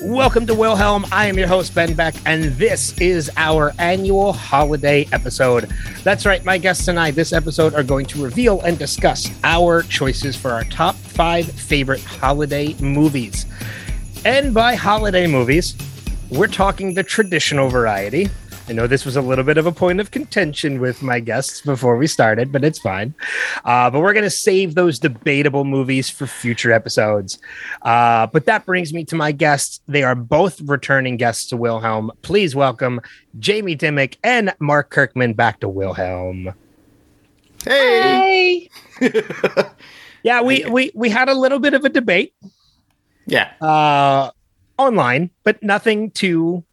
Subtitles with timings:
[0.00, 1.04] Welcome to Wilhelm.
[1.10, 5.68] I am your host, Ben Beck, and this is our annual holiday episode.
[6.04, 9.82] That's right, my guests and I this episode are going to reveal and discuss our
[9.82, 13.46] choices for our top five favorite holiday movies.
[14.24, 15.74] And by holiday movies,
[16.30, 18.28] we're talking the traditional variety,
[18.68, 21.60] I know this was a little bit of a point of contention with my guests
[21.60, 23.14] before we started, but it's fine.
[23.64, 27.38] Uh, but we're going to save those debatable movies for future episodes.
[27.82, 29.80] Uh, but that brings me to my guests.
[29.86, 32.10] They are both returning guests to Wilhelm.
[32.22, 33.00] Please welcome
[33.38, 36.52] Jayme Dimmick and Mark Kirkman back to Wilhelm.
[37.64, 38.68] Hey.
[40.26, 42.34] yeah, we, we we had a little bit of a debate.
[43.26, 43.52] Yeah.
[43.60, 44.32] Uh,
[44.76, 46.64] online, but nothing too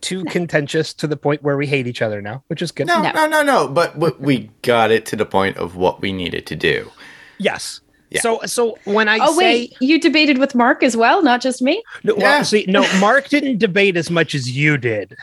[0.00, 2.86] too contentious to the point where we hate each other now, which is good.
[2.86, 3.42] No, no, no, no.
[3.42, 3.68] no.
[3.68, 6.90] But, but we got it to the point of what we needed to do.
[7.38, 7.80] Yes.
[8.10, 8.20] Yeah.
[8.20, 11.62] So, so when I oh say, wait, you debated with Mark as well, not just
[11.62, 11.82] me.
[12.04, 12.42] No, well, yeah.
[12.42, 15.16] see, no, Mark didn't debate as much as you did.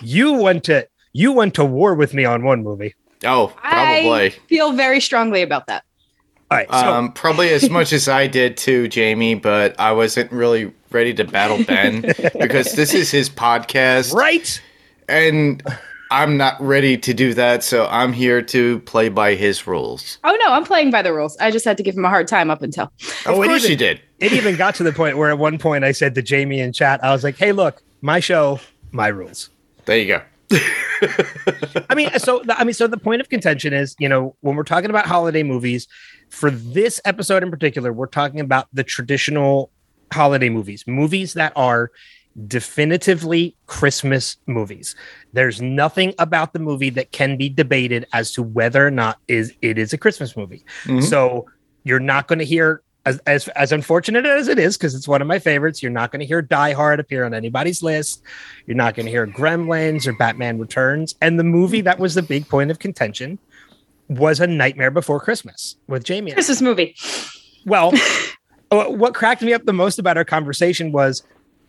[0.00, 2.94] You went to you went to war with me on one movie.
[3.24, 4.26] Oh, probably.
[4.26, 5.84] I feel very strongly about that.
[6.50, 6.76] All right, so.
[6.76, 9.42] um, probably as much as I did too, Jayme.
[9.42, 12.02] But I wasn't really ready to battle Ben
[12.38, 14.60] because this is his podcast, right?
[15.08, 15.62] And
[16.10, 20.18] I'm not ready to do that, so I'm here to play by his rules.
[20.22, 21.36] Oh no, I'm playing by the rules.
[21.38, 22.84] I just had to give him a hard time up until.
[22.84, 24.00] Of oh, course even, you did.
[24.20, 26.72] It even got to the point where at one point I said to Jayme in
[26.72, 28.60] chat, I was like, "Hey, look, my show,
[28.92, 29.50] my rules."
[29.84, 30.22] There you go.
[31.90, 34.62] I mean, so I mean, so the point of contention is, you know, when we're
[34.62, 35.88] talking about holiday movies,
[36.30, 39.70] for this episode in particular, we're talking about the traditional
[40.12, 41.90] holiday movies, movies that are
[42.46, 44.94] definitively Christmas movies.
[45.32, 49.54] There's nothing about the movie that can be debated as to whether or not is
[49.62, 50.64] it is a Christmas movie.
[50.84, 51.00] Mm-hmm.
[51.00, 51.46] So
[51.84, 55.22] you're not going to hear as, as as unfortunate as it is because it's one
[55.22, 55.82] of my favorites.
[55.82, 58.22] You're not going to hear Die Hard appear on anybody's list.
[58.66, 61.14] You're not going to hear Gremlins or Batman Returns.
[61.22, 63.38] And the movie that was the big point of contention
[64.08, 66.32] was a Nightmare Before Christmas with Jayme.
[66.32, 66.94] Christmas movie.
[67.64, 67.92] Well,
[68.70, 71.22] Uh, what cracked me up the most about our conversation was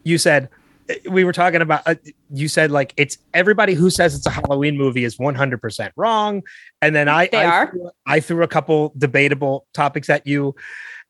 [0.03, 0.49] you said
[0.89, 1.93] uh, we were talking about uh,
[2.31, 6.41] you said like it's everybody who says it's a halloween movie is 100% wrong
[6.81, 7.69] and then i they I, are.
[7.69, 10.55] Threw, I threw a couple debatable topics at you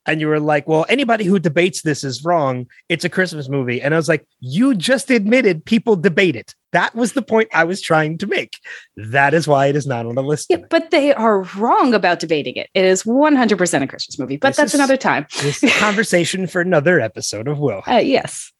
[0.08, 2.66] and you were like, well, anybody who debates this is wrong.
[2.88, 3.82] It's a Christmas movie.
[3.82, 6.56] And I was like, you just admitted people debate it.
[6.72, 8.54] That was the point I was trying to make.
[8.96, 10.48] That is why it is not on the list.
[10.50, 12.70] Yeah, but they are wrong about debating it.
[12.74, 15.28] It is 100% a Christmas movie, but this that's is, another time.
[15.42, 17.84] this is a conversation for another episode of Will.
[17.88, 18.52] Uh, yes.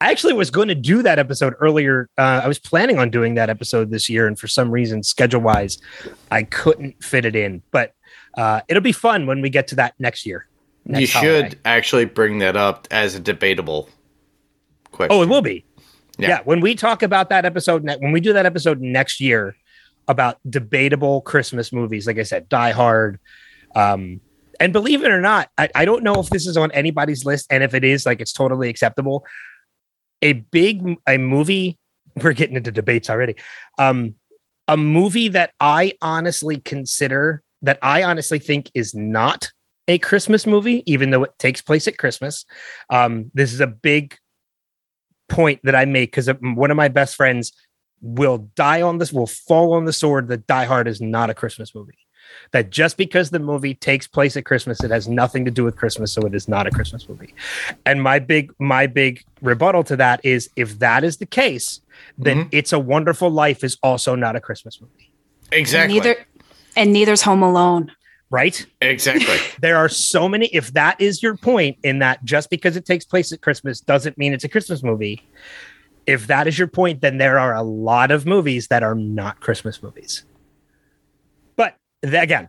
[0.00, 2.08] I actually was going to do that episode earlier.
[2.16, 5.42] Uh, I was planning on doing that episode this year, and for some reason, schedule
[5.42, 5.78] wise,
[6.30, 7.62] I couldn't fit it in.
[7.70, 7.92] But
[8.36, 10.46] uh, it'll be fun when we get to that next year.
[10.84, 11.58] Next you should holiday.
[11.64, 13.88] actually bring that up as a debatable
[14.90, 15.16] question.
[15.16, 15.64] Oh, it will be.
[16.18, 16.28] Yeah.
[16.28, 16.40] yeah.
[16.44, 19.56] When we talk about that episode, when we do that episode next year
[20.08, 23.18] about debatable Christmas movies, like I said, Die Hard.
[23.74, 24.20] Um,
[24.58, 27.46] and believe it or not, I, I don't know if this is on anybody's list.
[27.50, 29.24] And if it is, like, it's totally acceptable.
[30.20, 31.78] A big, a movie,
[32.22, 33.36] we're getting into debates already.
[33.78, 34.16] Um,
[34.68, 39.50] a movie that I honestly consider that I honestly think is not
[39.88, 42.44] a Christmas movie, even though it takes place at Christmas.
[42.88, 44.16] Um, this is a big
[45.28, 47.52] point that I make because one of my best friends
[48.00, 51.34] will die on this, will fall on the sword that Die Hard is not a
[51.34, 51.98] Christmas movie.
[52.52, 55.76] That just because the movie takes place at Christmas, it has nothing to do with
[55.76, 57.34] Christmas, so it is not a Christmas movie.
[57.84, 61.80] And my big, my big rebuttal to that is if that is the case,
[62.16, 62.48] then mm-hmm.
[62.52, 65.10] It's a Wonderful Life is also not a Christmas movie.
[65.52, 65.98] Exactly.
[65.98, 66.24] Neither
[66.76, 67.92] and neither's Home Alone.
[68.30, 68.64] Right?
[68.80, 69.38] Exactly.
[69.60, 70.46] there are so many.
[70.46, 74.16] If that is your point, in that just because it takes place at Christmas doesn't
[74.16, 75.26] mean it's a Christmas movie.
[76.06, 79.40] If that is your point, then there are a lot of movies that are not
[79.40, 80.24] Christmas movies.
[81.56, 82.48] But th- again,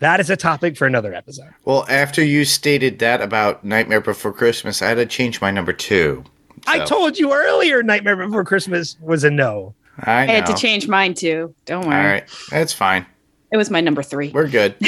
[0.00, 1.52] that is a topic for another episode.
[1.64, 5.72] Well, after you stated that about Nightmare Before Christmas, I had to change my number
[5.72, 6.24] two.
[6.64, 6.72] So.
[6.72, 9.74] I told you earlier Nightmare Before Christmas was a no.
[10.00, 11.54] I, I, had to change mine too.
[11.64, 11.96] Don't worry.
[11.96, 12.28] All right.
[12.50, 13.06] That's fine.
[13.50, 14.30] It was my number three.
[14.30, 14.76] We're good.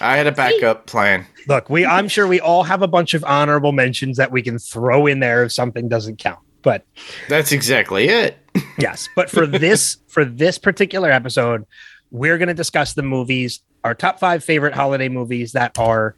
[0.00, 1.26] I had a backup plan.
[1.46, 4.58] Look, we I'm sure we all have a bunch of honorable mentions that we can
[4.58, 6.40] throw in there if something doesn't count.
[6.62, 6.84] But
[7.28, 8.38] that's exactly it.
[8.78, 11.64] yes, but for this for this particular episode,
[12.10, 16.16] we're going to discuss the movies, our top 5 favorite holiday movies that are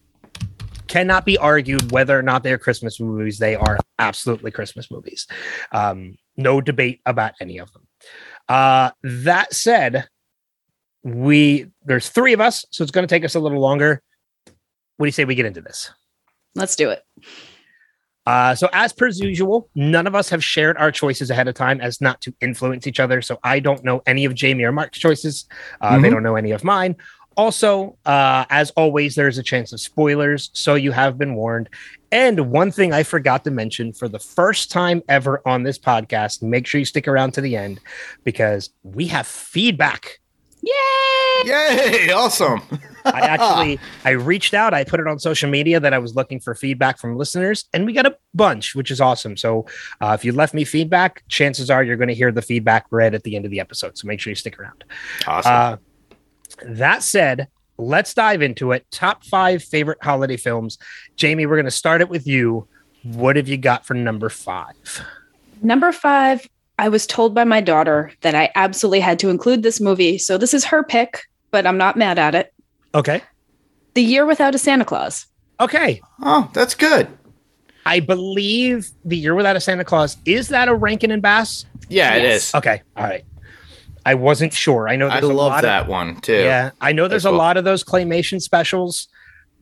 [0.87, 3.39] cannot be argued whether or not they're Christmas movies.
[3.39, 5.27] They are absolutely Christmas movies.
[5.73, 7.87] Um, no debate about any of them.
[8.49, 10.09] Uh, that said,
[11.07, 14.03] we there's three of us, so it's going to take us a little longer.
[14.97, 15.91] What do you say we get into this?
[16.57, 17.05] Let's do it.
[18.27, 21.81] Uh, so as per usual, none of us have shared our choices ahead of time
[21.81, 23.23] as not to influence each other.
[23.23, 25.47] So I don't know any of Jayme or Mark's choices.
[25.81, 26.03] Uh, mm-hmm.
[26.03, 26.97] They don't know any of mine.
[27.37, 31.69] Also, uh, as always, there's a chance of spoilers, so you have been warned.
[32.11, 36.43] And one thing I forgot to mention for the first time ever on this podcast,
[36.43, 37.79] make sure you stick around to the end
[38.25, 40.19] because we have feedback.
[40.67, 41.43] Yay!
[41.45, 42.11] Yay!
[42.11, 42.61] Awesome.
[43.05, 46.41] I actually I reached out, I put it on social media that I was looking
[46.41, 49.37] for feedback from listeners, and we got a bunch, which is awesome.
[49.37, 49.67] So
[50.01, 53.15] uh, if you left me feedback, chances are you're going to hear the feedback read
[53.15, 53.97] at the end of the episode.
[53.97, 54.85] So make sure you stick around.
[55.27, 55.53] Awesome.
[55.53, 55.77] Uh,
[56.65, 57.49] that said,
[57.79, 58.87] let's dive into it.
[58.91, 60.79] Top five favorite holiday films.
[61.17, 62.67] Jayme, we're going to start it with you.
[63.03, 65.05] What have you got for number five?
[65.63, 66.47] Number five,
[66.79, 70.19] I was told by my daughter that I absolutely had to include this movie.
[70.19, 72.53] So this is her pick, but I'm not mad at it.
[72.95, 73.23] Okay.
[73.95, 75.27] The Year Without a Santa Claus.
[75.59, 76.01] Okay.
[76.21, 77.09] Oh, that's good.
[77.87, 81.65] I believe The Year Without a Santa Claus is that a Rankin and Bass?
[81.89, 82.23] Yeah, yes.
[82.23, 82.55] it is.
[82.57, 82.83] Okay.
[82.97, 83.25] All right.
[84.05, 84.89] I wasn't sure.
[84.89, 86.41] I know there's I love that of, one too.
[86.41, 89.09] Yeah, I know there's a lot of those claymation specials.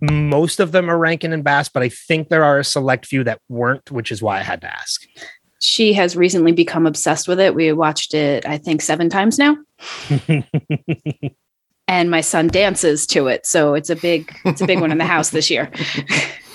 [0.02, 3.24] Most of them are Rankin and Bass, but I think there are a select few
[3.24, 5.02] that weren't, which is why I had to ask.
[5.64, 7.54] She has recently become obsessed with it.
[7.54, 9.56] We watched it, I think, seven times now.
[11.88, 14.98] and my son dances to it, so it's a big, it's a big one in
[14.98, 15.70] the house this year.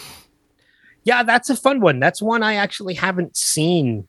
[1.03, 1.99] yeah, that's a fun one.
[1.99, 4.07] That's one I actually haven't seen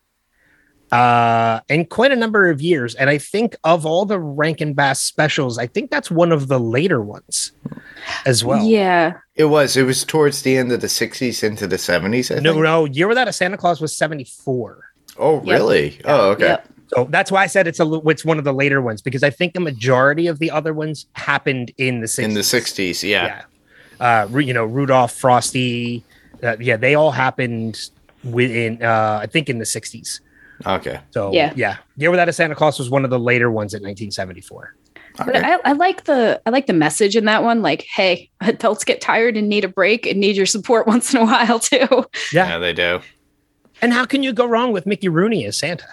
[0.92, 2.94] uh, in quite a number of years.
[2.94, 6.58] And I think of all the Rankin Bass specials, I think that's one of the
[6.60, 7.52] later ones
[8.26, 8.64] as well.
[8.64, 9.14] Yeah.
[9.34, 9.76] It was.
[9.76, 12.36] It was towards the end of the 60s into the 70s.
[12.36, 12.64] I no, think.
[12.64, 12.84] no.
[12.84, 14.89] Year Without a Santa Claus was 74.
[15.20, 15.90] Oh, really?
[15.90, 16.02] Yep.
[16.06, 16.46] Oh, okay.
[16.46, 16.68] Yep.
[16.88, 19.30] So that's why I said it's a it's one of the later ones because I
[19.30, 22.24] think the majority of the other ones happened in the 60s.
[22.24, 23.42] In the 60s, yeah.
[24.00, 24.24] yeah.
[24.24, 26.02] Uh, you know, Rudolph, Frosty,
[26.42, 27.90] uh, yeah, they all happened
[28.24, 30.20] within uh, I think in the 60s.
[30.66, 31.00] Okay.
[31.12, 33.78] So yeah, yeah, Year Without a Santa Claus was one of the later ones in
[33.78, 34.74] 1974.
[35.16, 37.62] But I, I, like the I like the message in that one.
[37.62, 41.20] Like, hey, adults get tired and need a break and need your support once in
[41.20, 41.86] a while too.
[42.32, 43.00] Yeah, yeah they do.
[43.82, 45.86] And how can you go wrong with Mickey Rooney as Santa?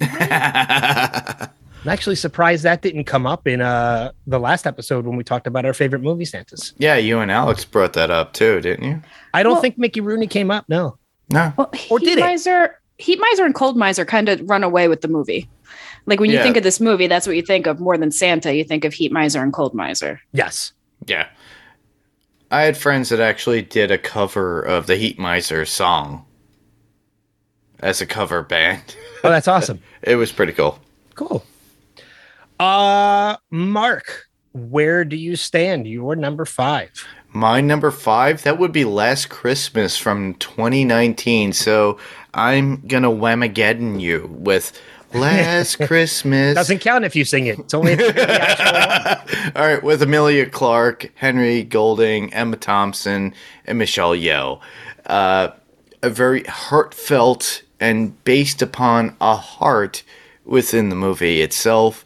[0.00, 5.46] I'm actually surprised that didn't come up in uh the last episode when we talked
[5.46, 6.72] about our favorite movie Santas.
[6.78, 9.02] Yeah, you and Alex brought that up too, didn't you?
[9.34, 10.64] I don't well, think Mickey Rooney came up.
[10.68, 10.98] No.
[11.30, 11.52] No.
[11.56, 12.72] Well, or did Miser, it?
[12.98, 15.48] Heat Miser and Cold Miser kind of run away with the movie.
[16.06, 16.42] Like when you yeah.
[16.42, 18.54] think of this movie, that's what you think of more than Santa.
[18.54, 20.20] You think of Heat Miser and Cold Miser.
[20.32, 20.72] Yes.
[21.06, 21.28] Yeah.
[22.50, 26.24] I had friends that actually did a cover of the Heat Miser song
[27.84, 28.96] as a cover band.
[29.26, 29.80] Oh, that's awesome.
[30.02, 30.78] it was pretty cool.
[31.14, 31.42] Cool.
[32.60, 35.86] Uh Mark, where do you stand?
[35.86, 36.90] You're number five.
[37.30, 41.54] My number five, that would be Last Christmas from 2019.
[41.54, 41.98] So
[42.34, 44.78] I'm gonna whamageddon you with
[45.14, 46.54] Last Christmas.
[46.54, 47.58] Doesn't count if you sing it.
[47.58, 48.06] It's only All
[49.56, 53.32] right, with Emilia Clarke, Henry Golding, Emma Thompson,
[53.64, 54.60] and Michelle Yeoh.
[55.06, 55.48] Uh,
[56.02, 60.02] a very heartfelt and based upon a heart
[60.44, 62.04] within the movie itself.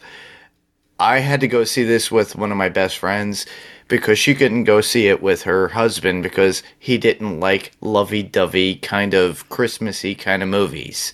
[0.99, 3.45] I had to go see this with one of my best friends
[3.87, 8.75] because she couldn't go see it with her husband because he didn't like lovey dovey
[8.75, 11.13] kind of Christmassy kind of movies.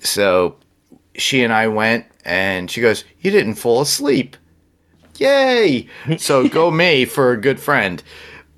[0.00, 0.56] So
[1.14, 4.36] she and I went and she goes, You didn't fall asleep.
[5.18, 5.86] Yay!
[6.18, 8.02] so go me for a good friend.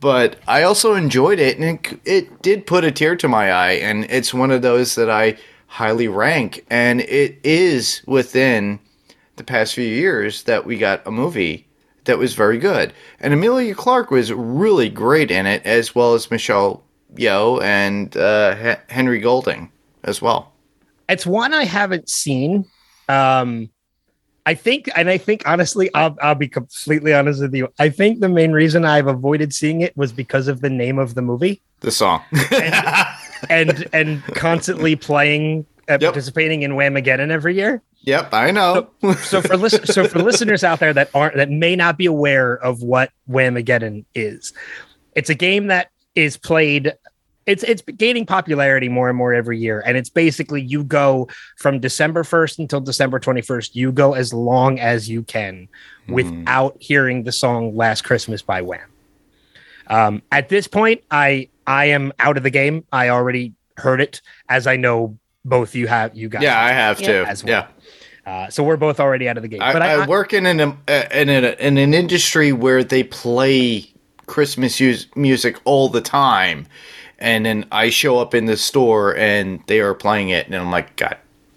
[0.00, 3.72] But I also enjoyed it and it, it did put a tear to my eye.
[3.72, 5.36] And it's one of those that I
[5.66, 6.64] highly rank.
[6.70, 8.78] And it is within
[9.36, 11.66] the past few years that we got a movie
[12.04, 12.92] that was very good.
[13.20, 16.82] And Emilia Clarke was really great in it, as well as Michelle
[17.14, 19.70] Yeoh and uh, Henry Golding
[20.04, 20.52] as well.
[21.08, 22.64] It's one I haven't seen.
[23.08, 23.70] Um,
[24.46, 27.68] I think, and I think honestly, I'll, I'll be completely honest with you.
[27.80, 31.16] I think the main reason I've avoided seeing it was because of the name of
[31.16, 32.22] the movie, the song,
[32.52, 33.10] and,
[33.50, 36.12] and, and constantly playing, uh, yep.
[36.12, 37.82] participating in Whamageddon every year.
[38.02, 38.88] Yep, I know.
[39.02, 42.06] so, so, for listen, so for listeners out there that aren't that may not be
[42.06, 44.52] aware of what Whamageddon is,
[45.16, 46.94] it's a game that is played.
[47.46, 51.78] It's it's gaining popularity more and more every year, and it's basically you go from
[51.78, 53.76] December first until December twenty first.
[53.76, 55.68] You go as long as you can
[56.08, 56.12] mm.
[56.12, 58.90] without hearing the song "Last Christmas" by Wham.
[59.86, 62.84] Um, at this point, I I am out of the game.
[62.92, 66.16] I already heard it, as I know both you have.
[66.16, 67.24] You guys, Yeah, I have too.
[67.26, 67.68] as well.
[67.68, 67.68] Yeah.
[68.26, 69.62] Uh, so we're both already out of the game.
[69.62, 73.88] I, but I, work in an uh, in, a, in an industry where they play
[74.26, 76.66] Christmas use, music all the time,
[77.18, 80.70] and then I show up in the store and they are playing it, and I'm
[80.70, 81.16] like, God,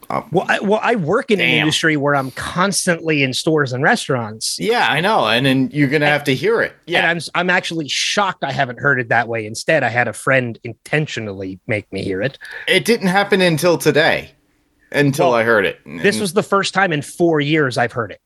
[0.09, 3.83] oh, well, I, well, I work in an industry where I'm constantly in stores and
[3.83, 4.57] restaurants.
[4.59, 6.71] yeah, I know, and then you're gonna have to hear it.
[6.71, 9.45] And Yeah, I'm I'm actually shocked I haven't heard it that way.
[9.45, 12.37] Instead, I had a friend intentionally make me hear it.
[12.67, 14.31] it didn't happen until today,
[14.91, 15.79] until Well, I heard it.
[15.85, 18.21] This was the first time in four years I've heard it.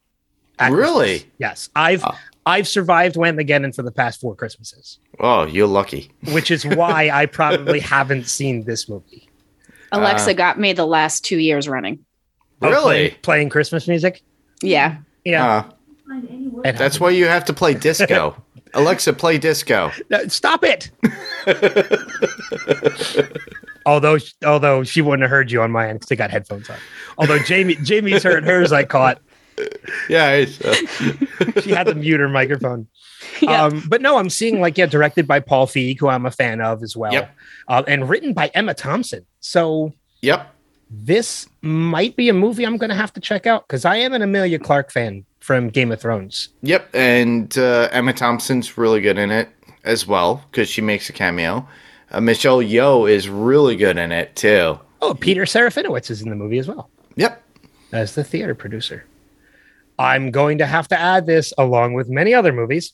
[0.70, 1.26] Really?
[1.40, 2.16] Yes, I've Oh.
[2.46, 6.12] I've survived Whamageddon for the past four Christmases, oh, you're lucky.
[6.32, 9.30] which is why I probably haven't seen this movie.
[9.92, 12.04] Alexa Uh, got me the last two years running.
[12.62, 12.82] Oh, Really?
[12.84, 14.22] playing, playing Christmas music.
[14.62, 14.98] Yeah.
[15.24, 15.66] Yeah,
[16.66, 18.36] Uh, that's why you have to play disco.
[18.74, 19.92] Alexa, play disco.
[20.10, 20.90] No, stop it.
[23.86, 26.78] although, although she wouldn't have heard you on my end because they got headphones on.
[27.18, 28.72] Although Jayme, Jayme's heard hers.
[28.72, 29.22] I caught.
[30.10, 30.58] Yeah, it's,
[31.64, 32.88] She had to mute her microphone.
[33.42, 33.64] Yeah.
[33.64, 36.60] Um, but no, I'm seeing like yeah, directed by Paul Feig, who I'm a fan
[36.62, 37.36] of as well, Yep.
[37.70, 39.26] uh, and written by Emma Thompson.
[39.40, 40.54] So yep.
[40.90, 44.14] this might be a movie I'm going to have to check out because I am
[44.14, 46.50] an Emilia Clarke fan from Game of Thrones.
[46.64, 49.50] Yep, and uh, Emma Thompson's really good in it
[49.86, 51.68] as well because she makes a cameo.
[52.12, 54.78] Uh, Michelle Yeoh is really good in it too.
[55.02, 57.42] Oh, Peter Serafinowicz is in the movie as well Yep.
[57.94, 59.06] as the theater producer.
[60.00, 62.94] I'm going to have to add this along with many other movies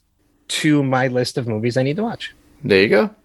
[0.50, 2.34] to my list of movies I need to watch.
[2.63, 3.15] There you go.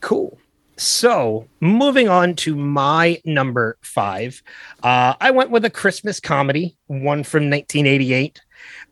[0.00, 0.38] Cool.
[0.76, 4.42] So, moving on to my number five,
[4.82, 8.40] uh, I went with a Christmas comedy, one from 1988,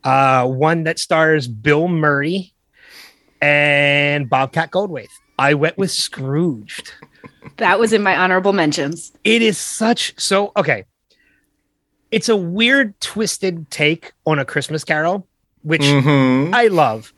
[0.05, 2.55] uh, one that stars Bill Murray
[3.41, 5.09] and Bobcat Goldthwait.
[5.38, 6.93] I went with Scrooged.
[7.57, 9.12] That was in my honorable mentions.
[9.25, 10.85] It is such so okay.
[12.12, 15.26] It's a weird, twisted take on a Christmas Carol,
[15.62, 17.12] which hmm I love.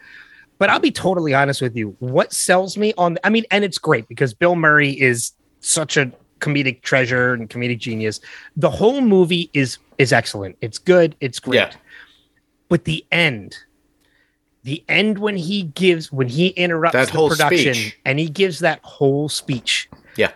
[0.59, 1.97] But I'll be totally honest with you.
[1.99, 6.13] What sells me on I mean, and it's great because Bill Murray is such a
[6.39, 8.21] comedic treasure and comedic genius.
[8.57, 10.57] The whole movie is is excellent.
[10.61, 11.57] It's good, it's great.
[11.57, 11.73] Yeah.
[12.69, 13.57] But the end,
[14.63, 17.99] the end when he gives when he interrupts That the production speech.
[18.05, 19.89] and he gives that whole speech.
[20.17, 20.33] Yeah.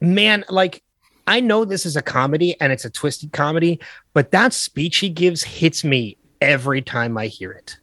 [0.00, 0.82] Man, like
[1.28, 3.78] I know this is a comedy and it's a twisted comedy,
[4.14, 7.76] but that speech he gives hits me every time I hear it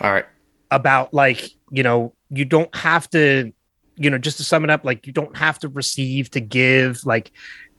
[0.00, 0.26] All right.
[0.70, 3.52] about like you know you don't have to
[3.96, 7.04] you know just to sum it up like you don't have to receive to give
[7.04, 7.32] like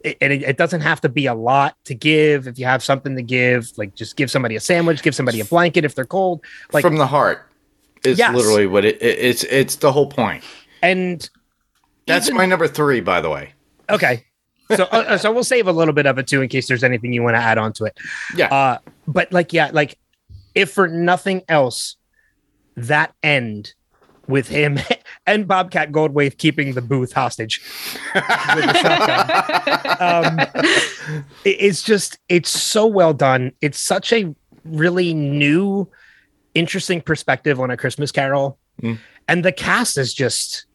[0.03, 3.15] and it, it doesn't have to be a lot to give if you have something
[3.15, 6.43] to give like just give somebody a sandwich give somebody a blanket if they're cold
[6.71, 7.49] like From the heart
[8.03, 8.35] is Yes.
[8.35, 9.19] literally what it, it.
[9.19, 10.43] It's it's the whole point.
[10.81, 11.29] and
[12.07, 13.53] That's even- my number three, by the way.
[13.89, 14.25] okay
[14.75, 17.13] so uh, so we'll save a little bit of it too in case there's anything
[17.13, 17.97] you want to add on to it
[18.35, 18.47] Yeah.
[18.53, 18.77] uh
[19.07, 19.97] but like yeah like
[20.55, 21.95] if for nothing else
[22.75, 23.73] that end
[24.27, 24.79] with him
[25.27, 27.61] and bobcat goldthwait keeping the booth hostage
[28.13, 30.39] the um,
[31.45, 34.33] it's just it's so well done it's such a
[34.65, 35.87] really new
[36.53, 38.97] interesting perspective on a christmas carol Mm.
[39.27, 40.65] and the cast is just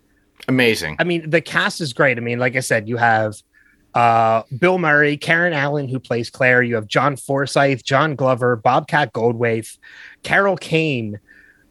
[0.47, 0.95] Amazing.
[1.01, 3.35] i mean the cast is great i mean like i said you have
[3.95, 9.13] uh bill murray karen allen who plays claire you have john forsyth john glover bobcat
[9.15, 9.79] goldthwait
[10.23, 11.19] carol kane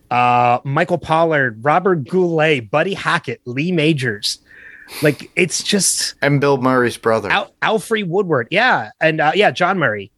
[0.09, 4.39] uh michael pollard robert goulet buddy hackett lee majors
[5.03, 7.29] like it's just And Bill Murray's brother.
[7.29, 10.11] Al- Alfre Woodard, yeah, and uh, yeah, John Murray,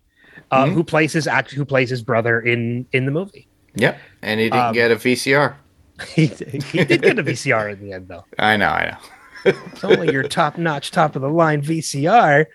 [0.51, 0.73] uh, Mhm.
[0.73, 3.47] who plays his act, who plays his brother in in the movie.
[3.73, 3.97] Yep.
[4.21, 5.55] And he didn't Um, get a VCR.
[6.13, 8.25] he, he did get a VCR in the end, though.
[8.37, 8.69] I know.
[8.69, 8.97] I know.
[9.45, 12.45] It's only your top notch, top of the line VCR.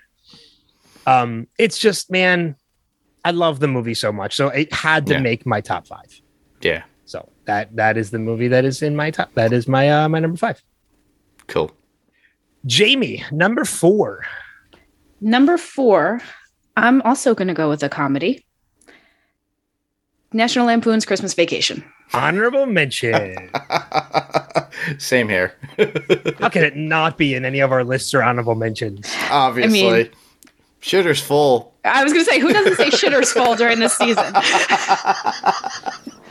[1.06, 2.56] Um, it's just man,
[3.24, 5.20] I love the movie so much, so it had to Yeah.
[5.20, 6.20] make my top five.
[6.60, 6.84] Yeah.
[7.06, 9.32] So that that is the movie that is in my top.
[9.34, 10.62] That is my uh, my number five.
[11.46, 11.70] Cool.
[12.66, 14.24] Jayme, number four.
[15.20, 16.20] Number four,
[16.76, 18.44] I'm also going to go with a comedy.
[20.32, 21.84] National Lampoon's Christmas Vacation.
[22.14, 23.50] Honorable mention.
[24.98, 25.54] Same here.
[26.38, 29.12] How can it not be in any of our lists or honorable mentions?
[29.30, 30.10] Obviously.
[30.80, 31.74] Shitter's full.
[31.84, 34.24] I was going to say, who doesn't say shitter's full during this season?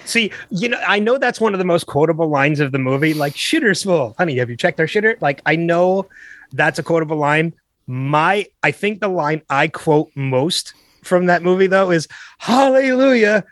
[0.05, 3.13] See, you know, I know that's one of the most quotable lines of the movie.
[3.13, 4.13] Like, shitter's full.
[4.17, 5.19] Honey, have you checked our shitter?
[5.21, 6.07] Like, I know
[6.51, 7.53] that's a quotable line.
[7.87, 10.73] My, I think the line I quote most
[11.03, 13.45] from that movie, though, is Hallelujah.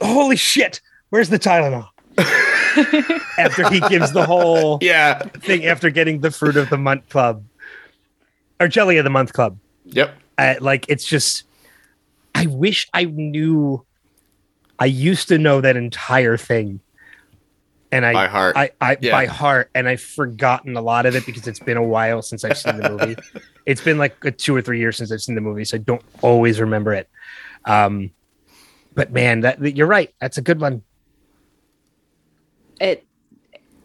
[0.00, 0.80] Holy shit.
[1.10, 1.88] Where's the Tylenol?
[3.38, 5.18] after he gives the whole Yeah.
[5.20, 7.44] thing after getting the fruit of the month club
[8.60, 9.58] or jelly of the month club.
[9.84, 10.14] Yep.
[10.38, 11.44] Uh, like it's just,
[12.34, 13.84] I wish I knew.
[14.78, 16.80] I used to know that entire thing,
[17.90, 18.56] and I By heart.
[18.58, 19.12] I, I Yeah.
[19.12, 22.44] by heart, and I've forgotten a lot of it because it's been a while since
[22.44, 23.16] I've seen the movie.
[23.66, 25.80] it's been like a two or three years since I've seen the movie, so I
[25.80, 27.08] don't always remember it.
[27.64, 28.10] Um,
[28.94, 30.12] but man, that you're right.
[30.20, 30.82] That's a good one.
[32.80, 33.04] It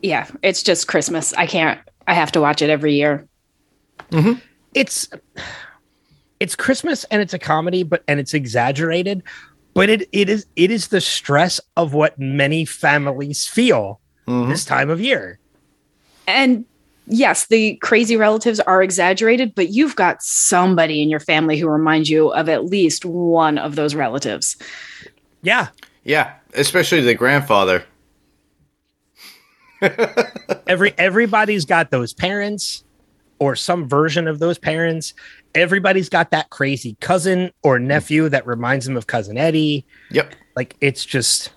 [0.02, 3.26] yeah it's just christmas i can't i have to watch it every year
[4.74, 5.10] it's
[6.40, 9.22] it's Christmas and it's a comedy, but and it's exaggerated,
[9.74, 14.50] but it it is it is the stress of what many families feel Mhm.
[14.50, 15.40] this time of year.
[16.28, 16.66] and
[17.08, 22.10] yes the crazy relatives are exaggerated but you've got somebody in your family who reminds
[22.10, 24.56] you of at least one of those relatives
[25.42, 25.68] Yeah.
[26.04, 26.34] Yeah.
[26.54, 27.84] Especially the grandfather.
[30.68, 32.84] Every everybody's got those parents
[33.40, 35.14] or some version of those parents.
[35.56, 39.86] Everybody's got that crazy cousin or nephew that reminds them of cousin Eddie.
[40.12, 40.34] Yep.
[40.56, 41.52] Like it's just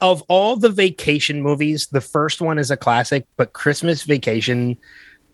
[0.00, 4.76] of all the vacation movies, the first one is a classic, but Christmas Vacation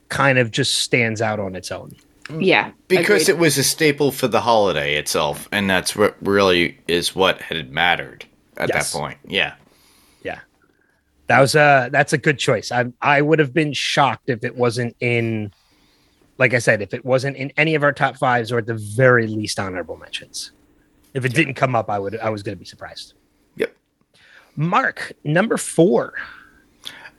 [0.09, 1.95] kind of just stands out on its own.
[2.38, 3.35] yeah Because agreed.
[3.35, 7.71] it was a staple for the holiday itself, and that's what really is what had
[7.71, 8.25] mattered
[8.57, 8.90] at Yes.
[8.93, 9.19] that point.
[9.26, 9.38] Yeah.
[9.38, 9.55] Yeah.
[11.28, 12.73] That was a that's a good choice.
[12.73, 15.52] I I would have been shocked if it wasn't in
[16.38, 18.75] like I said, if it wasn't in any of our top fives or at the
[18.75, 20.52] very least honorable mentions.
[21.14, 23.14] If it didn't come up, I would I was gonna be surprised.
[23.56, 23.75] Yep.
[24.56, 26.14] Mark, number four.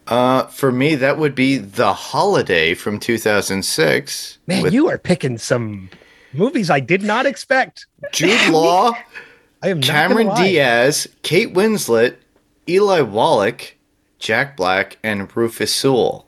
[0.08, 4.40] Uh, for me, that would be The Holiday from 2006.
[4.48, 5.88] Man, with you are picking some
[6.34, 7.86] movies I did not expect.
[8.12, 8.94] Jude Law,
[9.62, 10.34] I am Cameron.
[10.36, 12.16] Diaz, Kate Winslet,
[12.68, 13.76] Eli Wallach,
[14.20, 16.28] Jack Black, and Rufus Sewell.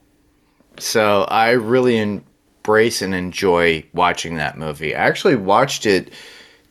[0.78, 4.96] So I really embrace and enjoy watching that movie.
[4.96, 6.12] I actually watched it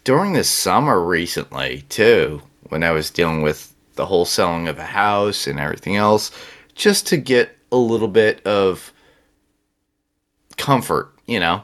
[0.05, 4.85] during the summer recently too, when I was dealing with the whole selling of a
[4.85, 6.31] house and everything else,
[6.75, 8.93] just to get a little bit of
[10.57, 11.63] comfort, you know.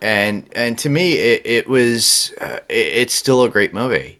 [0.00, 4.18] And and to me, it, it was uh, it, it's still a great movie.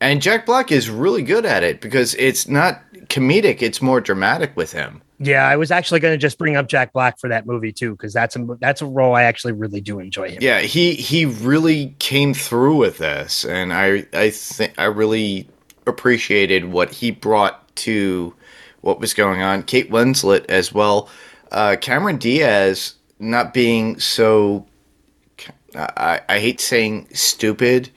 [0.00, 4.56] And Jack Black is really good at it because it's not comedic; it's more dramatic
[4.56, 5.02] with him.
[5.18, 7.92] Yeah, I was actually going to just bring up Jack Black for that movie too,
[7.92, 10.38] because that's a that's a role I actually really do enjoy him.
[10.40, 15.48] Yeah, he he really came through with this, and I I think I really
[15.86, 18.34] appreciated what he brought to
[18.80, 19.62] what was going on.
[19.62, 21.08] Kate Winslet as well,
[21.52, 24.66] uh, Cameron Diaz not being so.
[25.74, 27.90] I, I hate saying stupid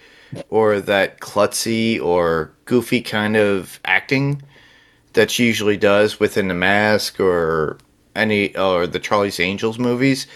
[0.50, 4.42] or that klutzy or goofy kind of acting
[5.16, 7.78] that she usually does within the mask or
[8.16, 10.28] any or the Charlie's Angels movies.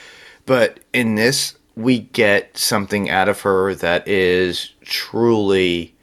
[0.46, 5.96] But in this, we get something out of her that is truly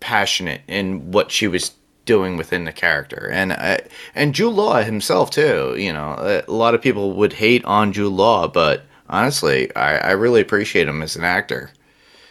[0.00, 1.72] passionate in what she was
[2.04, 3.78] doing within the character, and uh,
[4.14, 5.74] and Jude Law himself too.
[5.78, 10.10] You know, a lot of people would hate on Jude Law, but honestly, I, I
[10.12, 11.70] really appreciate him as an actor.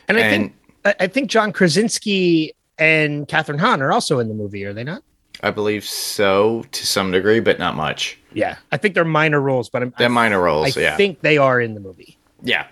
[0.08, 0.54] And I And- think
[0.86, 4.84] I I think John Krasinski and Kathryn Hahn are also in the movie, are they
[4.84, 5.04] not?
[5.42, 8.18] I believe so to some degree, but not much.
[8.34, 10.94] Yeah, I think they're minor roles, but I'm, They're I, minor I roles, yeah.
[10.94, 12.18] I think they are in the movie.
[12.42, 12.68] Yeah.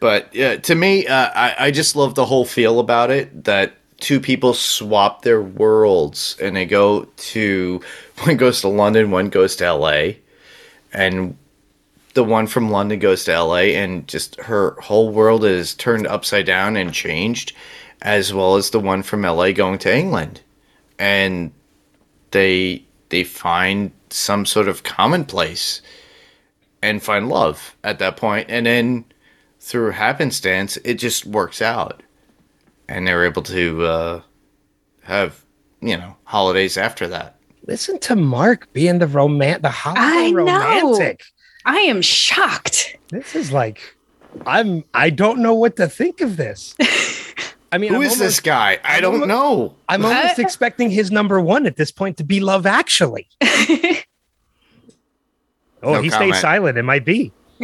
[0.00, 3.74] But yeah, to me, uh, I, I just love the whole feel about it that
[4.00, 7.80] two people swap their worlds and they go to
[8.24, 10.12] one goes to London, one goes to LA,
[10.92, 11.36] and
[12.14, 16.46] the one from London goes to LA, and just her whole world is turned upside
[16.46, 17.52] down and changed,
[18.02, 20.40] as well as the one from LA going to England,
[20.98, 21.52] and
[22.30, 25.80] they they find some sort of commonplace
[26.82, 29.04] and find love at that point and then
[29.60, 32.02] through happenstance it just works out
[32.88, 34.20] and they're able to uh,
[35.02, 35.44] have
[35.80, 40.36] you know holidays after that Listen to Mark being the roman the I holiday know.
[40.44, 41.22] romantic.
[41.64, 43.96] i am shocked This is like
[44.46, 46.74] I'm I don't know what to think of this.
[47.74, 51.10] I mean, Who I'm is this guy i don't almo- know I'm almost expecting his
[51.10, 53.26] number one at this point to be Love Actually.
[55.82, 56.34] Oh, No he comment.
[56.36, 56.78] stays silent.
[56.78, 57.30] It might be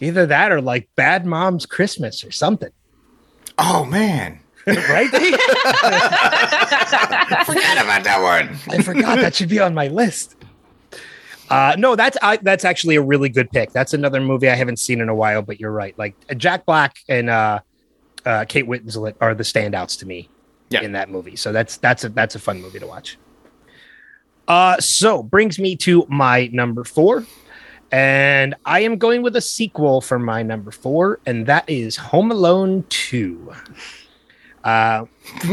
[0.00, 2.70] either that or like Bad Mom's Christmas or something,
[3.58, 5.10] oh man right?
[5.10, 5.34] forget
[7.82, 10.36] about that one I forgot that should be on my list.
[11.52, 13.72] Uh, no, that's I, that's actually a really good pick.
[13.72, 15.96] That's another movie I haven't seen in a while, but you're right.
[15.98, 17.60] Like Jack Black and uh,
[18.24, 20.30] uh, Kate Winslet are the standouts to me
[20.70, 20.80] yeah.
[20.80, 21.36] in that movie.
[21.36, 23.18] So that's that's a that's a fun movie to watch.
[24.48, 27.26] Uh, so brings me to my number four,
[27.90, 32.30] and I am going with a sequel for my number four, and that is Home
[32.30, 33.52] Alone Two.
[34.64, 35.04] Uh,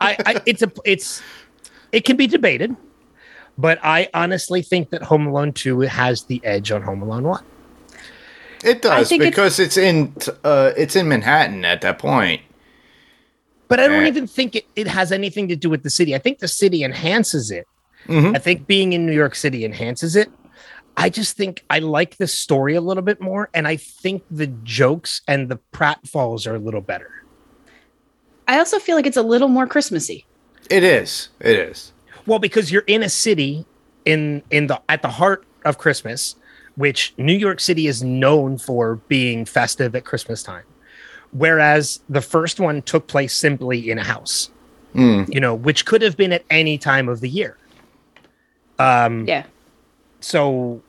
[0.00, 1.22] I, I it's a it's
[1.92, 2.76] it can be debated,
[3.58, 7.44] but I honestly think that Home Alone Two has the edge on Home Alone One.
[8.64, 12.42] It does because it's, it's in uh, it's in Manhattan at that point.
[13.68, 14.08] But I don't eh.
[14.08, 16.14] even think it, it has anything to do with the city.
[16.14, 17.66] I think the city enhances it.
[18.06, 18.36] Mm-hmm.
[18.36, 20.30] I think being in New York City enhances it.
[20.96, 24.46] I just think I like the story a little bit more, and I think the
[24.46, 27.10] jokes and the pratfalls are a little better.
[28.48, 30.24] I also feel like it's a little more Christmassy.
[30.70, 31.28] It is.
[31.40, 31.92] It is.
[32.26, 33.64] Well, because you're in a city
[34.04, 36.36] in in the at the heart of Christmas,
[36.76, 40.64] which New York City is known for being festive at Christmas time
[41.32, 44.50] whereas the first one took place simply in a house
[44.94, 45.32] mm.
[45.32, 47.56] you know which could have been at any time of the year
[48.78, 49.44] um yeah
[50.20, 50.80] so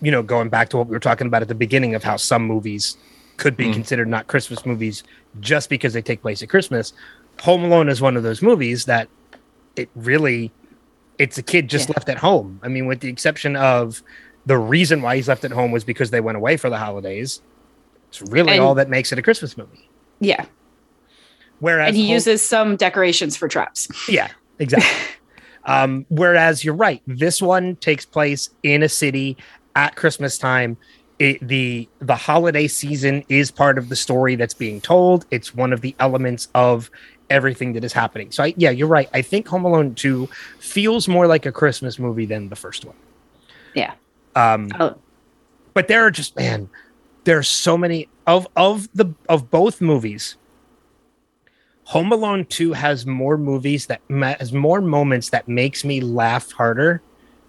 [0.00, 2.16] you know going back to what we were talking about at the beginning of how
[2.16, 2.96] some movies
[3.36, 3.72] could be mm.
[3.72, 5.02] considered not christmas movies
[5.40, 6.92] just because they take place at christmas
[7.40, 9.08] home alone is one of those movies that
[9.76, 10.52] it really
[11.18, 11.94] it's a kid just yeah.
[11.96, 14.02] left at home i mean with the exception of
[14.44, 17.42] the reason why he's left at home was because they went away for the holidays
[18.12, 19.88] it's really and, all that makes it a Christmas movie.
[20.20, 20.44] Yeah.
[21.60, 23.88] Whereas and he Home- uses some decorations for traps.
[24.06, 24.90] Yeah, exactly.
[25.64, 29.38] um, whereas you're right, this one takes place in a city
[29.76, 30.76] at Christmas time.
[31.18, 35.24] It, the the holiday season is part of the story that's being told.
[35.30, 36.90] It's one of the elements of
[37.32, 38.30] everything that is happening.
[38.30, 39.08] So I, yeah, you're right.
[39.12, 40.28] I think Home Alone 2
[40.60, 42.96] feels more like a Christmas movie than the first one.
[43.74, 43.94] Yeah.
[44.36, 44.96] Um, oh.
[45.74, 46.68] but there are just man,
[47.24, 50.36] there's so many of of the of both movies.
[51.84, 57.02] Home Alone 2 has more movies that has more moments that makes me laugh harder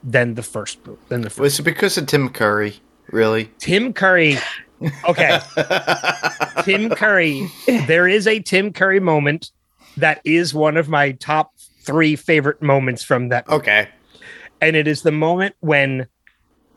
[0.03, 1.39] than the first than the first.
[1.39, 2.75] Was it because of Tim Curry?
[3.11, 3.51] Really?
[3.59, 4.37] Tim Curry.
[5.07, 5.39] Okay.
[6.63, 7.47] Tim Curry.
[7.87, 9.51] There is a Tim Curry moment
[9.97, 11.53] that is one of my top
[11.83, 13.47] 3 favorite moments from that.
[13.47, 13.57] Movie.
[13.61, 13.89] Okay.
[14.61, 16.07] And it is the moment when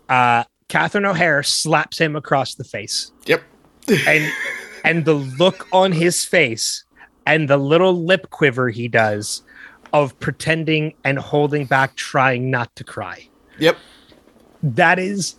[0.08, 3.12] uh Catherine O'Hara slaps him across the face.
[3.26, 3.42] Yep.
[4.06, 4.32] and
[4.84, 6.84] and the look on his face
[7.24, 9.42] and the little lip quiver he does
[9.92, 13.28] of pretending and holding back trying not to cry.
[13.58, 13.76] Yep.
[14.62, 15.36] That is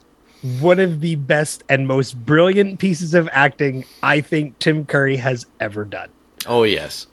[0.60, 5.46] one of the best and most brilliant pieces of acting I think Tim Curry has
[5.60, 6.10] ever done.
[6.46, 7.08] Oh yes.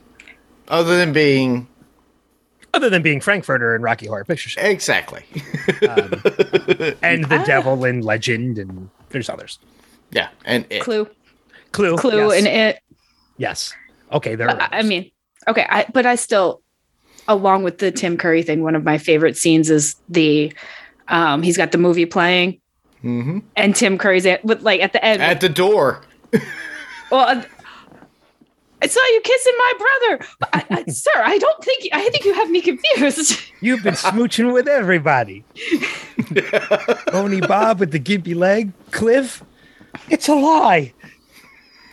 [0.67, 1.67] Other than being
[2.75, 4.61] other than being Frank-N-Furter in Rocky Horror Picture Show.
[4.61, 5.23] Exactly.
[5.89, 6.11] um,
[7.01, 7.45] and the ah.
[7.45, 9.59] Devil in Legend, and there's others.
[10.11, 10.81] Yeah, and it.
[10.81, 11.07] Clue.
[11.71, 11.95] Clue.
[11.95, 12.37] Clue yes.
[12.39, 12.79] and it.
[13.37, 13.73] Yes.
[14.11, 14.49] Okay, there.
[14.49, 15.09] I mean,
[15.47, 16.61] okay, I, but I still,
[17.27, 20.53] along with the Tim Curry thing, one of my favorite scenes is the,
[21.07, 22.59] um, he's got the movie playing,
[23.03, 23.39] mm-hmm.
[23.55, 26.01] and Tim Curry's at with like at the end at the door.
[27.11, 27.43] well,
[28.85, 30.25] I saw you kissing my brother.
[30.53, 33.41] I, I, sir, I don't think I think you have me confused.
[33.59, 35.43] You've been smooching with everybody.
[37.11, 39.43] Tony Bob with the gimpy leg, Cliff.
[40.09, 40.93] It's a lie.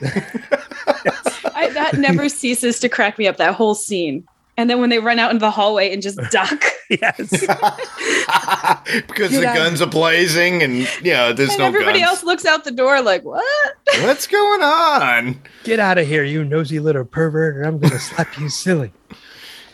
[0.03, 3.39] I, that never ceases to crack me up.
[3.39, 4.27] That whole scene.
[4.57, 6.63] And then when they run out into the hallway and just duck.
[6.91, 7.17] yes.
[9.07, 9.57] because Get the out.
[9.57, 12.11] guns are blazing and yeah, there's and no everybody guns.
[12.11, 13.75] else looks out the door like, what?
[14.03, 15.41] What's going on?
[15.65, 18.93] Get out of here, you nosy little pervert, or I'm gonna slap you silly.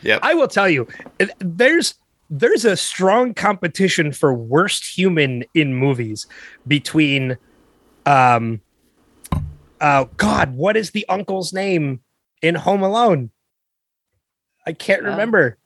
[0.03, 0.21] Yep.
[0.23, 0.87] I will tell you,
[1.39, 1.95] there's
[2.31, 6.27] there's a strong competition for worst human in movies
[6.67, 7.37] between
[8.07, 8.61] um
[9.81, 12.01] oh god, what is the uncle's name
[12.43, 13.31] in Home Alone?
[14.69, 15.11] I can't oh.
[15.11, 15.57] remember.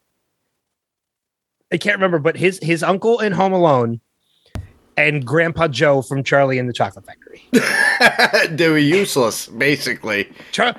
[1.73, 4.01] I can't remember, but his his uncle in Home Alone
[4.97, 7.43] and Grandpa Joe from Charlie and the Chocolate Factory.
[8.57, 10.31] they were useless, basically.
[10.53, 10.77] Char-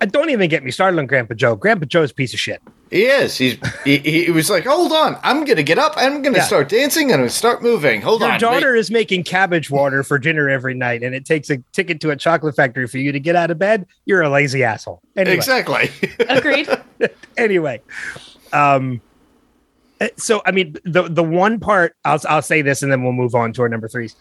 [0.00, 1.56] uh, don't even get me started on Grandpa Joe.
[1.56, 2.60] Grandpa Joe's a piece of shit.
[2.90, 3.36] He is.
[3.36, 5.94] He's he, he was like, hold on, I'm gonna get up.
[5.96, 6.44] I'm gonna yeah.
[6.44, 7.12] start dancing.
[7.12, 8.02] I'm gonna start moving.
[8.02, 8.34] Hold Your on.
[8.34, 12.00] Your daughter is making cabbage water for dinner every night, and it takes a ticket
[12.02, 13.86] to a chocolate factory for you to get out of bed.
[14.04, 15.00] You're a lazy asshole.
[15.16, 15.34] Anyway.
[15.34, 15.90] Exactly.
[16.28, 16.68] Agreed.
[17.36, 17.80] anyway,
[18.52, 19.00] um,
[20.00, 23.12] eh, so I mean, the the one part I'll I'll say this, and then we'll
[23.12, 24.16] move on to our number threes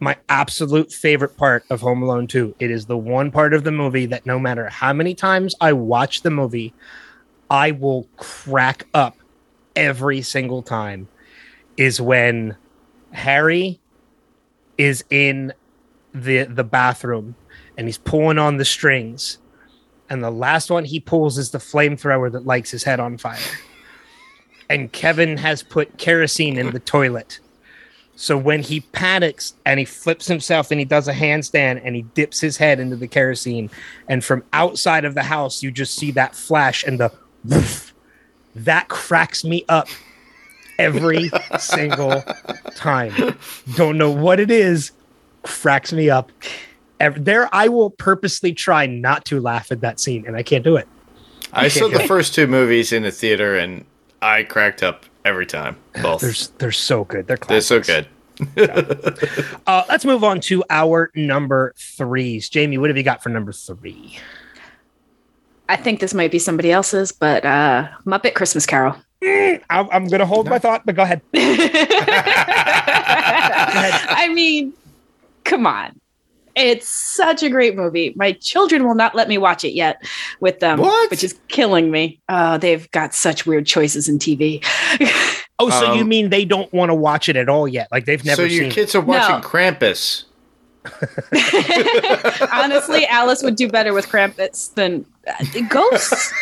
[0.00, 2.54] my absolute favorite part of Home Alone 2.
[2.60, 5.72] It is the one part of the movie that no matter how many times I
[5.72, 6.72] watch the movie,
[7.50, 9.16] I will crack up
[9.74, 11.08] every single time
[11.76, 12.56] is when
[13.12, 13.80] Harry
[14.76, 15.52] is in
[16.14, 17.34] the the bathroom
[17.76, 19.38] and he's pulling on the strings
[20.10, 23.38] and the last one he pulls is the flamethrower that lights his head on fire.
[24.70, 27.40] And Kevin has put kerosene in the toilet.
[28.16, 32.02] So when he panics and he flips himself and he does a handstand and he
[32.02, 33.70] dips his head into the kerosene,
[34.08, 37.12] and from outside of the house, you just see that flash and the
[37.44, 37.94] woof,
[38.56, 39.86] that cracks me up
[40.78, 42.22] every single
[42.74, 43.36] time.
[43.76, 44.90] Don't know what it is,
[45.44, 46.32] cracks me up.
[47.00, 50.64] Ev- There, I will purposely try not to laugh at that scene, and I can't
[50.64, 50.88] do it.
[51.52, 52.08] I saw the it.
[52.08, 53.84] first two movies in the theater and
[54.20, 55.76] I cracked up every time.
[56.02, 56.20] Both.
[56.20, 57.26] They're they're so good.
[57.26, 58.08] They're They're so classics.
[58.56, 59.50] good.
[59.66, 62.48] Uh, let's move on to our number threes.
[62.50, 64.18] Jayme, what have you got for number three?
[65.70, 68.94] I think this might be somebody else's, but uh, Muppet Christmas Carol.
[69.22, 71.20] I'm, I'm going to hold my thought, but go ahead.
[74.18, 74.72] I mean,
[75.44, 75.98] come on.
[76.58, 78.12] It's such a great movie.
[78.16, 80.02] My children will not let me watch it yet
[80.40, 81.10] with them, What?
[81.10, 82.20] which is killing me.
[82.28, 84.64] Uh, they've got such weird choices in TV.
[85.60, 87.88] Oh, so you Um, mean they don't want to watch it at all yet?
[87.90, 89.40] Like they've never so your seen kids are watching No.
[89.40, 90.22] Krampus.
[92.52, 96.32] Honestly, Alice would do better with Krampus than uh, ghosts.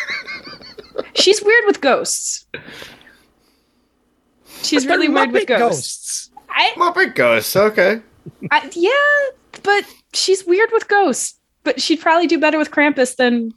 [1.15, 2.45] She's weird with ghosts.
[4.61, 6.29] She's But really weird with Muppet ghosts.
[6.49, 7.55] I, Muppet Ghosts.
[7.55, 7.99] Okay.
[8.51, 9.83] I, yeah, but
[10.17, 11.35] she's weird with ghosts.
[11.63, 13.53] But she'd probably do better with Krampus than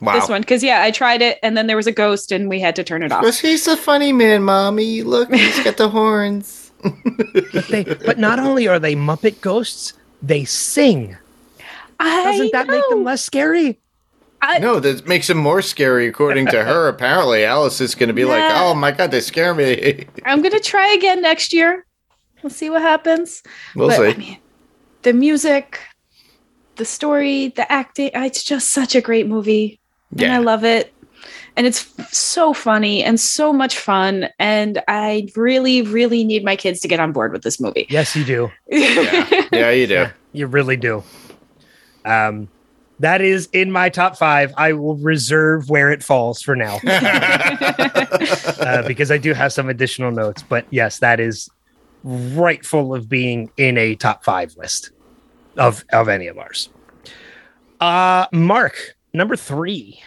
[0.00, 0.14] Wow.
[0.18, 0.40] this one.
[0.40, 2.84] Because yeah, I tried it, and then there was a ghost, and we had to
[2.84, 3.22] turn it off.
[3.22, 5.02] Because he's a funny man, mommy.
[5.02, 6.70] Look, he's got the horns.
[6.82, 11.16] But they, but not only are they Muppet ghosts, they sing.
[11.98, 13.78] I Doesn't that make them less scary?
[14.40, 16.88] I, No, that makes them more scary, according to her.
[16.94, 20.60] Apparently, Alice is going to be like, "Oh my god, they scare me." I'm gonna
[20.60, 21.84] try again next year.
[22.42, 23.42] We'll see what happens.
[23.76, 24.04] we'll but see.
[24.04, 24.38] I mean,
[25.02, 25.78] the music,
[26.80, 29.78] the story, the acting, uh, it's just such a great movie.
[30.18, 30.94] And I love it.
[31.54, 34.28] And it's f- so funny and so much fun.
[34.38, 37.86] And I really, really need my kids to get on board with this movie.
[37.90, 38.50] Yes, you do.
[38.66, 39.94] yeah, yeah, you do.
[39.94, 41.04] Yeah, you really do.
[42.06, 42.48] Um,
[42.98, 44.54] that is in my top five.
[44.56, 50.12] I will reserve where it falls for now uh, because I do have some additional
[50.12, 50.42] notes.
[50.42, 51.50] But yes, that is
[52.04, 54.92] rightful of being in a top five list
[55.56, 56.68] of of any of ours.
[57.80, 60.00] Uh, Mark, number three.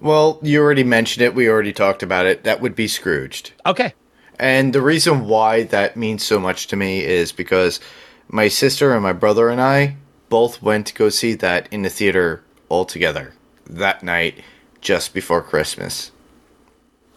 [0.00, 1.34] well, you already mentioned it.
[1.34, 2.44] We already talked about it.
[2.44, 3.52] That would be Scrooged.
[3.64, 3.94] Okay,
[4.38, 7.80] And the reason why that means so much to me is because
[8.28, 9.96] my sister and my brother and I
[10.28, 13.32] both went to go see that in the theater all together
[13.68, 14.42] that night
[14.80, 16.10] just before Christmas.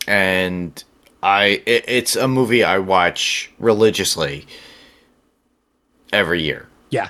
[0.08, 0.82] And
[1.22, 4.46] I it, it's a movie I watch religiously
[6.14, 7.10] every year yeah,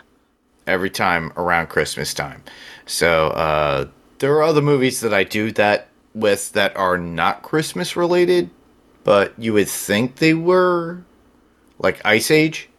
[0.70, 2.44] every time around Christmas time.
[2.86, 3.88] So uh,
[4.20, 8.50] there are other movies that I do that with that are not Christmas related,
[9.04, 11.04] but you would think they were,
[11.80, 12.70] like Ice Age.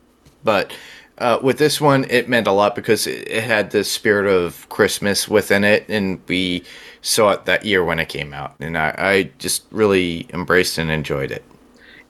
[0.42, 0.72] But
[1.18, 4.68] uh, with this one, it meant a lot because it, it had the spirit of
[4.68, 6.64] Christmas within it, and we
[7.03, 10.90] saw it that year when it came out, and I, I just really embraced and
[10.90, 11.44] enjoyed it.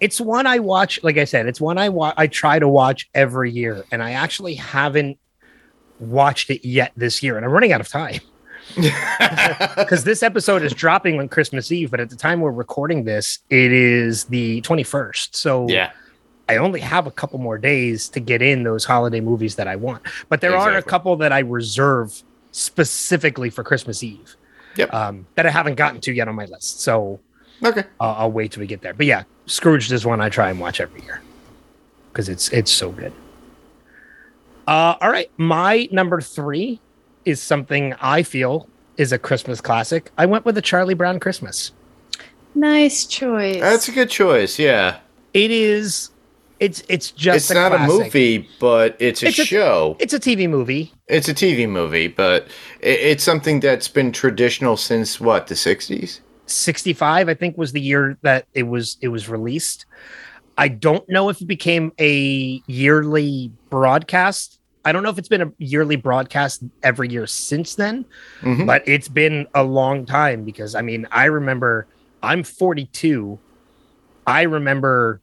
[0.01, 1.03] it's one I watch.
[1.03, 4.13] Like I said, it's one I wa- I try to watch every year, and I
[4.13, 5.19] actually haven't
[6.01, 8.21] watched it yet this year, and I'm running out of time.
[8.77, 13.41] because this episode is dropping on Christmas Eve, but at the time we're recording this,
[13.51, 15.35] it is the 21st.
[15.35, 15.91] So Yeah,
[16.49, 19.77] I only have a couple more days to get in those holiday movies that I
[19.77, 20.03] want.
[20.29, 24.37] But there are a couple that I reserve specifically for Christmas Eve
[24.77, 24.95] Yep.
[24.95, 26.81] um, that I haven't gotten to yet on my list.
[26.81, 27.21] So
[27.63, 27.85] okay.
[27.99, 28.95] I'll, I'll wait till we get there.
[28.95, 31.21] But yeah, Scrooge is one I try and watch every year
[32.13, 33.13] because it's it's so good.
[34.67, 36.81] Uh, all right, my number three
[37.25, 40.11] is something I feel is a Christmas classic.
[40.19, 41.73] I went with a Charlie Brown Christmas.
[42.55, 43.61] nice choice.
[43.61, 44.59] That's a good choice.
[44.59, 44.99] Yeah.
[45.35, 46.11] It is.
[46.59, 47.89] It's it's just it's a not classic.
[47.91, 49.97] a movie, but it's a It's a- show.
[49.99, 50.93] It's a TV movie.
[51.09, 52.49] it's a TV movie, but
[52.81, 56.21] it, it's something that's been traditional since what the '60s.
[56.47, 59.87] 65 i think was the year that it was it was released
[60.61, 65.43] i don't know if it became a yearly broadcast i don't know if it's been
[65.43, 68.05] a yearly broadcast every year since then
[68.43, 68.67] Mhm.
[68.67, 71.89] but it's been a long time because i mean i remember
[72.23, 73.39] i'm 42
[74.27, 75.21] i remember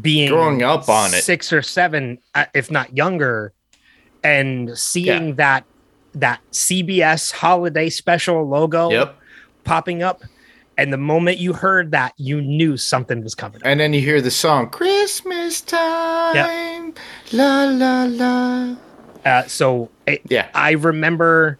[0.00, 1.22] being Growing up on it.
[1.24, 3.52] six or seven uh, if not younger
[4.22, 5.64] and seeing that
[6.14, 9.16] that cbs holiday special logo Yep.
[9.64, 10.22] popping up.
[10.78, 13.60] And the moment you heard that, you knew something was coming.
[13.64, 16.94] And then you hear the song "Christmas Time,"
[17.32, 18.76] la la la.
[19.24, 20.48] Uh, so it, Yeah.
[20.54, 21.58] I remember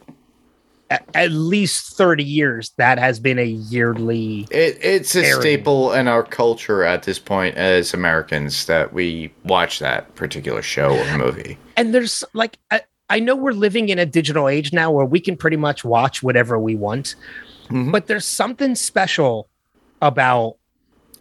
[0.91, 5.41] at, at least 30 years that has been a yearly It, it's a Airing.
[5.41, 10.97] staple in our culture at this point as Americans that we watch that particular show
[10.97, 11.59] or movie.
[11.77, 15.19] and there's like I, I know we're living in a digital age now where we
[15.21, 17.17] can pretty much watch whatever we want
[17.71, 17.93] Mhm.
[17.93, 19.49] but there's something special
[20.03, 20.57] about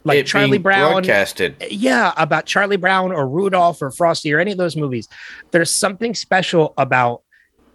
[0.03, 1.55] like It charlie being brown broadcasted.
[1.69, 5.07] yeah about charlie brown or rudolph or frosty or any of those movies
[5.51, 7.21] there's something special about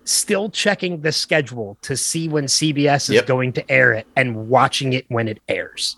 [0.05, 3.27] still checking the schedule to see when cbs is Yep.
[3.27, 5.97] going to air it and watching it when it airs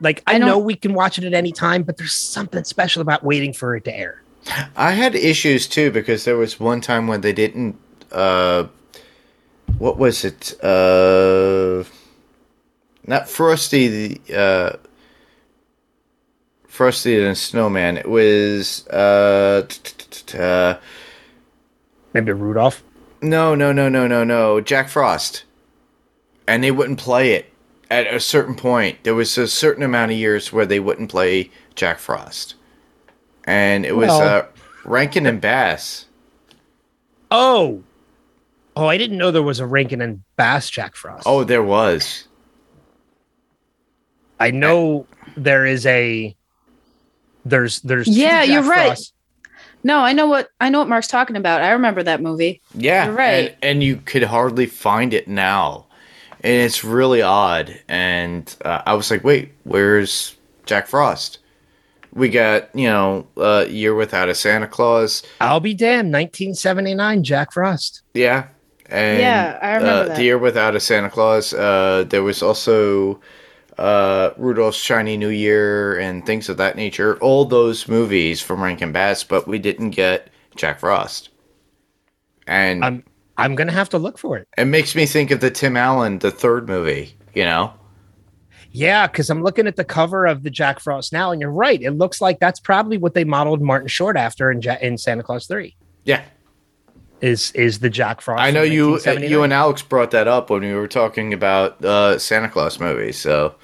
[0.00, 3.00] like i, I know we can watch it at any time but there's something special
[3.02, 4.20] about waiting for it to air
[4.76, 7.78] I had issues too because there was one time when they didn't.
[8.12, 8.64] Uh,
[9.78, 10.54] what was it?
[10.62, 11.84] Uh,
[13.06, 14.76] not Frosty the uh,
[16.66, 17.96] Frosty the Snowman.
[17.96, 19.66] It was uh,
[20.38, 20.76] uh,
[22.12, 22.82] maybe rudolph
[23.24, 24.60] no, no, no, no, no, no.
[24.60, 25.44] Jack Frost,
[26.46, 27.50] and they wouldn't play it
[27.90, 29.02] at a certain point.
[29.02, 32.54] There was a certain amount of years where they wouldn't play Jack Frost,
[33.44, 34.46] and it was Well- uh,
[34.84, 36.04] Rankin and Bass.
[37.30, 37.82] Oh,
[38.76, 38.86] oh!
[38.86, 41.24] I didn't know there was a Rankin and Bass Jack Frost.
[41.26, 42.26] Oh, there was.
[44.40, 45.06] I know
[45.36, 46.36] there is a.
[47.44, 48.86] There's there's Yeah, Jack you're right.
[48.88, 49.12] Frosts.
[49.84, 51.62] No, I know what I know what Mark's talking about.
[51.62, 52.62] I remember that movie.
[52.74, 53.48] Yeah, You're right.
[53.50, 55.86] And, and you could hardly find it now,
[56.40, 57.78] and it's really odd.
[57.86, 61.38] And uh, I was like, "Wait, where's Jack Frost?"
[62.14, 65.22] We got you know, uh, Year Without a Santa Claus.
[65.40, 66.12] I'll be damned.
[66.12, 68.00] 1979 Jack Frost.
[68.14, 68.46] Yeah,
[68.94, 70.16] and Yeah, I remember uh, that.
[70.16, 71.52] The Year Without a Santa Claus.
[71.52, 73.20] Uh, there was also
[73.76, 77.16] uh, Rudolph's Shiny New Year and things of that nature.
[77.18, 81.30] All those movies from Rankin Bass, but we didn't get Jack Frost.
[82.46, 83.04] And I'm
[83.36, 84.46] I'm gonna have to look for it.
[84.56, 87.16] it makes me think of the Tim Allen, the third movie.
[87.34, 87.72] You know,
[88.70, 91.82] Yeah, because I'm looking at the cover of the Jack Frost now, and you're right.
[91.82, 95.24] It looks like that's probably what they modeled Martin Short after in ja- in Santa
[95.24, 95.74] Claus Three.
[96.04, 96.22] yeah.
[97.24, 98.42] Is is the Jack Frost?
[98.42, 99.00] I know you.
[99.00, 103.18] You and Alex brought that up when we were talking about uh, Santa Claus movies.
[103.18, 103.54] So,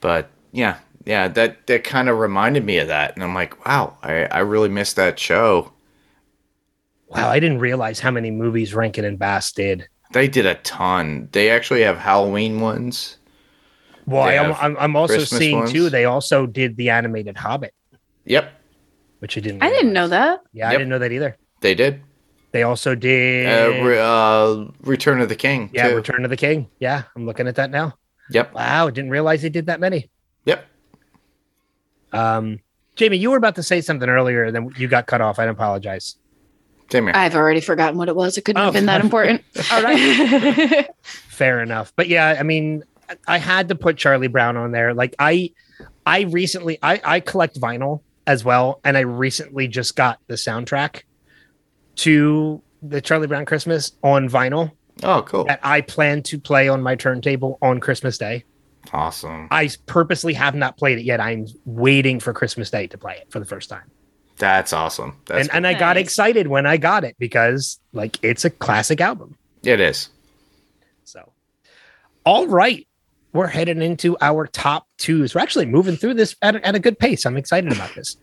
[0.00, 3.98] but yeah, yeah, that that kind of reminded me of that, and I'm like, wow,
[4.02, 5.74] I I really missed that show.
[7.08, 9.86] Wow, I didn't realize how many movies Rankin and Bass did.
[10.12, 11.28] They did a ton.
[11.32, 13.18] They actually have Halloween ones.
[14.06, 15.72] Well, I, am I'm, I'm also Christmas seeing ones.
[15.72, 15.90] too.
[15.90, 17.74] They also did the animated Hobbit,
[18.24, 18.58] Yep,
[19.18, 19.62] which I didn't.
[19.62, 20.40] I didn't know that.
[20.54, 21.36] Yeah, I didn't know that either.
[21.60, 22.00] they did.
[22.56, 23.46] They also did.
[23.46, 25.68] Uh, re- uh, Return of the King.
[25.74, 25.96] yeah, too.
[25.96, 26.70] Return of the King.
[26.78, 27.98] Yeah, I'm looking at that now.
[28.30, 28.54] Yep.
[28.54, 30.08] Wow, didn't realize they did that many.
[30.46, 30.64] Yep.
[32.14, 32.60] Um,
[32.94, 35.38] Jamie, you were about to say something earlier, and then you got cut off.
[35.38, 36.16] I apologize.
[36.90, 37.12] Same here.
[37.14, 38.38] I've already forgotten what it was.
[38.38, 38.64] It couldn't Oh.
[38.64, 39.42] have been that important.
[39.70, 40.88] All right.
[41.02, 41.92] Fair enough.
[41.94, 44.94] But yeah, I mean, I- I had to put Charlie Brown on there.
[44.94, 45.50] Like I,
[46.06, 51.02] I recently, I, I collect vinyl as well, and I recently just got the soundtrack
[51.96, 55.44] to the Charlie Brown Christmas on vinyl oh, cool.
[55.44, 58.44] that I plan to play on my turntable on Christmas Day.
[58.92, 59.48] Awesome.
[59.50, 61.20] I purposely have not played it yet.
[61.20, 63.90] I'm waiting for Christmas Day to play it for the first time.
[64.38, 65.16] That's awesome.
[65.26, 69.00] That's and and I got excited when I got it because like it's a classic
[69.00, 69.36] album.
[69.62, 70.10] it is.
[71.04, 71.32] So,
[72.24, 72.86] all right,
[73.32, 75.34] we're heading into our top twos.
[75.34, 77.24] We're actually moving through this at, at a good pace.
[77.24, 78.16] I'm excited about this.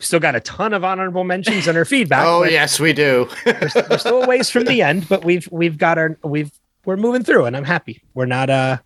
[0.00, 2.24] Still got a ton of honorable mentions in our feedback.
[2.26, 3.28] Oh yes, we do.
[3.46, 6.50] we're still a ways from the end, but we've we've got our we've
[6.84, 8.02] we're moving through, and I'm happy.
[8.14, 8.78] We're not uh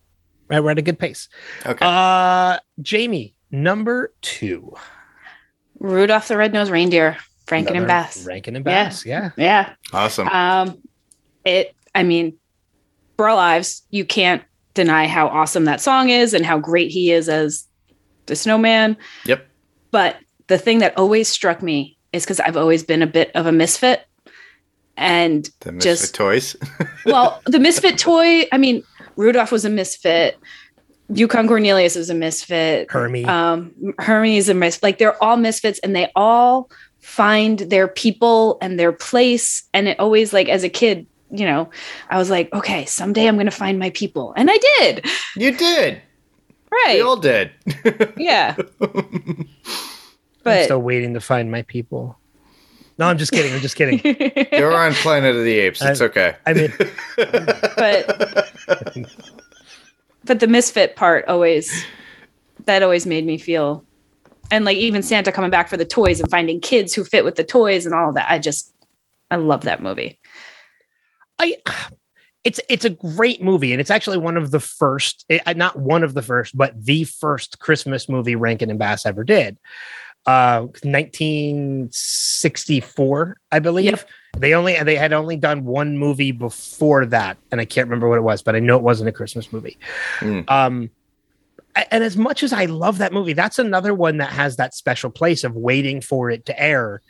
[0.48, 0.60] right?
[0.60, 1.28] we're at a good pace.
[1.64, 1.84] okay.
[1.86, 4.74] Uh, Jamie, number two,
[5.78, 8.26] Rudolph the Red-Nosed Reindeer, Franken and Another Bass.
[8.26, 8.84] Rankin and Yeah.
[8.84, 9.06] Bass.
[9.06, 9.30] Yeah.
[9.36, 9.72] Yeah.
[9.92, 10.28] awesome.
[10.28, 10.78] Um,
[11.44, 11.74] it.
[11.94, 12.36] I mean,
[13.16, 14.42] for our lives, you can't
[14.74, 17.66] deny how awesome that song is and how great he is as
[18.26, 18.96] the snowman.
[19.26, 19.46] Yep.
[19.92, 20.16] But
[20.48, 23.52] the thing that always struck me is because I've always been a bit of a
[23.52, 24.06] misfit,
[24.96, 26.56] and The Misfit just- Toys.
[27.06, 28.46] well, the misfit toy.
[28.52, 28.82] I mean,
[29.16, 30.38] Rudolph was a misfit.
[31.08, 32.90] Yukon Cornelius is a misfit.
[32.90, 33.24] Hermie.
[33.24, 34.82] Um, Hermie's a mis.
[34.82, 39.64] Like they're all misfits, and they all find their people and their place.
[39.74, 41.68] And it always like as a kid, you know,
[42.08, 45.04] I was like, okay, someday I'm gonna find my people, and I did.
[45.36, 46.00] you did.
[46.72, 46.94] Right?
[46.94, 47.50] We all did.
[48.16, 48.56] yeah.
[50.46, 52.18] I'm still waiting to find my people.
[52.98, 53.52] No, I'm just kidding.
[53.52, 54.00] I'm just kidding.
[54.52, 55.82] You're on Planet of the Apes.
[55.82, 56.36] It's I- okay.
[56.46, 56.72] I mean,
[57.16, 58.50] but
[60.24, 61.84] but the misfit part always
[62.66, 63.84] that always made me feel
[64.50, 67.34] and like even santa coming back for the toys and finding kids who fit with
[67.34, 68.72] the toys and all of that i just
[69.30, 70.18] i love that movie
[71.38, 71.56] I
[72.44, 76.04] it's it's a great movie, and it's actually one of the first, eh, not one
[76.04, 79.56] of the first, but the first Christmas movie Rankin and Bass ever did.
[80.26, 83.84] Uh, 1964, I believe.
[83.84, 84.08] Yep.
[84.38, 88.18] They only they had only done one movie before that, and I can't remember what
[88.18, 89.78] it was, but I know it wasn't a Christmas movie.
[90.20, 90.50] Mm.
[90.50, 90.90] Um,
[91.90, 95.10] and as much as I love that movie, that's another one that has that special
[95.10, 97.02] place of waiting for it to air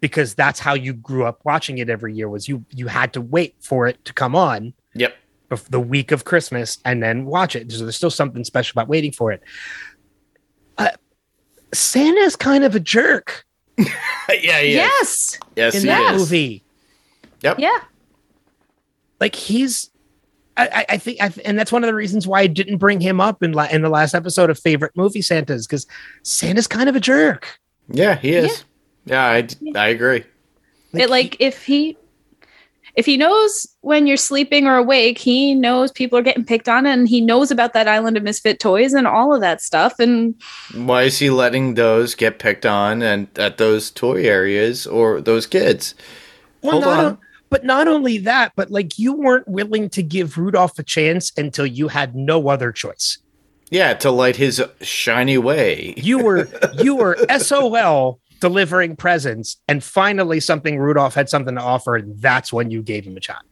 [0.00, 3.22] because that's how you grew up watching it every year was you you had to
[3.22, 4.74] wait for it to come on.
[4.94, 5.16] Yep.
[5.70, 7.70] The week of Christmas and then watch it.
[7.70, 9.42] So there's still something special about waiting for it.
[11.74, 13.44] Santa's kind of a jerk.
[13.78, 15.38] yeah, yes.
[15.56, 16.20] Yes, in that is.
[16.20, 16.64] movie.
[17.42, 17.58] Yep.
[17.58, 17.78] Yeah.
[19.20, 19.90] Like he's
[20.56, 23.20] I, I think, I, and that's one of the reasons why I didn't bring him
[23.20, 25.86] up in la- in the last episode of favorite movie Santas because
[26.22, 27.58] Santa's kind of a jerk.
[27.88, 28.64] Yeah, he is.
[29.04, 29.44] Yeah, yeah
[29.74, 30.24] I, I agree.
[30.92, 31.96] Like, it, like he, if he
[32.94, 36.86] if he knows when you're sleeping or awake, he knows people are getting picked on,
[36.86, 39.98] and he knows about that island of misfit toys and all of that stuff.
[39.98, 40.34] And
[40.74, 45.46] why is he letting those get picked on and at those toy areas or those
[45.46, 45.94] kids?
[46.62, 47.18] Well, Hold on.
[47.50, 51.66] But not only that, but like you weren't willing to give Rudolph a chance until
[51.66, 53.18] you had no other choice.
[53.70, 55.94] Yeah, to light his shiny way.
[55.96, 61.96] You were you were SOL delivering presents, and finally something Rudolph had something to offer,
[61.96, 63.44] and that's when you gave him a shot.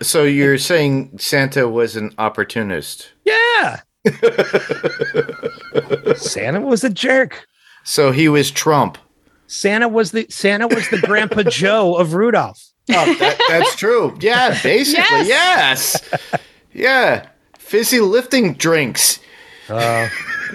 [0.00, 3.12] So you're saying Santa was an opportunist?
[3.24, 3.80] Yeah.
[6.16, 7.46] Santa was a jerk.
[7.84, 8.98] So he was Trump.
[9.46, 12.60] Santa was the Santa was the Grandpa Joe of Rudolph.
[12.90, 14.16] Oh, that, that's true.
[14.20, 16.02] Yeah, basically, yes.
[16.02, 16.40] yes.
[16.72, 17.28] Yeah,
[17.58, 19.20] fizzy lifting drinks.
[19.68, 20.08] Uh,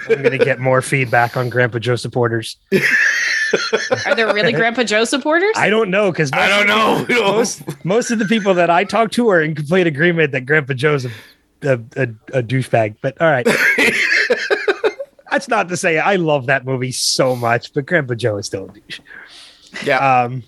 [0.09, 2.57] I'm gonna get more feedback on Grandpa Joe supporters.
[4.05, 5.53] Are there really Grandpa Joe supporters?
[5.55, 7.05] I don't know because I don't know.
[7.09, 10.73] Most, most of the people that I talk to are in complete agreement that Grandpa
[10.73, 11.11] Joe's a,
[11.63, 12.95] a, a, a douchebag.
[13.01, 13.47] But all right.
[15.31, 18.69] That's not to say I love that movie so much, but Grandpa Joe is still
[18.69, 18.99] a douche.
[19.83, 20.23] Yeah.
[20.23, 20.43] Um,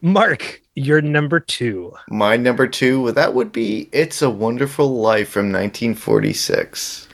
[0.00, 1.92] Mark, your number two.
[2.08, 7.07] My number two, well, that would be It's a Wonderful Life from 1946.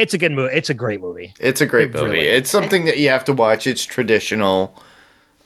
[0.00, 0.54] It's a good movie.
[0.54, 1.34] It's a great movie.
[1.38, 2.12] It's a great it movie.
[2.12, 3.66] Really it's something that you have to watch.
[3.66, 4.74] It's traditional.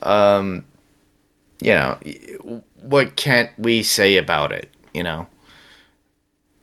[0.01, 0.63] Um,
[1.59, 1.99] you know,
[2.81, 4.69] what can't we say about it?
[4.93, 5.27] You know,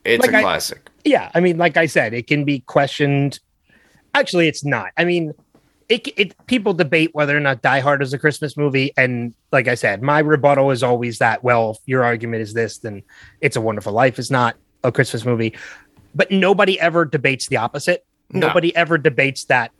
[0.03, 0.81] it's like a classic.
[0.87, 3.39] I, yeah, I mean, like I said, it can be questioned.
[4.15, 4.91] Actually, it's not.
[4.97, 5.35] I mean,
[5.87, 9.67] it, it people debate whether or not Die Hard is a Christmas movie, and like
[9.67, 11.43] I said, my rebuttal is always that.
[11.43, 13.03] Well, if your argument is this, then
[13.39, 15.53] It's a Wonderful Life is not a Christmas movie.
[16.15, 18.05] But nobody ever debates the opposite.
[18.31, 18.47] No.
[18.47, 19.71] Nobody ever debates that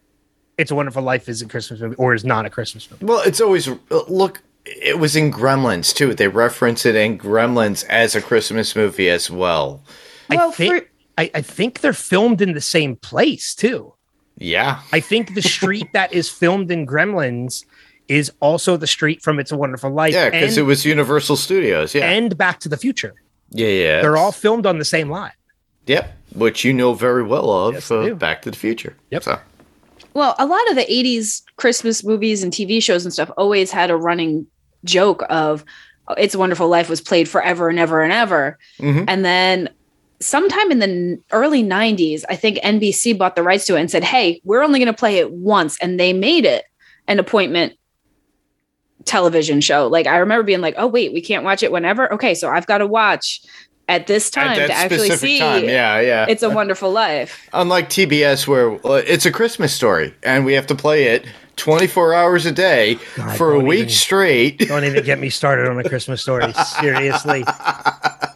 [0.58, 3.06] It's a Wonderful Life is a Christmas movie or is not a Christmas movie.
[3.06, 3.76] Well, it's always uh,
[4.08, 4.42] look.
[4.66, 6.14] It was in Gremlins too.
[6.14, 9.84] They reference it in Gremlins as a Christmas movie as well.
[10.30, 13.94] well I think for- I, I think they're filmed in the same place too.
[14.38, 14.82] Yeah.
[14.92, 17.66] I think the street that is filmed in Gremlins
[18.08, 20.14] is also the street from It's a Wonderful Life.
[20.14, 21.94] Yeah, because it was Universal Studios.
[21.94, 22.10] Yeah.
[22.10, 23.14] And Back to the Future.
[23.52, 24.02] Yeah, yeah.
[24.02, 25.34] They're all filmed on the same lot.
[25.86, 26.12] Yep.
[26.36, 28.96] Which you know very well of yes, uh, Back to the Future.
[29.12, 29.24] Yep.
[29.24, 29.40] So.
[30.14, 33.90] Well, a lot of the 80s Christmas movies and TV shows and stuff always had
[33.90, 34.46] a running
[34.84, 35.66] joke of
[36.08, 38.58] oh, It's a Wonderful Life was played forever and ever and ever.
[38.80, 39.06] Mm-hmm.
[39.08, 39.70] And then
[40.20, 44.04] sometime in the early 90s, I think NBC bought the rights to it and said,
[44.04, 45.78] Hey, we're only going to play it once.
[45.80, 46.66] And they made it
[47.08, 47.74] an appointment
[49.06, 49.88] television show.
[49.88, 52.12] Like I remember being like, Oh, wait, we can't watch it whenever.
[52.14, 53.42] Okay, so I've got to watch
[53.90, 55.64] at this time at to actually see time.
[55.66, 60.46] yeah yeah it's a wonderful life unlike tbs where uh, it's a christmas story and
[60.46, 61.26] we have to play it
[61.58, 65.68] 24 hours a day God, for a week even, straight don't even get me started
[65.68, 67.44] on a christmas story seriously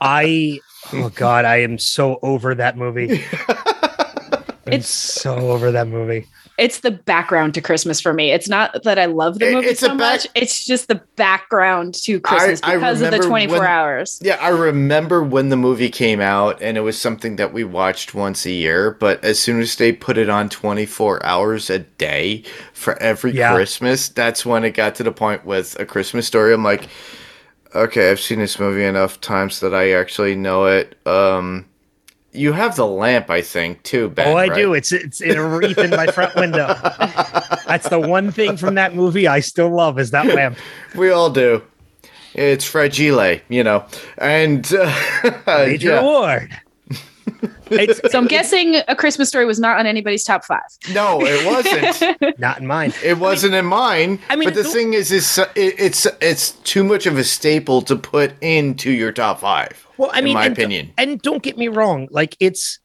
[0.02, 0.60] i
[0.94, 3.08] Oh God, I am so over that movie.
[4.66, 6.26] it's so over that movie.
[6.58, 8.32] It's the background to Christmas for me.
[8.32, 10.28] It's not that I love the movie it's so back- much.
[10.34, 14.20] It's just the background to Christmas I, because I of the 24 when, hours.
[14.24, 18.16] Yeah, I remember when the movie came out and it was something that we watched
[18.16, 22.44] once a year, but as soon as they put it on 24 hours a day
[22.74, 23.54] for every yeah.
[23.54, 26.54] Christmas, that's when it got to the point with a Christmas story.
[26.54, 26.90] I'm like,
[27.76, 30.98] Okay, I've seen this movie enough times that I actually know it.
[31.06, 31.66] Um,
[32.32, 34.28] you have the lamp, I think, too, Ben.
[34.28, 34.56] Oh, I right?
[34.56, 34.74] do.
[34.74, 36.68] It's it's in a wreath in my front window.
[37.68, 40.58] That's the one thing from that movie I still love is that lamp.
[40.96, 41.64] We all do.
[42.34, 43.86] It's fragile, you know,
[44.18, 46.00] and uh, Major yeah.
[46.00, 46.62] Award.
[48.10, 50.62] so I'm guessing A Christmas Story was not on anybody's top five.
[50.94, 52.40] No, it wasn't.
[52.40, 52.94] not in mine.
[53.04, 54.20] It wasn't in mine.
[54.30, 57.18] I mean, but the the- thing is, is uh, it, it's it's too much of
[57.18, 59.86] a staple to put into your top five.
[59.98, 60.94] Well, I in mean, my and, opinion.
[60.98, 62.80] and don't get me wrong, like it's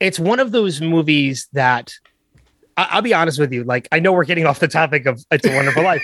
[0.00, 1.92] it's one of those movies that
[2.76, 3.64] I, I'll be honest with you.
[3.64, 6.02] Like, I know we're getting off the topic of "It's a Wonderful Life,"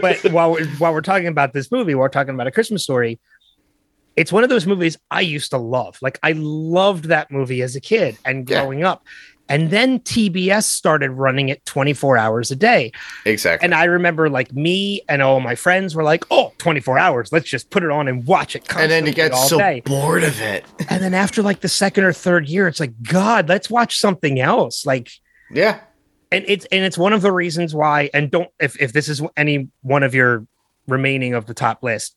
[0.00, 3.18] but while we're, while we're talking about this movie, we're talking about a Christmas story.
[4.16, 5.98] It's one of those movies I used to love.
[6.02, 8.62] Like, I loved that movie as a kid and Yeah.
[8.62, 9.04] growing up.
[9.48, 12.92] And then TBS started running it 24 hours a day.
[13.24, 13.64] Exactly.
[13.64, 17.32] And I remember like me and all my friends were like, oh, 24 hours.
[17.32, 18.64] Let's just put it on and watch it.
[18.76, 19.82] and then you get so day.
[19.84, 20.64] bored of it.
[20.88, 24.38] And then after like the second or third year, it's like, God, let's watch something
[24.38, 24.86] else.
[24.86, 25.10] Like,
[25.50, 25.80] Yeah.
[26.30, 28.08] and it's and it's one of the reasons why.
[28.14, 30.46] And don't if if this is any one of your
[30.86, 32.14] remaining of the top list,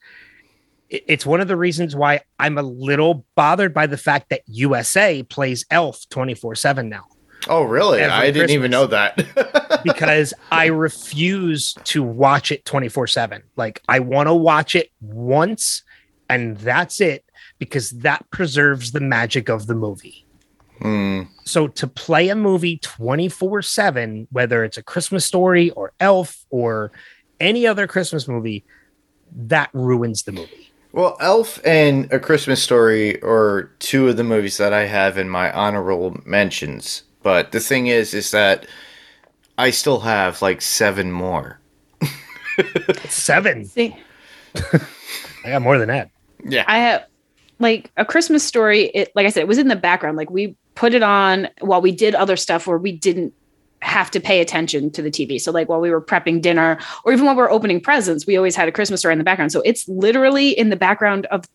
[0.90, 5.24] it's one of the reasons why I'm a little bothered by the fact that USA
[5.24, 7.06] plays Elf 24 seven now
[7.48, 8.02] Oh, really?
[8.02, 9.82] I didn't even know that.
[9.84, 13.44] because I refuse to watch it 24 7.
[13.56, 15.84] Like, I want to watch it once
[16.30, 17.26] and that's it
[17.60, 20.26] because that preserves the magic of the movie.
[20.82, 21.24] Hmm.
[21.44, 26.92] So, to play a movie 24 7, whether it's a Christmas story or Elf or
[27.40, 28.64] any other Christmas movie,
[29.36, 30.72] that ruins the movie.
[30.94, 35.28] Well, Elf and A Christmas Story are two of the movies that I have in
[35.28, 37.02] my honorable mentions.
[37.24, 38.68] But the thing is, is that
[39.58, 41.60] I still have like seven more.
[43.10, 43.66] Seven.
[43.66, 43.96] See,
[45.44, 46.12] I got more than that.
[46.46, 46.64] Yeah.
[46.68, 47.08] I have
[47.58, 48.92] like a Christmas story.
[48.94, 50.18] It like I said, it was in the background.
[50.18, 53.34] Like we put it on while we did other stuff where we didn't
[53.84, 55.40] have to pay attention to the TV.
[55.40, 58.56] So like while we were prepping dinner or even while we're opening presents, we always
[58.56, 59.52] had a Christmas story in the background.
[59.52, 61.46] So it's literally in the background of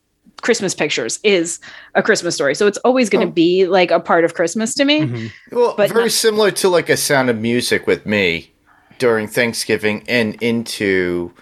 [0.43, 1.59] Christmas pictures is
[1.95, 2.55] a Christmas story.
[2.55, 3.35] So it's always going to Oh.
[3.35, 5.01] be like a part of Christmas to me.
[5.01, 5.31] Mhm.
[5.51, 8.53] well, but very not- similar to like a Sound of Music with me
[8.99, 11.33] during Thanksgiving and into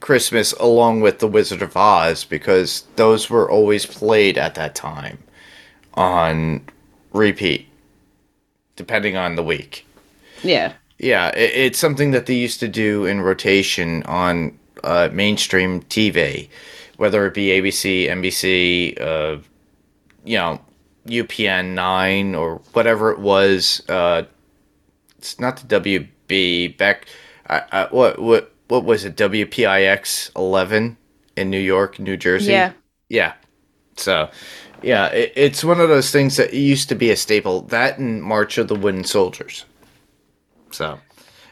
[0.00, 5.18] Christmas, along with The Wizard of Oz, because those were always played at that time
[5.94, 6.62] on
[7.12, 7.66] repeat,
[8.80, 9.86] depending on the week.
[10.42, 10.72] Yeah.
[10.98, 16.48] Yeah, it, it's something that they used to do in rotation on uh, mainstream TV,
[16.96, 19.42] whether it be ABC, NBC, uh,
[20.24, 20.60] you know,
[21.06, 23.82] UPN nine or whatever it was.
[23.86, 24.22] Uh,
[25.18, 27.04] it's not the WB back.
[27.50, 29.16] I, I, what what what was it?
[29.16, 30.96] WPIX eleven
[31.36, 32.52] in New York, New Jersey.
[32.52, 32.72] Yeah.
[33.10, 33.34] Yeah.
[33.96, 34.30] So,
[34.82, 37.62] yeah, it, it's one of those things that used to be a staple.
[37.62, 39.64] That and March of the Wooden Soldiers.
[40.70, 40.98] So.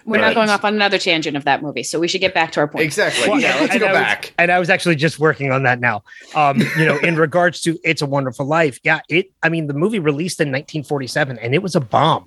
[0.05, 0.29] We're Right.
[0.29, 1.83] not going off on another tangent of that movie.
[1.83, 2.83] So we should get back to our point.
[2.85, 3.29] Exactly.
[3.29, 4.33] Well, yeah, and- let's and go I was- back.
[4.39, 6.03] and I was actually just working on that now.
[6.35, 9.27] Um, you know, in regards to It's a Wonderful Life, yeah, it.
[9.43, 12.25] I mean, the movie released in 1947, and it was a bomb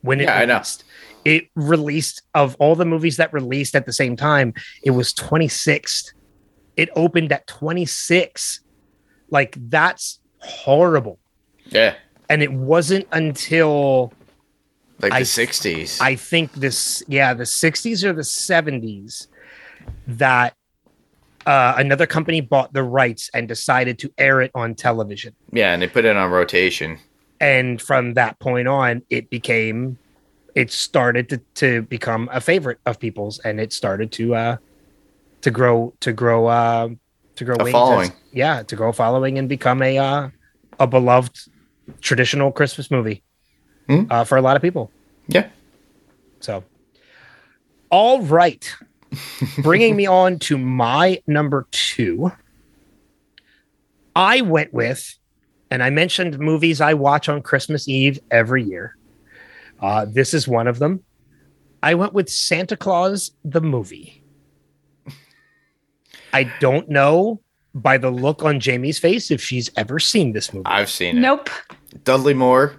[0.00, 0.54] when it Yeah, I know.
[0.54, 0.84] released.
[1.26, 6.12] It released of all the movies that released at the same time, it was 26th.
[6.78, 8.60] It opened at 26.
[9.28, 11.18] Like that's horrible.
[11.66, 11.94] Yeah,
[12.28, 14.12] And it wasn't until
[15.00, 16.00] like the I- '60s.
[16.00, 19.28] I think this, yeah, the 60s or the 70s
[20.06, 20.54] that
[21.46, 25.34] uh, another company bought the rights and decided to air it on television.
[25.52, 26.98] yeah, and they put it on rotation.
[27.40, 29.98] And from that point on, it became,
[30.54, 34.56] it started to, to become a favorite of people's, and it started to uh,
[35.40, 36.88] to grow to grow uh,
[37.36, 38.12] to grow A wings as- following.
[38.32, 40.28] yeah, to grow a following and become a uh,
[40.78, 41.38] a beloved
[42.00, 43.22] traditional Christmas movie
[43.88, 44.04] Hmm.
[44.10, 44.90] uh, for a lot of people.
[45.28, 45.48] Yeah.
[46.40, 46.64] So,
[47.90, 48.72] all right.
[49.58, 52.32] Bringing me on to my number two.
[54.14, 55.14] I went with,
[55.70, 58.96] and I mentioned movies I watch on Christmas Eve every year.
[59.80, 61.02] Uh, this is one of them.
[61.82, 64.21] I went with Santa Claus the movie.
[66.32, 67.40] I don't know
[67.74, 70.66] by the look on Jamie's face if she's ever seen this movie.
[70.66, 71.20] I've seen it.
[71.20, 71.50] Nope.
[72.04, 72.74] Dudley Moore.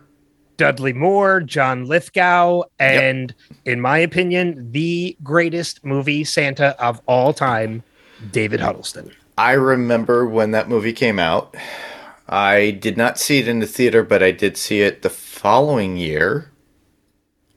[0.58, 3.34] Dudley Moore, John Lithgow, and
[3.66, 7.84] in my opinion, the greatest movie Santa of all time,
[8.32, 9.12] David Huddleston.
[9.36, 11.56] I remember when that movie came out.
[12.30, 15.97] I did not see it in the theater, but I did see it the following
[15.97, 16.51] year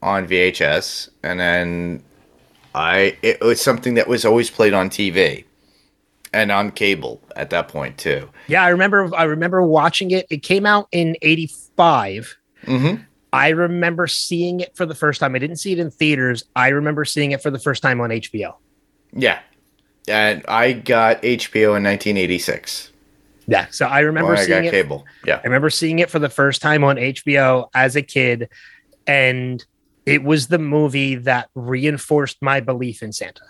[0.01, 2.03] on VHS, and then
[2.75, 5.45] I it was something that was always played on TV
[6.37, 8.29] and on cable at that point too.
[8.47, 10.27] Yeah, I remember I remember watching it.
[10.31, 12.37] It came out in 85.
[12.65, 13.03] Mm-hmm.
[13.33, 15.35] I remember seeing it for the first time.
[15.35, 16.45] I didn't see it in theaters.
[16.55, 18.55] I remember seeing it for the first time on HBO.
[19.13, 19.41] Yeah,
[20.09, 22.93] and I got HBO in 1986.
[23.49, 23.67] Yeah.
[23.71, 24.71] So I remember Well, I seeing it.
[24.73, 25.07] cable.
[25.25, 25.37] Yeah.
[25.37, 28.49] I remember seeing it for the first time on HBO as a kid,
[29.07, 29.65] and
[30.05, 33.43] it was the movie that reinforced my belief in Santa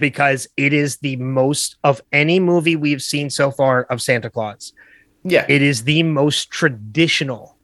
[0.00, 4.72] because it is the most of any movie we've seen so far of Santa Claus.
[5.22, 5.46] Yeah.
[5.48, 7.56] It is the most traditional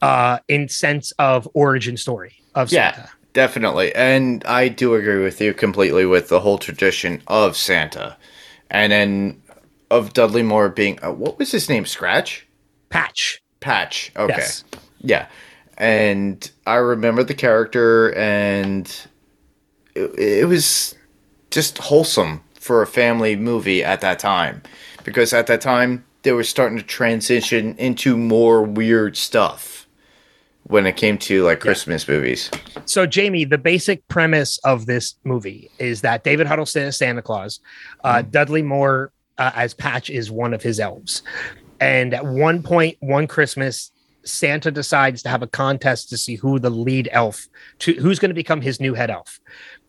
[0.00, 2.92] uh in sense of origin story of Yeah.
[2.94, 3.10] Santa.
[3.34, 3.94] Definitely.
[3.94, 8.16] And I do agree with you completely with the whole tradition of Santa.
[8.70, 9.42] And then
[9.90, 11.86] of Dudley Moore being, uh, what was his name?
[11.86, 12.46] Scratch?
[12.90, 13.42] Patch.
[13.60, 14.10] Patch.
[14.16, 14.34] Okay.
[14.36, 14.64] Yes.
[15.00, 15.26] Yeah.
[15.76, 18.84] And I remember the character, and
[19.94, 20.96] it, it was
[21.50, 24.62] just wholesome for a family movie at that time.
[25.04, 29.86] Because at that time, they were starting to transition into more weird stuff
[30.64, 32.50] when it came to like Christmas movies.
[32.84, 37.60] So, Jamie, the basic premise of this movie is that David Huddleston is Santa Claus.
[38.04, 41.22] Uh, Dudley Moore, uh, as Patch, is one of his elves.
[41.80, 43.90] And at one point, one Christmas,
[44.24, 47.46] Santa decides to have a contest to see who the lead elf,
[47.80, 49.40] to, who's going to become his new head elf.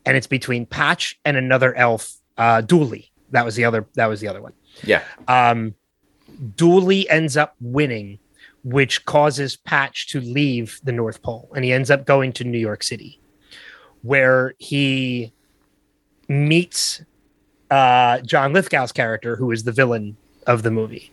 [0.06, 3.12] And it's between Patch and another elf, uh, Dooley.
[3.32, 3.88] That was the other.
[3.96, 4.54] That was the other one.
[4.84, 5.04] Yeah.
[5.28, 5.76] Um,
[6.56, 8.20] Dooley ends up winning,
[8.64, 12.58] which causes Patch to leave the North Pole, and he ends up going to New
[12.58, 13.20] York City,
[14.02, 15.34] where he
[16.28, 17.02] meets
[17.70, 21.12] uh, John Lithgow's character, who is the villain of the movie.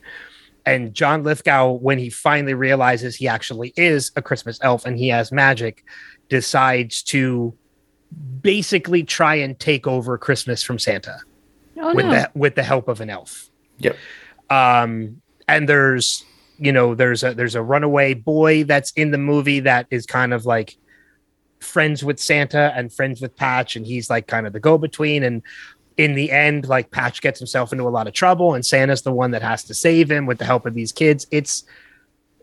[0.65, 5.09] And John Lithgow, when he finally realizes he actually is a Christmas elf and he
[5.09, 5.85] has magic,
[6.29, 7.55] decides to
[8.43, 11.19] basically try and take over Christmas from Santa
[11.79, 12.13] Oh with no.
[12.13, 13.97] the with the help of an elf Yep.
[14.51, 16.25] um and there's
[16.59, 20.33] you know there's a there's a runaway boy that's in the movie that is kind
[20.33, 20.77] of like
[21.61, 25.43] friends with santa and friends with patch and he's like kind of the go-between and
[25.99, 29.13] in the end like patch gets himself into a lot of trouble and santa's the
[29.13, 31.65] one that has to save him with the help of these kids it's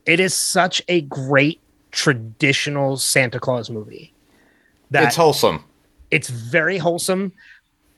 [0.06, 1.60] it is such a great
[1.92, 4.14] traditional santa claus movie
[4.94, 5.64] that it's wholesome.
[6.12, 7.32] it's very wholesome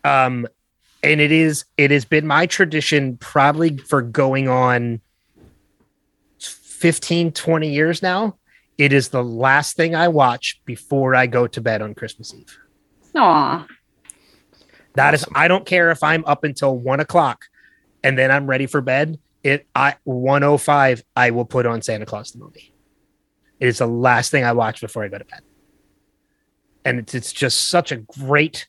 [0.04, 0.48] um
[1.04, 5.00] and it is it has been my tradition probably for going on
[6.40, 8.36] 15 20 years now
[8.78, 12.58] it is the last thing i watch before i go to bed on christmas eve
[13.16, 13.66] Aw.
[14.96, 15.34] That is, Awesome.
[15.36, 17.46] i don't care if i'm up until one o'clock
[18.04, 22.32] and then i'm ready for bed it i 105 i will put on santa claus
[22.32, 22.74] the movie
[23.60, 25.42] it is the last thing i watch before i go to bed
[26.86, 28.68] and it's, it's just such a great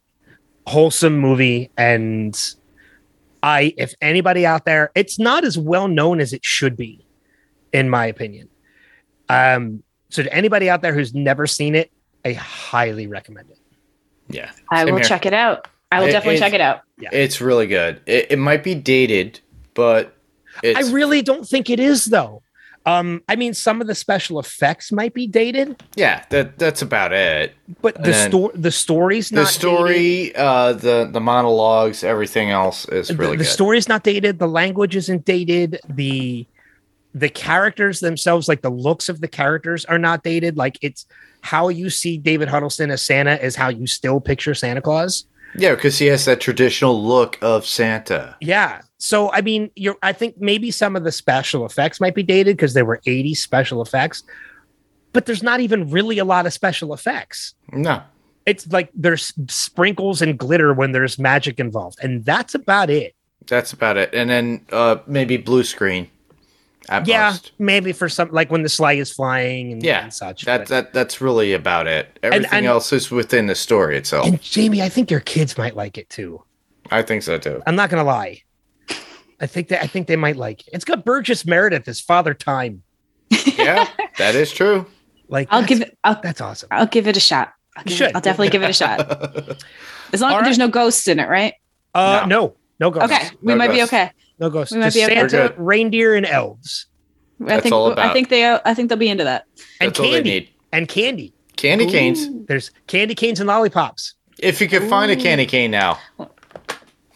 [0.67, 2.55] wholesome movie and
[3.43, 7.07] i if anybody out there it's not as well known as it should be
[7.73, 8.49] in my opinion
[9.29, 11.93] um so to anybody out there who's never seen it
[12.25, 13.59] i highly recommend it
[14.29, 14.51] Yeah.
[14.73, 15.09] I Same will here.
[15.09, 15.69] check it out.
[15.93, 16.81] I will It- definitely check it out.
[16.99, 17.11] Yeah.
[17.13, 18.01] It's really good.
[18.07, 19.39] It, it might be dated,
[19.75, 20.17] but
[20.65, 22.43] it's i really don't think it is though
[22.87, 26.25] um i mean some of the special effects might be dated yeah.
[26.31, 27.55] That that's about it.
[27.83, 33.17] but the story the story's The story, uh, the the monologues, everything else is the,
[33.17, 33.51] really the good.
[33.51, 36.47] story's not dated the language isn't dated the
[37.15, 41.07] the characters themselves like the looks of the characters are not dated like it's
[41.41, 45.25] how you see david huddleston as santa is how you still picture santa claus
[45.59, 48.37] yeah, because he has that traditional look of Santa.
[48.41, 52.23] yeah so i mean you're i think maybe some of the special effects might be
[52.23, 54.23] dated because there were 80 special effects
[55.13, 58.03] but there's not even really a lot of special effects No,
[58.47, 63.15] it's like there's sprinkles and glitter when there's magic involved and that's about it
[63.49, 64.13] that's about it.
[64.13, 66.11] And then uh, maybe blue screen.
[67.05, 67.53] Yeah most.
[67.61, 70.69] maybe for some like when the sleigh is flying and, Yeah, and such That but-
[70.69, 72.19] that that's really about it.
[72.25, 74.27] Everything and- else is within the story itself.
[74.27, 76.43] and jamie i think your kids might like it too
[76.91, 77.63] I think so too.
[77.67, 78.43] i'm not gonna lie
[79.41, 82.35] i think that i think they might like it it's got burgess meredith as father
[82.35, 82.83] time
[83.59, 84.87] Yeah, that is true.
[85.29, 85.99] like I'll give it.
[86.05, 87.53] I'll, that's awesome I'll give it a shot.
[87.77, 88.11] I'll, give should.
[88.11, 89.01] it, I'll definitely give it a shot.
[90.13, 91.55] As long All as there's no ghosts in it, right?
[91.95, 94.13] uh no no ghosts Okay, we No might be okay.
[94.39, 95.29] no ghosts We might just be okay.
[95.29, 96.87] Santa reindeer and elves
[97.43, 99.47] I That's think all I think they I think they'll be into that.
[99.81, 100.49] and That's all they candy need.
[100.73, 102.29] and candy Candy canes.
[102.47, 105.99] there's candy canes and lollipops If you can find a candy cane now.
[106.19, 106.31] Well,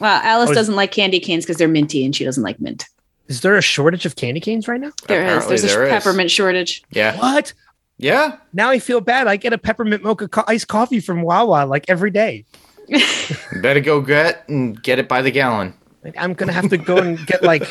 [0.07, 2.85] Alice Oh, doesn't like candy canes because they're minty and she doesn't like mint.
[3.29, 5.25] is there a shortage of candy canes right now There is.
[5.45, 5.91] Apparently There's a there is.
[5.91, 6.83] peppermint shortage.
[6.91, 7.17] Yeah.
[7.19, 7.53] what
[7.99, 8.37] Yeah.
[8.53, 11.85] now i feel bad i get a peppermint mocha co- iced coffee from wawa like
[11.89, 12.45] every day
[13.63, 15.75] better go get and get it by the gallon.
[16.19, 17.63] I'm gonna have to go and get like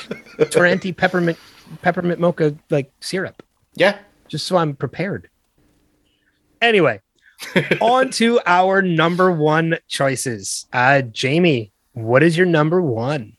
[0.54, 1.38] torrenti peppermint
[1.82, 3.44] peppermint mocha like syrup
[3.76, 3.98] Yeah.
[4.28, 5.30] just so I'm prepared.
[6.62, 7.02] Anyway,
[7.82, 10.68] on to our number one choices.
[10.74, 13.34] Uh, Jamie, what is your number one?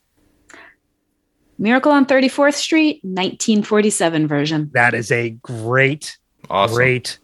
[1.59, 4.70] Miracle on 34th Street, 1947 version.
[4.72, 6.16] That is a great,
[6.48, 6.74] awesome.
[6.74, 7.18] great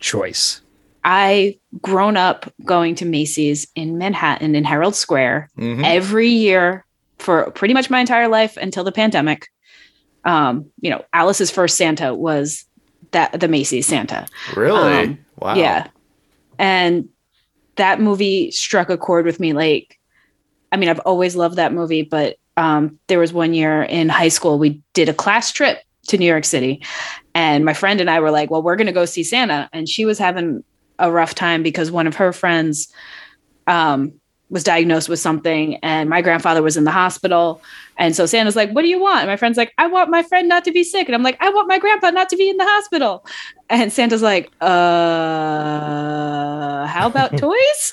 [0.00, 0.62] choice.
[1.04, 5.84] I grown up going to Macy's in Manhattan in Herald Square mm-hmm.
[5.84, 6.86] every year
[7.18, 9.48] for pretty much my entire life until the pandemic.
[10.24, 12.64] Um, you know, Alice's first Santa was
[13.10, 14.26] that the Macy's Santa.
[14.56, 15.02] Really?
[15.02, 15.54] Um, wow.
[15.54, 15.88] Yeah.
[16.58, 17.08] And
[17.76, 19.52] that movie struck a chord with me.
[19.52, 19.98] Like,
[20.72, 24.28] I mean, I've always loved that movie, but um, there was one year in high
[24.28, 26.82] school we did a class trip to New York City,
[27.34, 29.88] and my friend and I were like, "Well, we're going to go see Santa," and
[29.88, 30.64] she was having
[30.98, 32.92] a rough time because one of her friends
[33.66, 34.14] um,
[34.52, 37.62] was diagnosed with something and my grandfather was in the hospital.
[37.96, 39.20] And so Santa's like, What do you want?
[39.20, 41.08] And my friend's like, I want my friend not to be sick.
[41.08, 43.24] And I'm like, I want my grandpa not to be in the hospital.
[43.70, 44.66] And Santa's like, Uh,
[46.86, 47.92] how about toys?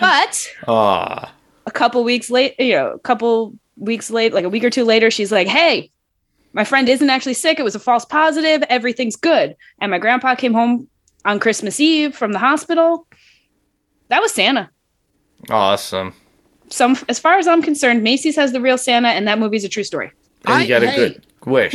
[0.00, 1.28] but Aww.
[1.66, 4.84] a couple weeks late, you know, a couple weeks late, like a week or two
[4.84, 5.90] later, she's like, Hey,
[6.54, 7.60] my friend isn't actually sick.
[7.60, 8.62] It was a false positive.
[8.70, 9.54] Everything's good.
[9.78, 10.88] And my grandpa came home
[11.26, 13.06] on Christmas Eve from the hospital
[14.12, 14.68] that was Santa.
[15.48, 16.12] Awesome.
[16.68, 19.70] Some, as far as I'm concerned, Macy's has the real Santa, and that movie's a
[19.70, 20.12] true story.
[20.44, 21.74] And you got a good wish,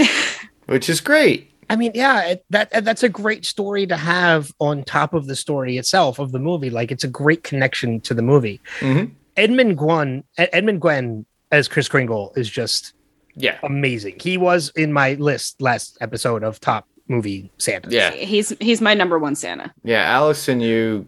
[0.68, 1.52] which is great.
[1.68, 5.78] I mean, yeah, that that's a great story to have on top of the story
[5.78, 6.70] itself of the movie.
[6.70, 8.62] Like, it's a great connection to the movie.
[8.82, 9.14] Mm-hmm.
[9.36, 12.94] Edmund Gwenn, Edmund Gwenn as Kris Kringle is just
[13.36, 14.20] yeah amazing.
[14.20, 17.90] He was in my list last episode of top movie Santa.
[17.90, 19.74] Yeah, he's he's my number one Santa.
[19.84, 21.08] Yeah, Allison, you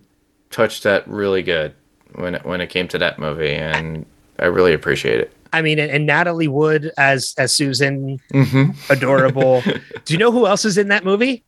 [0.50, 1.74] touched that really good
[2.16, 4.06] when it, when it came to that movie, and
[4.40, 5.34] I really appreciate it.
[5.52, 8.72] I mean, and, and Natalie Wood as as Susan, mm-hmm.
[8.92, 9.62] adorable.
[9.62, 11.44] Do you know who else is in that movie?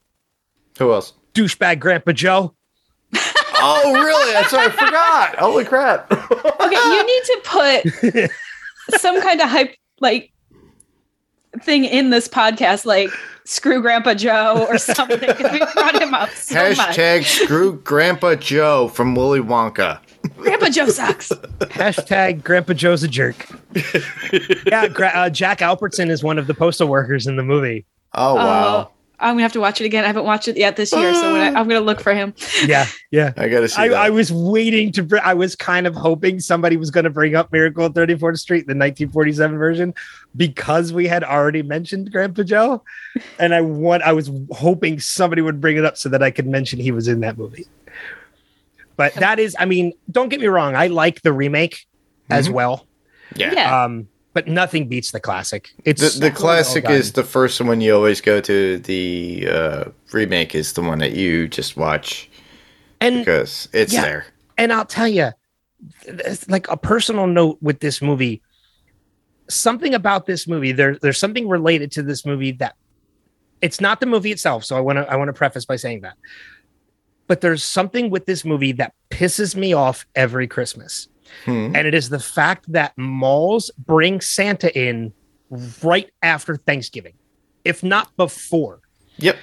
[0.79, 1.13] Who else?
[1.33, 2.55] Douchebag Grandpa Joe.
[3.15, 4.33] oh, really?
[4.33, 5.35] That's what I forgot.
[5.35, 6.11] Holy crap!
[6.11, 8.31] okay, you need to put
[8.99, 10.31] some kind of hype like
[11.63, 13.09] thing in this podcast, like
[13.45, 15.19] screw Grandpa Joe or something.
[15.19, 17.27] we brought him up so Hashtag much.
[17.43, 19.99] screw Grandpa Joe from Willy Wonka.
[20.37, 21.29] Grandpa Joe sucks.
[21.29, 23.47] Hashtag Grandpa Joe's a jerk.
[24.65, 27.85] yeah, uh, Jack Albertson is one of the postal workers in the movie.
[28.13, 28.91] Oh wow.
[29.21, 30.03] I'm gonna have to watch it again.
[30.03, 32.33] I haven't watched it yet this year, so I, am gonna look for him.
[32.65, 33.33] Yeah, yeah.
[33.37, 33.81] I gotta see.
[33.81, 35.03] I, I, was waiting to.
[35.03, 38.61] Br- I was kind of hoping somebody was gonna bring up Miracle on 34th Street,
[38.61, 39.93] the 1947 version,
[40.35, 42.83] because we had already mentioned Grandpa Joe,
[43.39, 44.03] and I want.
[44.03, 47.07] I was hoping somebody would bring it up so that I could mention he was
[47.07, 47.67] in that movie.
[48.97, 50.75] But that is, I mean, don't get me wrong.
[50.75, 51.73] I like the remake
[52.25, 52.33] mm-hmm.
[52.33, 52.85] as well.
[53.35, 53.53] Yeah.
[53.53, 53.83] yeah.
[53.83, 55.69] Um, but nothing beats the classic.
[55.83, 58.77] It's the, the classic is the first one you always go to.
[58.77, 62.29] The uh, remake is the one that you just watch,
[62.99, 64.25] and because it's yeah, there.
[64.57, 65.31] And I'll tell you,
[66.47, 68.41] like a personal note with this movie,
[69.49, 70.71] something about this movie.
[70.71, 72.75] There, there's something related to this movie that
[73.61, 74.63] it's not the movie itself.
[74.63, 76.17] So I want to, I want to preface by saying that.
[77.27, 81.07] But there's something with this movie that pisses me off every Christmas
[81.45, 81.75] Hmm.
[81.75, 85.13] And it is the fact that malls bring Santa in
[85.83, 87.13] right after Thanksgiving,
[87.65, 88.81] if not before.
[89.17, 89.37] Yep.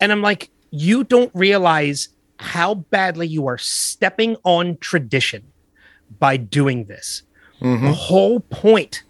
[0.00, 5.44] And I'm like, you don't realize how badly you are stepping on tradition
[6.18, 7.22] by doing this.
[7.60, 7.86] Mm-hmm.
[7.86, 9.04] The whole point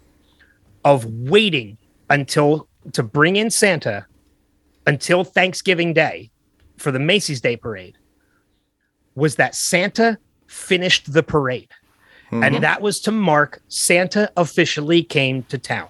[0.85, 1.77] of waiting
[2.09, 4.05] until to bring in Santa
[4.85, 6.29] until Thanksgiving Day
[6.77, 7.97] for the Macy's Day Parade
[9.15, 10.17] was that Santa
[10.47, 11.71] finished the parade.
[12.33, 12.43] Mm-hmm.
[12.43, 15.87] And that was to mark Santa officially came to town.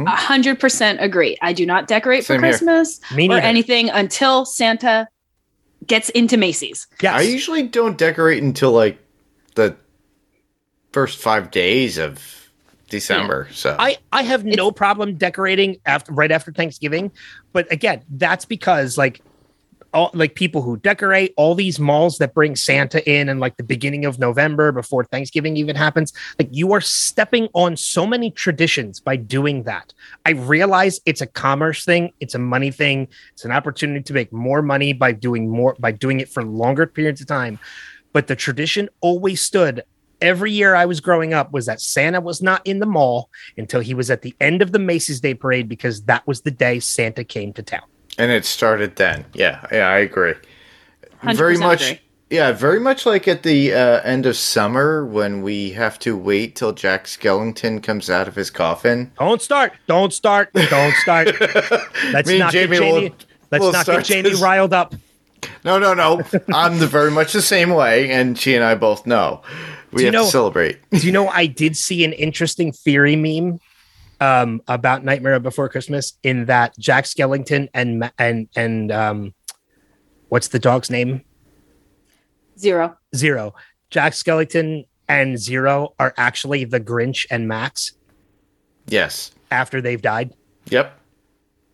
[0.00, 1.36] A hundred percent agree.
[1.40, 5.06] I do not decorate Same for Christmas or anything until Santa
[5.86, 6.88] gets into Macy's.
[7.00, 8.98] Yeah, I usually don't decorate until like
[9.54, 9.76] the
[10.92, 12.50] first five days of
[12.88, 13.46] December.
[13.50, 13.54] Yeah.
[13.54, 17.12] So I I have it's, no problem decorating after right after Thanksgiving,
[17.52, 19.20] but again, that's because like
[19.94, 23.62] all like people who decorate all these malls that bring Santa in and like the
[23.62, 26.12] beginning of November before Thanksgiving even happens.
[26.38, 29.92] Like you are stepping on so many traditions by doing that.
[30.26, 34.32] I realize it's a commerce thing, it's a money thing, it's an opportunity to make
[34.32, 37.58] more money by doing more by doing it for longer periods of time.
[38.12, 39.82] But the tradition always stood
[40.20, 43.80] every year I was growing up was that Santa was not in the mall until
[43.80, 46.80] he was at the end of the Macy's Day Parade because that was the day
[46.80, 47.84] Santa came to town.
[48.18, 49.24] And it started then.
[49.32, 50.34] Yeah, yeah, I agree.
[51.22, 51.82] Very much.
[51.82, 52.00] Agree.
[52.30, 56.56] Yeah, very much like at the uh, end of summer when we have to wait
[56.56, 59.10] till Jack Skellington comes out of his coffin.
[59.18, 59.72] Don't start!
[59.86, 60.52] Don't start!
[60.52, 61.28] Don't start!
[62.12, 63.08] let's not Jamie get Jamie.
[63.08, 63.14] Will,
[63.50, 64.42] let's will not get Jamie this.
[64.42, 64.94] riled up.
[65.64, 66.20] No, no, no.
[66.52, 69.42] I'm the very much the same way, and she and I both know.
[69.92, 70.78] We have know, to celebrate.
[70.90, 73.58] do you know I did see an interesting theory meme
[74.20, 79.34] um, about Nightmare Before Christmas in that Jack Skellington and and and um,
[80.28, 81.22] what's the dog's name?
[82.58, 82.96] Zero.
[83.14, 83.54] Zero.
[83.90, 87.92] Jack Skellington and Zero are actually the Grinch and Max
[88.88, 89.30] Yes.
[89.50, 90.34] after they've died.
[90.70, 90.98] Yep.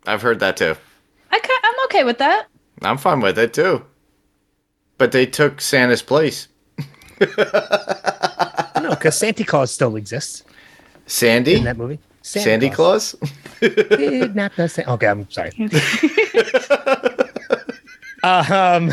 [0.07, 0.75] I've heard that too.
[1.31, 2.45] I ca- I'm okay with that.
[2.81, 3.83] I'm fine with it too.
[4.97, 6.47] But they took Santa's place.
[7.19, 10.43] No, because Santa Claus still exists
[11.07, 11.55] Sandy?
[11.55, 11.99] in that movie.
[12.25, 13.15] Santa Sandy Claus?
[13.61, 14.79] not the us.
[14.79, 15.51] Okay, I'm sorry.
[18.23, 18.89] um,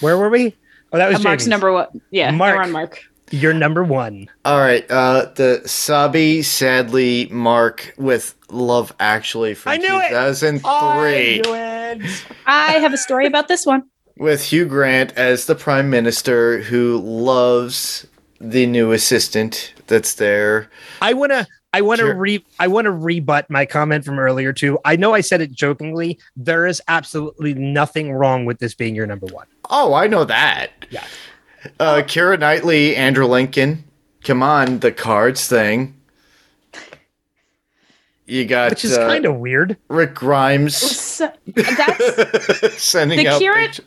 [0.00, 0.56] where were we?
[0.92, 1.48] Oh, that was Uh, Mark's Jamie's.
[1.50, 2.00] number one.
[2.10, 2.56] Yeah, Mark.
[2.56, 3.02] we're on Mark.
[3.30, 4.28] You're number one.
[4.46, 4.90] All right.
[4.90, 10.08] Uh, the Sabi sadly Mark with Love Actually from I knew it!
[10.08, 12.24] 2003 it.
[12.46, 13.84] I have a story about this one.
[14.16, 18.06] with Hugh Grant as the Prime Minister who loves
[18.40, 20.70] the new assistant that's there.
[21.02, 21.46] I wanna.
[21.74, 22.14] I want to Sure.
[22.14, 24.78] re I want to rebut my comment from earlier too.
[24.84, 26.18] I know I said it jokingly.
[26.36, 29.46] There is absolutely nothing wrong with this being your number one.
[29.70, 30.70] Oh, I know that.
[30.90, 31.04] Yeah.
[31.80, 33.84] Uh, Keira Knightley, Andrew Lincoln.
[34.24, 35.96] Come on, the cards thing.
[38.26, 39.76] You got Which is uh, kind of weird.
[39.88, 43.42] Rick Grimes So, that's sending the out.
[43.42, 43.86] Keira- pictures.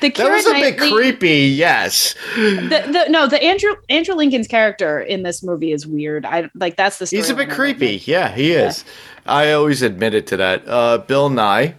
[0.00, 1.46] The That Keira was a bit creepy.
[1.48, 2.14] Yes.
[2.34, 6.24] The, the, no, the Andrew Andrew Lincoln's character in this movie is weird.
[6.24, 7.06] I like that's the.
[7.06, 8.02] He's a bit storyline I creepy.
[8.04, 8.84] Yeah, he is.
[9.26, 10.62] I always admitted to that.
[10.66, 11.74] Uh, Bill Nighy,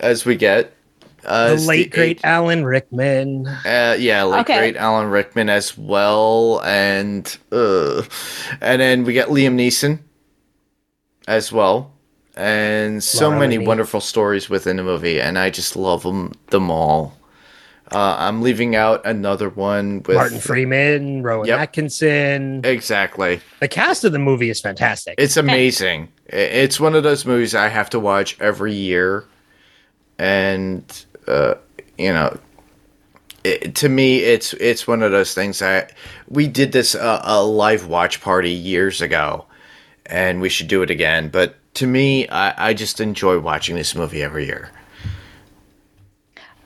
[0.00, 0.72] as we get.
[1.24, 3.46] Uh, The as late great eight- Alan Rickman.
[3.46, 4.58] Uh, yeah, like Okay.
[4.58, 8.02] great Alan Rickman as well, and uh,
[8.60, 9.98] and then we get Liam Neeson
[11.26, 11.92] as well,
[12.36, 13.66] and so Laura many Linney.
[13.66, 17.17] wonderful stories within the movie, and I just love them them all.
[17.90, 21.58] Uh, I'm leaving out another one with Martin Freeman, Rowan Yep.
[21.58, 22.60] Atkinson.
[22.64, 25.14] Exactly, The cast of the movie is fantastic.
[25.18, 26.08] it's amazing.
[26.26, 29.24] It's one of those movies I have to watch every year,
[30.18, 30.84] and
[31.26, 31.54] uh,
[31.96, 32.38] you know,
[33.44, 35.92] it, to me, it's it's one of those things that
[36.28, 39.46] we did this uh, a live watch party years ago,
[40.06, 41.28] and we should do it again.
[41.28, 44.70] But to me, I, I just enjoy watching this movie every year.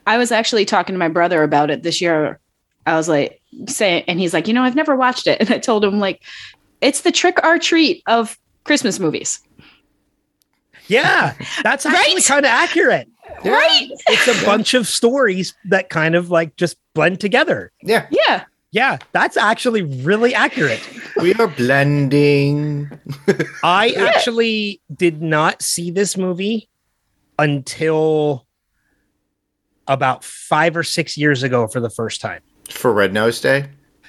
[0.07, 2.39] I was actually talking to my brother about it this year.
[2.87, 5.59] I was like saying, and he's like, you know, I've never watched it, and I
[5.59, 6.23] told him like,
[6.81, 9.41] it's the trick or treat of Christmas movies,
[10.87, 12.25] yeah, that's actually Right?
[12.27, 13.09] kind of accurate.
[13.45, 13.89] right?
[14.09, 17.71] It's a bunch of stories that kind of like just blend together.
[17.83, 20.81] Yeah, Yeah, Yeah, that's actually really accurate.
[21.21, 22.91] we are blending.
[23.63, 26.69] I actually did not see this movie
[27.39, 28.47] until
[29.89, 32.41] about five or six years ago for the first time.
[32.71, 33.69] For Red Nose Day?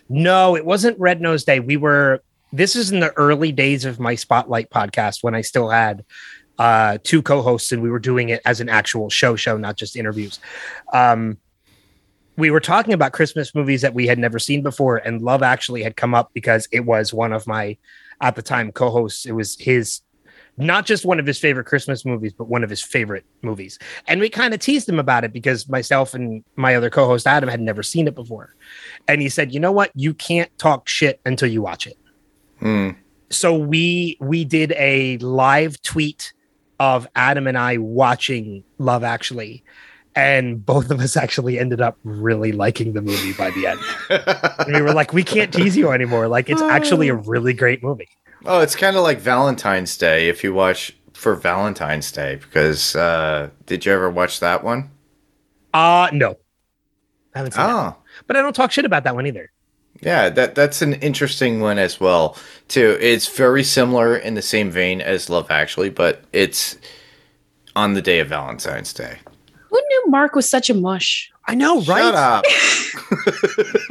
[0.10, 1.60] No, it wasn't Red Nose Day.
[1.60, 2.22] We were,
[2.52, 6.06] this is in the early days of my Spotlight podcast when I still had
[6.60, 9.78] uh, two co hosts and we were doing it as an actual show, show, not
[9.78, 10.40] just interviews.
[10.92, 11.38] Um,
[12.38, 15.84] we were talking about Christmas movies that we had never seen before, and Love Actually
[15.84, 17.78] had come up because it was one of my,
[18.22, 19.26] at the time, co hosts.
[19.26, 20.02] It was his,
[20.58, 23.80] not just one of his favorite Christmas movies, but one of his favorite movies.
[24.08, 27.26] And we kind of teased him about it because myself and my other co host,
[27.26, 28.56] Adam, had never seen it before.
[29.08, 29.92] And he said, you know what?
[29.96, 31.98] You can't talk shit until you watch it.
[32.60, 32.92] Hmm.
[33.30, 36.34] So we we did a live tweet
[36.80, 39.64] of Adam and I watching Love Actually.
[40.16, 43.80] And both of us actually ended up really liking the movie by the end.
[44.68, 46.28] and we were like, we can't tease you anymore.
[46.28, 48.10] Like, it's actually a really great movie.
[48.46, 53.50] Oh, it's kind of like Valentine's Day if you watch for Valentine's Day because uh,
[53.66, 54.90] did you ever watch that one?
[55.74, 56.38] Uh no.
[57.34, 57.74] I haven't seen that.
[57.76, 57.96] Oh,
[58.28, 59.52] But I don't talk shit about that one either.
[60.02, 62.38] yeah, that that's an interesting one as well.
[62.68, 66.78] Too, it's very similar in the same vein as Love Actually, but it's
[67.76, 69.18] on the day of Valentine's Day.
[69.70, 71.32] who knew Mark was such a mush?
[71.46, 72.02] I know, right?
[72.02, 72.46] Shut up.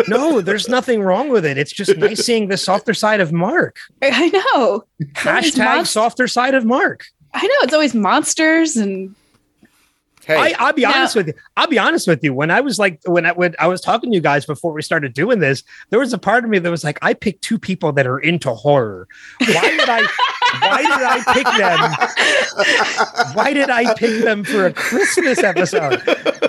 [0.08, 1.56] No, there's nothing wrong with it.
[1.56, 3.76] It's just nice seeing the softer side of Mark.
[4.02, 4.84] I know,
[5.14, 7.04] Hashtag monst- softer side of Mark.
[7.32, 7.54] I know.
[7.62, 9.14] It's always monsters and
[10.24, 11.34] Hey, I, I'll be Now- honest with you.
[11.56, 12.32] I'll be honest with you.
[12.32, 14.80] When I was like, when I when I was talking to you guys before we
[14.82, 17.58] started doing this, there was a part of me that was like, I picked two
[17.58, 19.08] people that are into horror.
[19.40, 19.46] Why
[19.76, 20.06] did I?
[20.60, 21.46] Why did I pick
[23.26, 23.34] them?
[23.34, 26.02] Why did I pick them for a Christmas episode?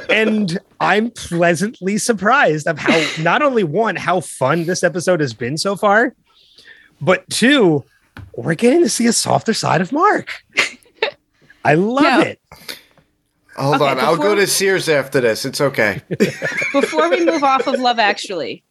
[0.10, 5.58] And I'm pleasantly surprised of how not only one how fun this episode has been
[5.58, 6.14] so far,
[7.02, 7.84] but two,
[8.36, 10.30] we're getting to see a softer side of Mark.
[11.66, 12.22] I love Yeah.
[12.22, 12.42] it.
[13.56, 14.00] hold okay, on.
[14.00, 15.46] I'll go to Sears after this.
[15.46, 16.02] It's okay.
[16.74, 18.64] before we move off of Love Actually,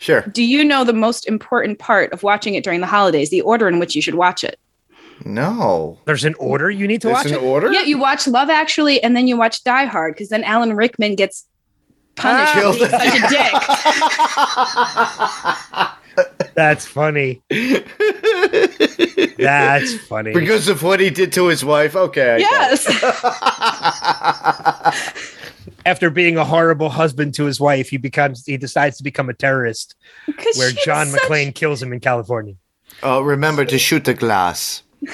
[0.00, 0.22] Sure.
[0.22, 3.30] Do you know the most important part of watching it during the holidays?
[3.30, 4.58] The order in which you should watch it.
[5.26, 5.98] No.
[6.06, 7.42] There's an order you need to There's watch an it.
[7.42, 7.70] order?
[7.70, 11.14] Yeah, you watch Love Actually, and then you watch Die Hard because then Alan Rickman
[11.16, 11.44] gets
[12.16, 12.72] punished Ah.
[12.72, 13.28] for being such a
[15.84, 15.90] dick.
[16.54, 17.40] That's funny.
[19.38, 20.32] That's funny.
[20.32, 21.96] because of what he did to his wife.
[21.96, 22.34] Okay.
[22.34, 22.86] I Yes.
[25.86, 29.34] After being a horrible husband to his wife, he becomes he decides to become a
[29.34, 29.94] terrorist.
[30.56, 32.54] where John such- McClane kills him in California.
[33.02, 34.82] Oh, remember to shoot the glass.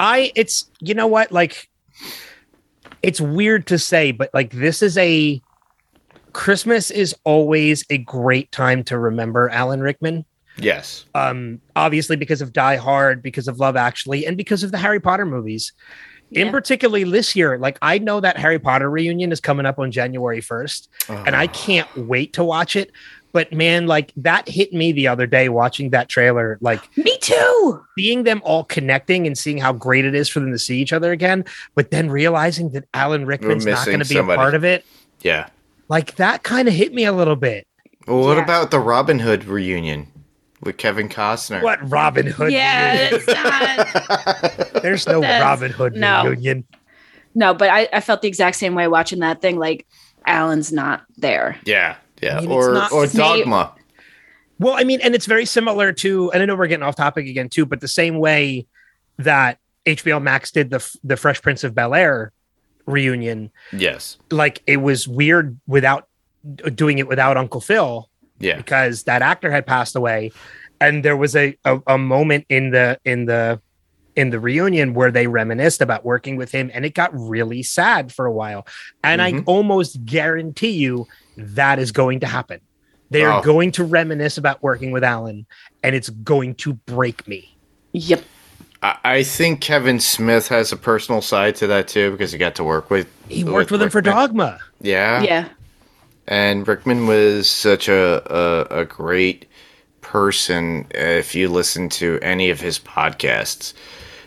[0.00, 1.68] I it's you know what like
[3.02, 5.40] it's weird to say but like this is a
[6.32, 10.24] Christmas is always a great time to remember Alan Rickman
[10.58, 11.04] Yes.
[11.14, 15.00] um obviously because of Die Hard because of Love Actually and because of the Harry
[15.00, 15.72] Potter movies
[16.30, 16.52] in Yeah.
[16.52, 20.40] particularly this year like I know that Harry Potter reunion is coming up on January
[20.40, 22.90] 1st and I can't wait to watch it
[23.32, 27.82] but man like that hit me the other day watching that trailer like Me too.
[27.98, 30.92] seeing them all connecting and seeing how great it is for them to see each
[30.92, 34.34] other again, but then realizing that Alan Rickman's not going to be somebody.
[34.34, 34.84] a part of it,
[35.22, 35.48] Yeah.
[35.92, 37.66] Like that kind of hit me a little bit.
[38.08, 38.42] Well, what Yeah.
[38.44, 40.06] about the Robin Hood reunion
[40.62, 41.62] with Kevin Costner?
[41.62, 42.50] What Robin Hood?
[42.50, 43.20] Yeah, reunion?
[43.20, 43.26] it's
[44.72, 44.72] not.
[44.82, 46.24] there's no That's- Robin Hood no.
[46.24, 46.64] reunion.
[47.34, 49.58] No, but I, I felt the exact same way watching that thing.
[49.58, 49.86] Like
[50.26, 51.58] Alan's not there.
[51.66, 51.96] Yeah.
[52.22, 52.38] Yeah.
[52.38, 53.74] I mean, or not- or Dogma.
[54.58, 57.26] Well, I mean, and it's very similar to, and I know we're getting off topic
[57.26, 58.66] again too, but the same way
[59.18, 62.32] that HBO Max did the the Fresh Prince of Bel Air
[62.86, 64.16] reunion, Yes.
[64.30, 66.08] like it was weird without
[66.74, 68.08] doing it without Uncle Phil.
[68.38, 68.56] Yeah.
[68.56, 70.32] because that actor had passed away
[70.80, 73.60] and there was a, a a moment in the in the
[74.16, 78.10] in the reunion where they reminisced about working with him and it got really sad
[78.12, 78.66] for a while
[79.04, 79.44] and i Mhm.
[79.46, 81.06] almost guarantee you
[81.36, 82.58] that is going to happen
[83.10, 83.42] they are Oh.
[83.44, 85.46] going to reminisce about working with alan
[85.84, 87.56] and it's going to break me
[87.92, 88.24] Yep.
[88.82, 92.56] I, I think Kevin Smith has a personal side to that too because he got
[92.56, 93.08] to work with.
[93.28, 95.22] he worked with him for dogma Yeah.
[95.22, 95.48] Yeah.
[96.26, 98.22] And Rickman was such a,
[98.70, 99.46] a, a great
[100.00, 103.72] person if you listen to any of his podcasts.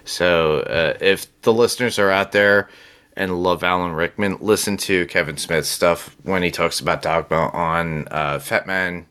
[0.04, 2.70] So uh, if the listeners are out there
[3.16, 8.08] and love Alan Rickman, listen to Kevin Smith's stuff when he talks about Dogma on
[8.10, 9.06] uh, Fat Man.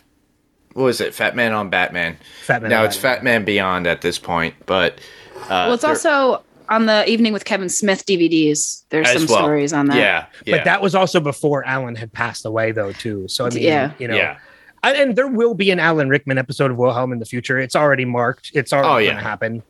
[0.75, 1.15] What was it?
[1.15, 2.17] Fat Man on Batman.
[2.43, 3.17] Fat Man now on it's Batman.
[3.17, 4.99] Fat Man Beyond at this point, but
[5.37, 8.85] uh, Well, it's also on the Evening with Kevin Smith DVDs.
[8.89, 9.39] There's some well.
[9.43, 9.97] stories on that.
[9.99, 13.51] yeah, yeah, but that was also before alan had passed away though too so i
[13.51, 13.93] mean Yeah.
[13.99, 14.39] you know yeah.
[14.83, 17.59] I- and there will be an Alan Rickman episode of Wilhelm in the future.
[17.59, 18.51] It's already marked.
[18.53, 19.63] It's already Oh, going to happen.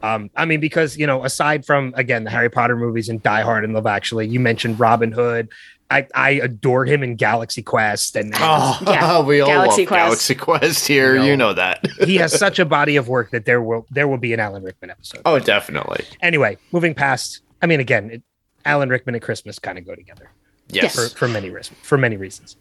[0.00, 3.40] Um, I mean, because you know, aside from again the Harry Potter movies and Die
[3.42, 5.48] Hard and Love Actually, you mentioned Robin Hood.
[5.90, 9.20] I, I adore him in Galaxy Quest, and Oh, Yeah.
[9.24, 10.06] we all Galaxy love Quest.
[10.06, 11.12] Galaxy Quest here.
[11.14, 11.24] You know.
[11.26, 11.86] You know that.
[12.04, 14.62] he has such a body of work that there will there will be an Alan
[14.62, 15.20] Rickman episode.
[15.24, 16.04] oh, definitely.
[16.22, 17.40] Anyway, moving past.
[17.62, 18.22] I mean, again, it,
[18.64, 20.30] Alan Rickman and Christmas kind of go together
[20.68, 20.94] Yes.
[20.94, 21.78] for, for many reasons.
[21.82, 22.56] For many reasons.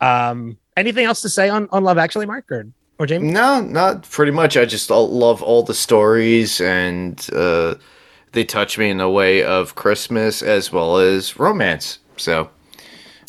[0.00, 2.66] Um, anything else to say on on Love Actually, Mark or
[2.98, 3.22] or Jayme?
[3.30, 4.56] No, not pretty much.
[4.56, 7.74] I just love all the stories, and uh,
[8.32, 11.98] they touch me in the way of Christmas as well as romance.
[12.22, 12.50] So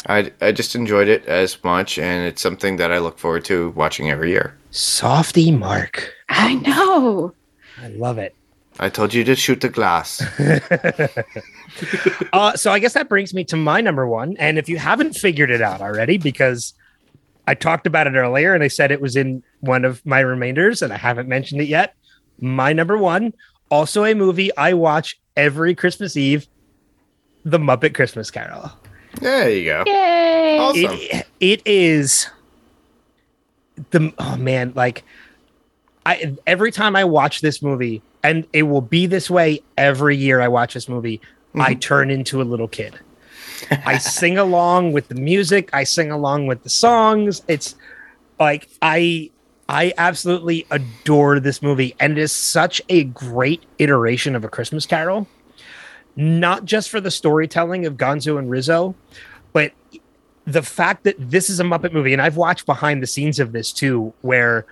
[0.08, 3.72] I I just enjoyed it as much, and it's something that I look forward to
[3.72, 4.58] watching every year.
[4.72, 6.14] Softy Mark.
[6.30, 7.34] I know.
[7.82, 8.36] I love it.
[8.80, 10.24] I told you to shoot the glass.
[12.34, 14.36] Uh, so I guess that brings me to my number one.
[14.38, 16.74] And if you haven't figured it out already, because
[17.48, 20.82] I talked about it earlier and I said it was in one of my remainders
[20.82, 21.96] and I haven't mentioned it yet.
[22.40, 23.34] My number one,
[23.70, 26.48] also a movie I watch every Christmas Eve,
[27.44, 28.72] The Muppet Christmas Carol.
[29.20, 29.84] There you go.
[29.86, 30.58] Yay.
[30.60, 30.98] Awesome.
[31.00, 32.30] It, it is
[33.92, 35.04] the oh man, like
[36.06, 40.42] I every time I watch this movie, and it will be this way every year
[40.42, 41.22] I watch this movie,
[41.56, 41.80] I mm-hmm.
[41.80, 43.00] turn into a little kid.
[43.86, 47.42] I sing along with the music, I sing along with the songs.
[47.48, 47.76] It's
[48.40, 49.32] like I
[49.70, 54.86] I absolutely adore this movie, and it is such a great iteration of a Christmas
[54.86, 55.28] Carol.
[56.16, 58.94] Not just for the storytelling of Gonzo and Rizzo,
[59.52, 59.72] but
[60.46, 63.52] the fact that this is a Muppet movie, and I've watched behind the scenes of
[63.52, 64.66] this too, where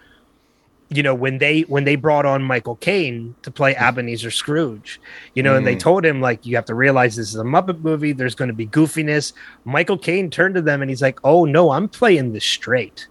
[0.90, 5.00] you know when they when they brought on Michael Caine to play Ebenezer Scrooge,
[5.34, 5.80] you know, and they Mm.
[5.80, 8.12] told him like you have to realize this is a Muppet movie.
[8.12, 9.32] There's going to be goofiness.
[9.64, 13.08] Michael Caine turned to them and he's like, "Oh no, I'm playing this straight,"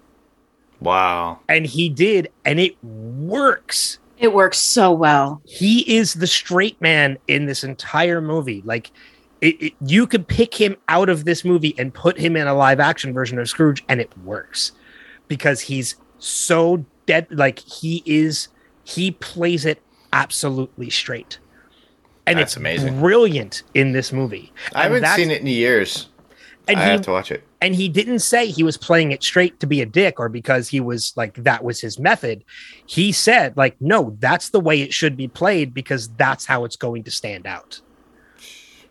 [0.80, 1.38] Wow.
[1.48, 3.98] and he did, and it works.
[4.20, 5.40] It works so well.
[5.46, 8.60] He is the straight man in this entire movie.
[8.64, 8.90] Like
[9.40, 12.54] it, it, you could pick him out of this movie and put him in a
[12.54, 14.72] live action version of Scrooge, and it works
[15.28, 17.26] because he's so dead.
[17.30, 18.48] Like he is,
[18.84, 19.80] he plays it
[20.12, 21.38] absolutely straight,
[22.26, 23.00] and That's it's amazing.
[23.00, 24.52] brilliant in this movie.
[24.74, 26.09] I And haven't seen it in years.
[26.70, 27.44] And I he, have to watch it.
[27.60, 30.68] and he didn't say he was playing it straight to be a dick or because
[30.68, 32.44] he was like that was his method.
[32.86, 36.76] He said like, no, that's the way it should be played because that's how it's
[36.76, 37.80] going to stand out.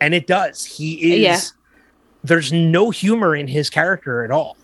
[0.00, 0.64] And it does.
[0.64, 1.20] He is.
[1.22, 1.40] Yeah.
[2.22, 4.56] There's no humor in his character at all.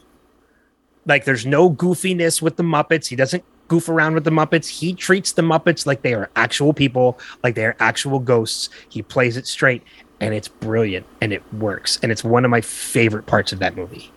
[1.07, 3.07] Like there's no goofiness with the Muppets.
[3.07, 4.69] He doesn't goof around with the Muppets.
[4.69, 8.69] He treats the Muppets like they are actual people, like they are actual ghosts.
[8.89, 9.83] He plays it straight,
[10.21, 13.77] and it's brilliant, and it works, and it's one of my favorite parts of that
[13.77, 14.11] movie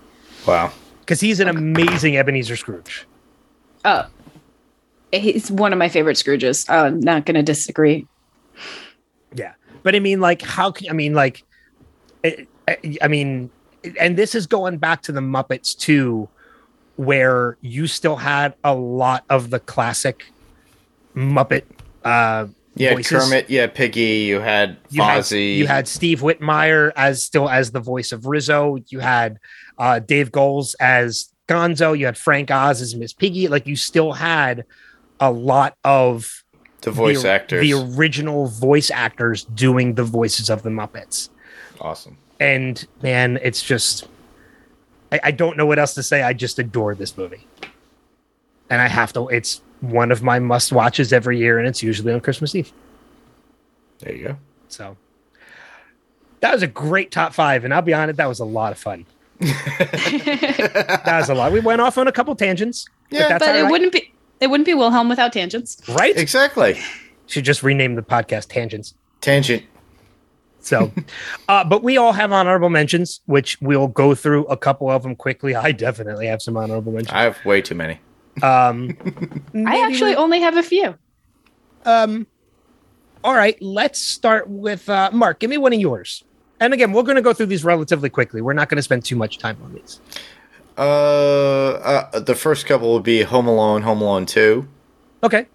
[0.48, 0.72] Wow.
[1.02, 3.06] because he's an amazing Ebenezer Scrooge.
[3.86, 4.06] Oh,
[5.12, 6.70] he's one of my favorite Scrooges.
[6.70, 8.08] I'm not going to disagree.
[9.34, 11.44] Yeah, but I mean, like, how can I mean, like,
[12.24, 13.50] I, I- I mean,
[14.00, 16.28] and this is going back to the Muppets too,
[16.98, 20.26] where you still had a lot of the classic
[21.16, 21.64] Muppet.
[22.04, 22.48] Uh,
[22.80, 23.26] Yeah, voices.
[23.26, 23.50] Kermit.
[23.50, 24.02] Yeah, Piggy.
[24.02, 28.78] You had You had, you had Steve Whitmire as still as the voice of Rizzo.
[28.88, 29.38] You had
[29.78, 31.98] uh, Dave Goelz as Gonzo.
[31.98, 33.50] You had Frank Oz as Miss Piggy.
[33.50, 34.66] Like you still had
[35.20, 36.44] a lot of
[36.82, 37.62] the voice the, actors.
[37.62, 41.28] the original voice actors doing the voices of the Muppets.
[41.82, 42.18] awesome.
[42.40, 44.08] And man, it's just
[45.12, 46.22] I, I don't know what else to say.
[46.22, 47.46] I just adore this movie.
[48.70, 52.14] And I have to it's one of my must watches every year, and it's usually
[52.14, 52.72] on Christmas Eve.
[54.00, 54.38] There you go.
[54.68, 54.98] So
[56.42, 58.78] that was a great top five, and I'll be honest, that was a lot of
[58.80, 59.06] fun.
[61.06, 61.52] That was a lot.
[61.52, 62.86] We went off on a couple tangents.
[63.10, 63.72] Yeah, that's but it right.
[63.72, 65.82] wouldn't be it wouldn't be Wilhelm without tangents.
[65.90, 66.16] right.
[66.16, 66.80] Exactly.
[67.28, 68.96] Should just rename the podcast Tangents.
[69.22, 69.64] Tangent.
[70.62, 70.92] So,
[71.48, 75.16] uh, but we all have honorable mentions, which we'll go through a couple of them
[75.16, 75.56] quickly.
[75.56, 77.14] I definitely have some honorable mentions.
[77.14, 78.00] I have way too many.
[78.44, 78.98] Um,
[79.68, 80.96] I actually we- only have a few.
[81.86, 82.28] um,
[83.24, 85.40] all right, let's start with uh, Mark.
[85.40, 86.24] Give me one of yours.
[86.62, 88.42] And again, we're going to go through these relatively quickly.
[88.42, 90.00] We're not going to spend too much time on these.
[90.78, 90.82] Uh,
[92.14, 94.68] uh, the first couple would be Home Alone, Home Alone Two.
[95.24, 95.48] Okay.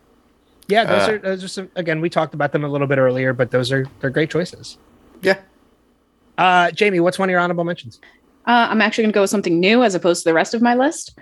[0.68, 1.70] Yeah, those Uh, are those are some.
[1.76, 4.76] Again, we talked about them a little bit earlier, but those are they're great choices.
[5.22, 5.38] Yeah.
[6.36, 8.00] Uh, Jayme, what's one of your honorable mentions?
[8.46, 10.60] Uh, I'm actually going to go with something new as opposed to the rest of
[10.60, 11.16] my list.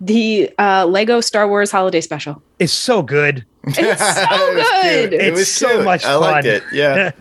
[0.00, 2.40] The uh, Lego Star Wars Holiday Special.
[2.60, 3.44] It's so good.
[3.64, 3.84] It's so
[4.30, 5.12] It was good.
[5.12, 5.84] It It's was so cute.
[5.84, 6.62] much I liked it.
[6.72, 7.10] Yeah.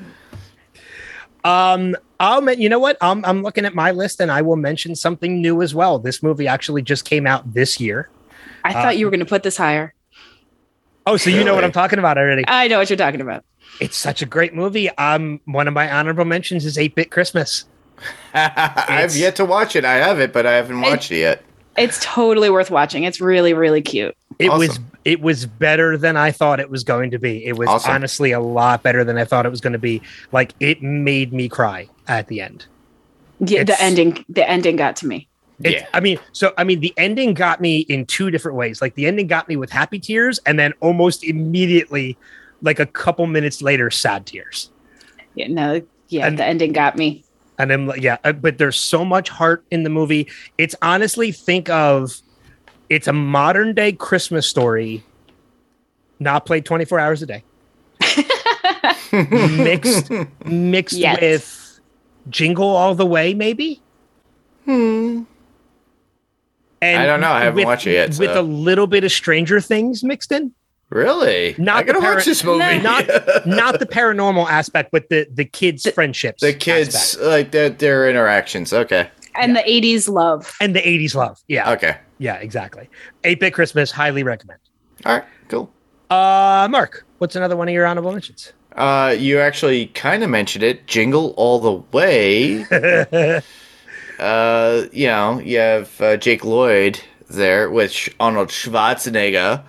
[1.43, 2.97] Um, I'll men- you know what?
[2.99, 5.97] I'm I'm looking at my list and I will mention something new as well.
[5.99, 8.09] This movie actually just came out this year.
[8.65, 9.93] I Uh, thought you were going to put this higher.
[11.05, 12.43] Oh, so you know what I'm talking about already.
[12.47, 13.45] I know what you're talking about.
[13.79, 14.89] It's such a great movie.
[14.97, 17.63] Um, one of my honorable mentions is 8-Bit Christmas.
[18.33, 19.85] I've yet to watch it.
[19.85, 21.43] I have it, but I haven't watched it yet.
[21.77, 23.03] It's totally worth watching.
[23.03, 24.15] It's really, really cute.
[24.39, 27.45] It was it was better than I thought it was going to be.
[27.45, 27.91] It was Awesome.
[27.91, 30.01] honestly a lot better than I thought it was going to be.
[30.31, 32.65] Like it made me cry at the end.
[33.39, 34.25] Yeah, It's- the ending.
[34.29, 35.27] The ending got to me.
[35.59, 35.87] Yeah.
[35.93, 38.79] I mean, so I mean, the ending got me in two different ways.
[38.81, 42.15] Like the ending got me with happy tears, and then almost immediately,
[42.61, 44.69] like a couple minutes later, sad tears.
[45.33, 47.23] Yeah, no, yeah, And- the ending got me.
[47.59, 50.27] And I'm like, yeah, uh, but there's so much heart in the movie.
[50.57, 52.21] It's honestly think of,
[52.89, 55.03] it's a modern day Christmas story,
[56.19, 57.43] not played 24 hours a day,
[59.11, 60.11] mixed
[60.45, 61.19] mixed Yes.
[61.21, 61.79] with
[62.29, 63.81] Jingle All the Way, maybe.
[64.65, 65.23] Hmm.
[66.81, 67.31] And I don't know.
[67.31, 70.31] I haven't with- watched it yet, With so- a little bit of Stranger Things mixed
[70.31, 70.53] in,
[70.89, 71.53] Really?
[71.57, 72.77] Not I gotta the watch this movie.
[72.81, 73.05] not
[73.45, 77.23] not the paranormal aspect, but the the kids' friendships, the kids, aspect.
[77.25, 78.71] like their their interactions.
[78.73, 79.09] Okay.
[79.35, 80.51] And the 80s love.
[80.61, 81.39] and the '80s love.
[81.47, 81.97] Yeah, Okay.
[82.17, 82.89] yeah, exactly.
[83.23, 84.59] Eight bit Christmas, highly recommend.
[85.05, 85.23] All right.
[85.49, 85.71] Cool.
[86.09, 88.53] Uh, Mark, what's another one of your honorable mentions?
[88.75, 90.87] Uh, you actually kind of mentioned it.
[90.87, 92.63] Jingle all the way.
[94.19, 96.99] uh, you know, you have uh, Jake Lloyd
[97.29, 99.61] there with Sh- Arnold Schwarzenegger,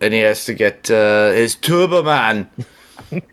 [0.00, 2.50] and he has to get uh, his Turbo Man.
[3.10, 3.24] Put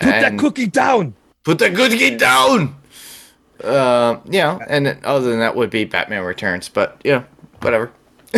[0.00, 1.14] that cookie down.
[1.44, 2.76] Put that cookie down.
[3.62, 7.24] Uh, you know, and then other than that would be Batman Returns, but yeah,
[7.60, 7.92] whatever.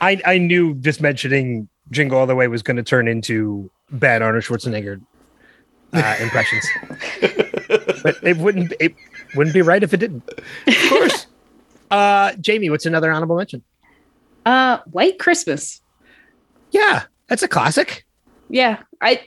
[0.00, 4.22] I I knew just mentioning Jingle All the Way was going to turn into bad
[4.22, 5.00] Arnold Schwarzenegger
[5.92, 6.66] uh, impressions,
[8.02, 8.94] but it wouldn't it
[9.36, 10.28] wouldn't be right if it didn't.
[10.66, 11.26] Of course.
[11.88, 13.62] Uh, Jayme, what's another honorable mention?
[14.44, 15.80] Uh, White Christmas.
[16.70, 18.04] Yeah, that's a classic.
[18.48, 19.26] Yeah, I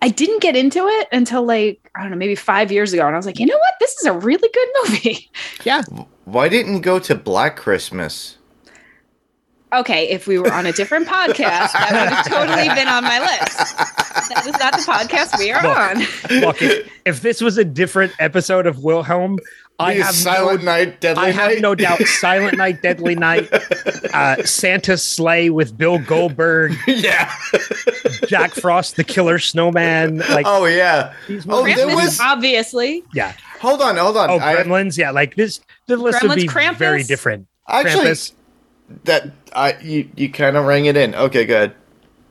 [0.00, 3.14] I didn't get into it until like I don't know, maybe five years ago, and
[3.14, 5.30] I was like, you know what, this is a really good movie.
[5.64, 5.82] Yeah.
[6.24, 8.38] Why didn't you go to Black Christmas?
[9.72, 13.20] Okay, if we were on a different podcast, that would have totally been on my
[13.20, 13.76] list.
[14.28, 16.40] That is not the podcast we are Look, on.
[16.40, 19.38] Look, if, if this was a different episode of Wilhelm,
[19.78, 22.00] I have Silent no, Night, Deadly I have no doubt.
[22.04, 23.52] Silent Night, Deadly Night,
[24.14, 27.32] uh, Santa's Slay with Bill Goldberg, yeah.
[28.26, 30.18] Jack Frost, the Killer Snowman.
[30.18, 31.14] Like, oh yeah.
[31.48, 33.02] Oh, there was- obviously.
[33.14, 33.32] yeah.
[33.60, 34.30] Hold on, hold on.
[34.30, 34.62] Oh, I,
[34.94, 35.60] Yeah, like this.
[35.86, 36.76] The list would be Krampus?
[36.76, 37.46] very different.
[37.68, 38.32] actually Krampus.
[39.04, 41.14] that I you you kind of rang it in.
[41.14, 41.74] Okay, good.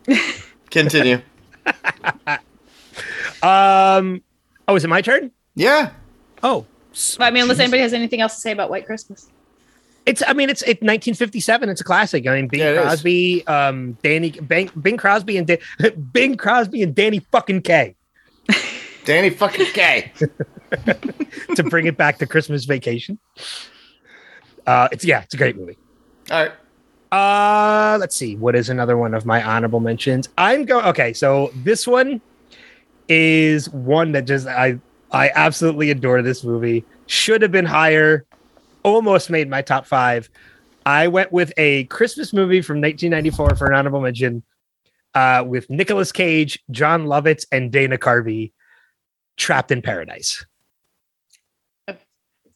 [0.69, 1.21] Continue.
[3.43, 4.21] Um.
[4.67, 5.31] Oh, is it my turn?
[5.55, 5.91] Yeah.
[6.43, 6.70] Oh, But,
[7.19, 9.29] I mean, unless anybody has anything else to say about White Christmas.
[10.05, 10.23] It's.
[10.27, 11.69] I mean, it's it, 1957.
[11.69, 12.27] It's a classic.
[12.27, 12.81] I mean, Bing Yeah.
[12.81, 15.59] Crosby, um, Danny, Bing, Bing Crosby, and Da-
[16.11, 17.95] Bing Crosby and Danny fucking Kaye
[19.05, 20.11] Danny fucking Kaye.
[21.55, 23.19] to bring it back to Christmas Vacation.
[24.65, 25.77] Uh, it's yeah, it's a great movie.
[26.29, 26.51] All right.
[27.11, 28.35] Uh, let's see.
[28.37, 30.29] What is another one of my honorable mentions?
[30.37, 30.85] I'm going.
[30.85, 32.21] Okay, so this one
[33.09, 34.79] is one that just I
[35.11, 36.85] I absolutely adore this movie.
[37.07, 38.25] Should have been higher.
[38.83, 40.29] Almost made my top five.
[40.85, 44.43] I went with a Christmas movie from 1994 for an honorable mention,
[45.13, 48.53] uh, with Nicolas Cage, Jon Lovitz, and Dana Carvey.
[49.37, 50.45] Trapped in Paradise.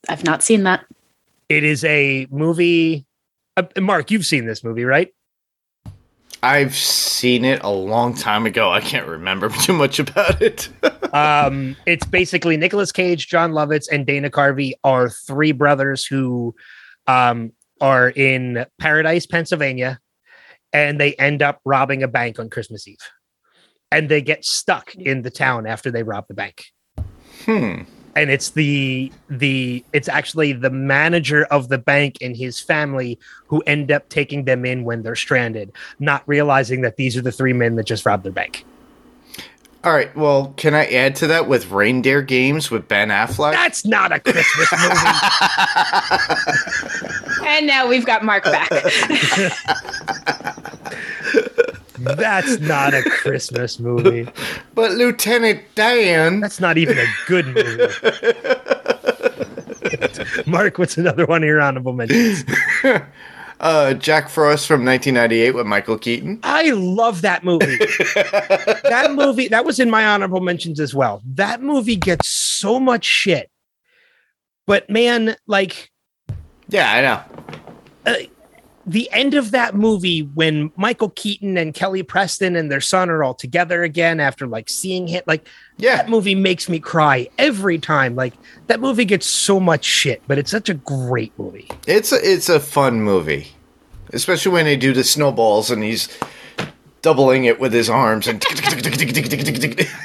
[0.07, 0.85] I've not seen that.
[1.49, 3.05] It is a movie.
[3.57, 5.13] Uh, Mark, you've seen this movie, right?
[6.45, 8.69] I've seen it a long time ago.
[8.69, 10.69] I can't remember too much about it.
[11.13, 16.53] um, it's basically Nicolas Cage, Jon Lovitz, and Dana Carvey are three brothers who
[17.07, 17.51] um,
[17.81, 19.99] are in Paradise, Pennsylvania,
[20.71, 22.97] and they end up robbing a bank on Christmas Eve.
[23.91, 26.65] And they get stuck in the town after they rob the bank.
[27.45, 27.81] hmm.
[28.15, 33.61] And it's the the it's actually the manager of the bank and his family who
[33.67, 37.53] end up taking them in when they're stranded, not realizing that these are the three
[37.53, 38.65] men that just robbed their bank.
[39.83, 40.15] All right.
[40.15, 43.51] Well, can I add to that with Reindeer Games with Ben Affleck?
[43.51, 44.95] That's not a Christmas movie.
[47.45, 48.69] And now we've got Mark back.
[51.99, 54.27] That's not a Christmas movie.
[54.75, 56.39] but Lieutenant Dan.
[56.39, 57.93] That's not even a good movie.
[60.51, 62.43] Mark, what's another one of your honorable mentions?
[63.57, 66.41] Uh, Jack Frost from 1998 with Michael Keaton.
[66.43, 67.77] I love that movie.
[67.77, 71.21] that movie, that was in my honorable mentions as well.
[71.25, 73.49] That movie gets so much shit.
[74.67, 75.89] But man, like
[76.67, 77.23] Yeah,
[78.05, 78.27] I know.
[78.87, 83.23] The end of that movie when Michael Keaton and Kelly Preston and their son are
[83.23, 85.47] all together again after like seeing him, like
[85.77, 85.95] Yeah.
[85.97, 88.15] that movie makes me cry every time.
[88.15, 88.33] Like
[88.67, 91.67] that movie gets so much shit, but it's such a great movie.
[91.87, 93.47] It's a, it's a fun movie,
[94.13, 96.07] especially when they do the snowballs and he's
[97.01, 98.43] doubling it with his arms and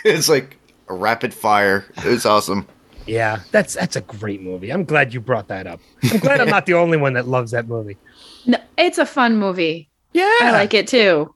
[0.05, 0.57] it's like
[0.89, 1.85] a rapid fire.
[1.99, 2.67] It's awesome.
[3.07, 4.71] Yeah, that's that's a great movie.
[4.71, 5.81] I'm glad you brought that up.
[6.13, 7.97] I'm glad I'm not the only one that loves that movie.
[8.47, 9.91] No, it's a fun movie.
[10.13, 11.35] Yeah, I like it too.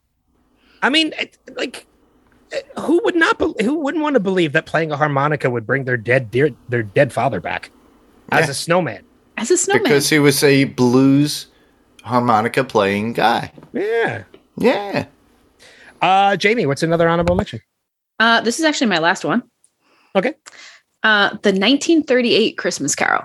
[0.83, 1.13] I mean,
[1.57, 1.87] like,
[2.53, 3.39] uh, who would not?
[3.39, 6.51] Be- who wouldn't want to believe that playing a harmonica would bring their dead dear,
[6.69, 7.71] their dead father back
[8.31, 9.05] as a snowman?
[9.37, 9.85] As a snowman.
[9.85, 11.47] Because he was a blues
[12.03, 13.53] harmonica playing guy.
[13.73, 14.25] Yeah.
[14.57, 15.07] Yeah.
[16.03, 17.61] Uh, Jayme, what's another honorable mention?
[18.21, 19.43] uh, this is actually my last one.
[20.15, 20.35] Okay.
[21.03, 23.25] Uh, the 1938 Christmas Carol.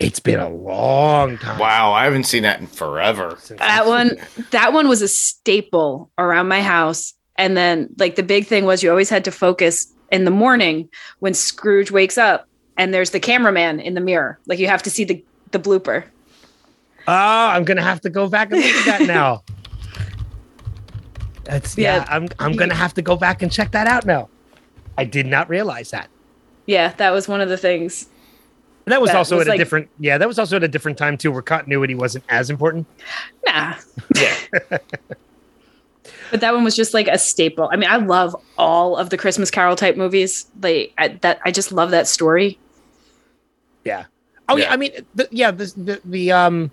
[0.00, 1.58] It's been a long time.
[1.58, 3.38] Wow, I haven't seen that in forever.
[3.58, 4.16] That one,
[4.50, 7.14] that one was a staple around my house.
[7.36, 10.88] And then, like, the big thing was you always had to focus in the morning
[11.20, 14.38] when Scrooge wakes up and there's the cameraman in the mirror.
[14.46, 16.04] Like, you have to see the, the blooper.
[17.06, 17.12] Oh,
[17.48, 19.42] I'm gonna have to go back and look at that now.
[21.44, 21.96] That's yeah.
[21.96, 22.06] Yeah.
[22.08, 24.30] I'm I'm gonna have to go back and check that out now.
[24.96, 26.08] I did not realize that.
[26.66, 28.08] Yeah, that was one of the things.
[28.86, 29.88] That was That also was at a different.
[29.98, 32.86] Yeah, that was also at a different time too, where continuity wasn't as important.
[33.46, 33.74] Nah.
[34.14, 34.34] Yeah.
[36.30, 37.68] But that one was just like a staple.
[37.72, 40.46] I mean, I love all of the Christmas Carol type movies.
[40.60, 42.58] Like I, that, I just love that story.
[43.84, 44.06] Yeah.
[44.48, 44.64] Oh yeah.
[44.64, 44.72] Yeah.
[44.72, 45.52] I mean, the, yeah.
[45.52, 46.70] The, the the um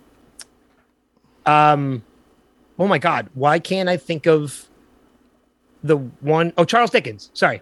[1.45, 2.03] um.
[2.79, 3.29] Oh my God!
[3.35, 4.67] Why can't I think of
[5.83, 7.29] the one oh Charles Dickens?
[7.33, 7.61] Sorry.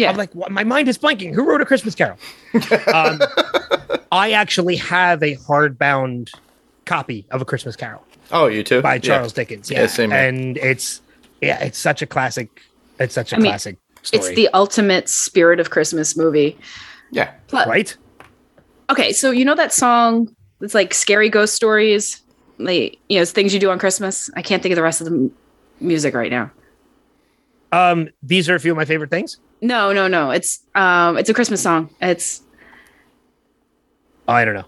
[0.00, 0.50] Yeah, I'm like, what?
[0.50, 1.34] my mind is blanking.
[1.34, 2.16] Who wrote a Christmas Carol?
[2.94, 3.20] um,
[4.12, 6.30] I actually have a hardbound
[6.86, 8.02] copy of a Christmas Carol
[8.32, 8.80] Oh, you too?
[8.82, 9.00] by Yeah.
[9.00, 9.70] Charles Dickens.
[9.70, 10.18] Yeah, Yeah, same here.
[10.20, 11.00] and it's
[11.40, 12.48] yeah, it's such a classic
[12.98, 14.26] It's such a I mean, classic story.
[14.26, 16.56] It's the ultimate spirit of Christmas movie.
[17.12, 17.32] Yeah.
[17.50, 17.96] But right.
[18.90, 20.34] okay, so you know that song?
[20.60, 22.22] It's like scary ghost stories,
[22.58, 24.30] like you know, it's things you do on Christmas.
[24.36, 25.30] I can't think of the rest of the m-
[25.80, 26.50] music right now.
[27.72, 29.38] Um, these are a few of my favorite things.
[29.62, 30.30] No, no, no.
[30.30, 31.90] It's um, it's a Christmas song.
[32.00, 32.42] It's
[34.28, 34.64] Oh, I don't know.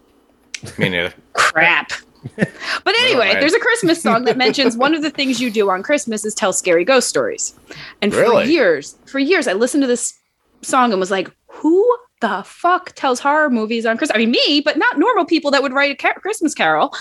[0.79, 1.13] Me neither.
[1.33, 1.93] crap.
[2.37, 3.41] But anyway, Alright.
[3.41, 6.35] there's a Christmas song that mentions one of the things you do on Christmas is
[6.35, 7.53] tell scary ghost stories.
[8.01, 10.15] And for years, for years, I listened to this
[10.63, 11.85] song and was like, who
[12.21, 14.15] the fuck tells horror movies on Christmas?
[14.15, 16.95] I mean, me, but not normal people that would write a ca- Christmas carol.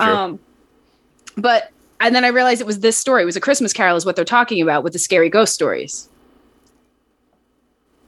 [0.00, 0.40] Um,
[1.36, 3.22] but and then I realized it was this story.
[3.22, 6.08] It was a Christmas Carol, is what they're talking about with the scary ghost stories.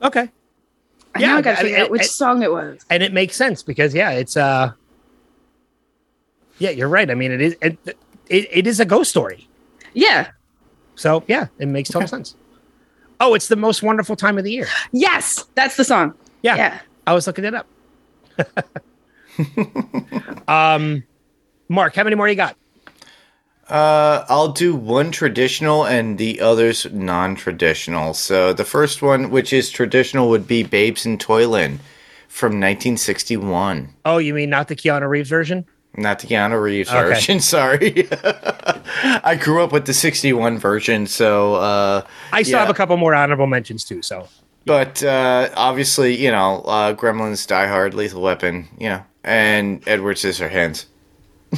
[0.02, 0.30] Okay.
[1.14, 2.84] And Yeah, now I gotta I- figure I- out which I- song it was.
[2.90, 4.72] and it makes sense because yeah, it's uh,
[6.58, 7.10] yeah, you're right.
[7.10, 7.78] I mean, it is it,
[8.28, 9.48] it, it is a ghost story.
[9.94, 10.28] Yeah.
[10.94, 12.34] So yeah, it makes total sense.
[13.20, 14.66] Oh, it's the most wonderful time of the year.
[14.92, 16.14] Yes, that's the song.
[16.42, 16.78] Yeah, Yeah.
[17.06, 17.66] I was looking it up.
[20.48, 21.02] um,
[21.68, 22.56] Mark, how many more you got?
[23.68, 28.14] Uh, I'll do one traditional and the others non-traditional.
[28.14, 31.80] So the first one, which is traditional, would be Babes in Toyland
[32.28, 33.92] from 1961.
[34.04, 35.66] Oh, you mean not the Keanu Reeves version?
[35.96, 37.08] Not the Keanu Reeves Okay.
[37.14, 37.40] version.
[37.56, 38.06] Sorry,
[39.24, 42.60] I grew up with the 61 version, so uh, I still Yeah.
[42.60, 44.00] have a couple more honorable mentions too.
[44.02, 44.28] So
[44.66, 50.18] But uh, obviously, you know, uh, Gremlins, Die Hard, Lethal Weapon, you know, and Edward
[50.18, 50.84] Scissorhands.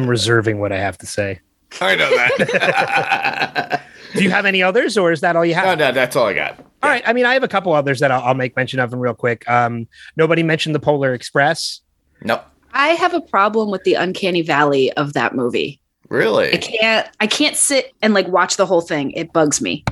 [0.00, 1.40] I'm reserving what I have to say.
[1.80, 3.82] I know that.
[4.14, 5.78] Do you have any others, or is that all you have?
[5.78, 6.58] no, no, that's all I got.
[6.82, 7.02] All right.
[7.06, 9.14] I mean, I have a couple others that I'll, I'll make mention of them real
[9.14, 9.48] quick.
[9.48, 9.86] Um,
[10.16, 11.82] nobody mentioned the Polar Express.
[12.22, 12.44] Nope.
[12.72, 15.80] I have a problem with the uncanny valley of that movie.
[16.08, 16.52] Really?
[16.52, 19.12] I can't I can't sit and like watch the whole thing.
[19.12, 19.84] It bugs me.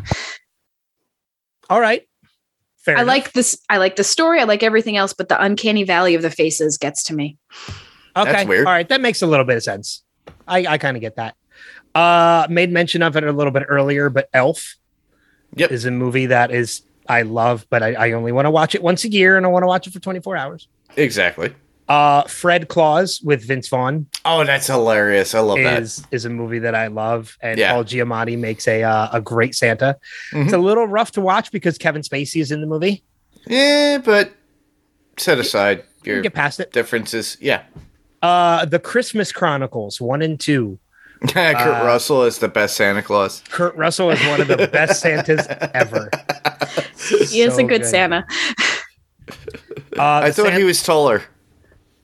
[1.71, 2.09] All right.
[2.79, 2.97] Fair.
[2.97, 3.15] I enough.
[3.15, 6.23] like this I like the story, I like everything else, but the uncanny valley of
[6.23, 7.37] the faces gets to me.
[8.17, 8.33] Okay.
[8.33, 8.67] That's weird.
[8.67, 8.89] All right.
[8.89, 10.03] That makes a little bit of sense.
[10.47, 11.35] I, I kind of get that.
[11.95, 14.77] Uh, made mention of it a little bit earlier, but Elf
[15.57, 15.71] Yep.
[15.73, 18.83] is a movie that is I love, but I, I only want to watch it
[18.83, 20.69] once a year and I want to watch it for 24 hours.
[20.97, 21.55] Exactly.
[21.89, 25.35] Uh, Fred Claus with Vince Vaughn Oh, that's hilarious.
[25.35, 25.81] I love that.
[25.83, 27.73] is is a movie that I love, and Yeah.
[27.73, 29.97] Paul Giamatti makes a uh, a great Santa.
[30.33, 30.55] It's Mhm.
[30.55, 33.03] a little rough to watch because Kevin Spacey is in the movie.
[33.47, 34.33] Yeah, but
[35.17, 36.73] set aside You your can get past it.
[36.73, 37.39] differences.
[37.41, 37.63] Yeah.
[38.23, 40.79] Uh, the Christmas Chronicles one and two.
[41.29, 43.43] Kurt Uh, Russell is the best Santa Claus.
[43.51, 46.11] Kurt Russell is one of the best Santas ever.
[46.97, 47.87] He is So a good, good.
[47.87, 48.25] Santa.
[49.97, 51.23] Uh, I thought San- he was taller.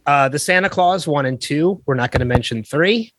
[0.06, 1.80] uh, the Santa Claus one and two.
[1.86, 3.12] We're not going to mention three.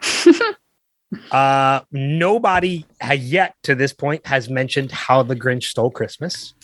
[1.30, 6.54] uh, nobody ha- yet to this point has mentioned how the Grinch stole Christmas.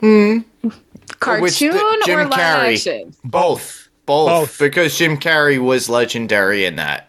[0.00, 0.38] Hmm.
[1.20, 2.74] Cartoon Which the- Jim or live Carrey.
[2.74, 3.12] action?
[3.24, 3.85] Both.
[4.06, 4.28] Both.
[4.28, 4.58] Both.
[4.58, 7.08] Because Jim Carrey was legendary in that.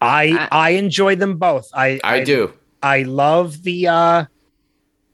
[0.00, 1.68] I I enjoy them both.
[1.74, 2.52] I I, do.
[2.82, 4.24] I love the uh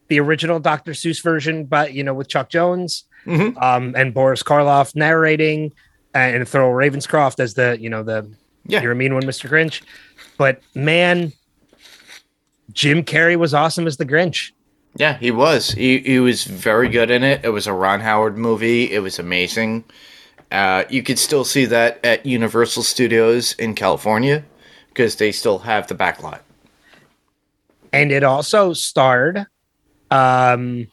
[0.08, 0.92] the original Dr.
[0.92, 3.60] Seuss version, but you know, with Chuck Jones Mhm.
[3.62, 5.72] um and Boris Karloff narrating
[6.14, 8.28] and Thurl Ravenscroft as the, you know, the
[8.66, 8.82] Yeah.
[8.82, 9.48] you're a mean one, Mr.
[9.48, 9.82] Grinch.
[10.38, 11.32] But man,
[12.72, 14.50] Jim Carrey was awesome as the Grinch.
[14.96, 15.70] Yeah, he was.
[15.70, 17.44] He, he was very good in it.
[17.44, 18.90] It was a Ron Howard movie.
[18.92, 19.84] It was amazing.
[20.50, 24.44] Uh, you could still see that at Universal Studios in California
[24.88, 26.40] because they still have the backlot.
[27.92, 29.46] And it also starred
[30.10, 30.86] um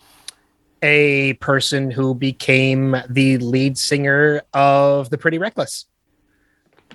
[0.84, 5.86] a person who became the lead singer of The Pretty Reckless.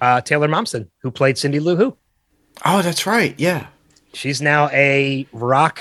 [0.01, 1.97] Uh Taylor Momsen, who played Cindy Lou Who.
[2.65, 3.35] Oh, that's right.
[3.39, 3.67] Yeah.
[4.15, 5.81] she's now a rock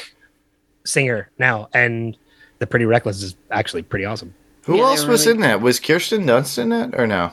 [0.86, 2.18] singer now and
[2.60, 4.34] the pretty reckless is actually pretty awesome
[4.64, 5.62] Who Yeah, else was really- in that?
[5.62, 7.32] Was Kirsten Dunst in that or no?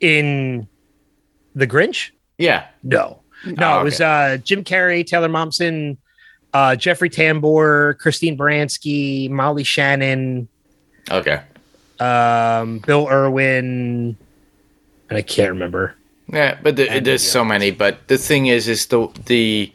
[0.00, 0.66] in
[1.54, 2.66] the grinch Yeah.
[2.82, 5.96] no no Oh, it was uh jim carrey taylor momsen
[6.52, 10.48] uh jeffrey tambor christine baranski molly shannon
[11.10, 11.40] Okay.
[12.00, 14.16] um bill irwin
[15.08, 15.94] and i can't remember
[16.28, 17.70] Yeah, but the, there's the so many.
[17.70, 19.72] But the thing is, is the the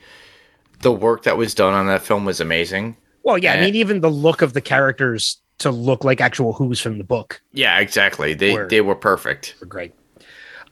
[0.81, 2.97] the work that was done on that film was amazing.
[3.23, 3.61] well yeah i Eh.
[3.65, 7.41] mean even the look of the characters to look like actual who's from the book
[7.53, 8.33] Yeah, exactly.
[8.33, 8.69] They Word.
[8.69, 9.55] they were perfect.
[9.59, 9.93] were great.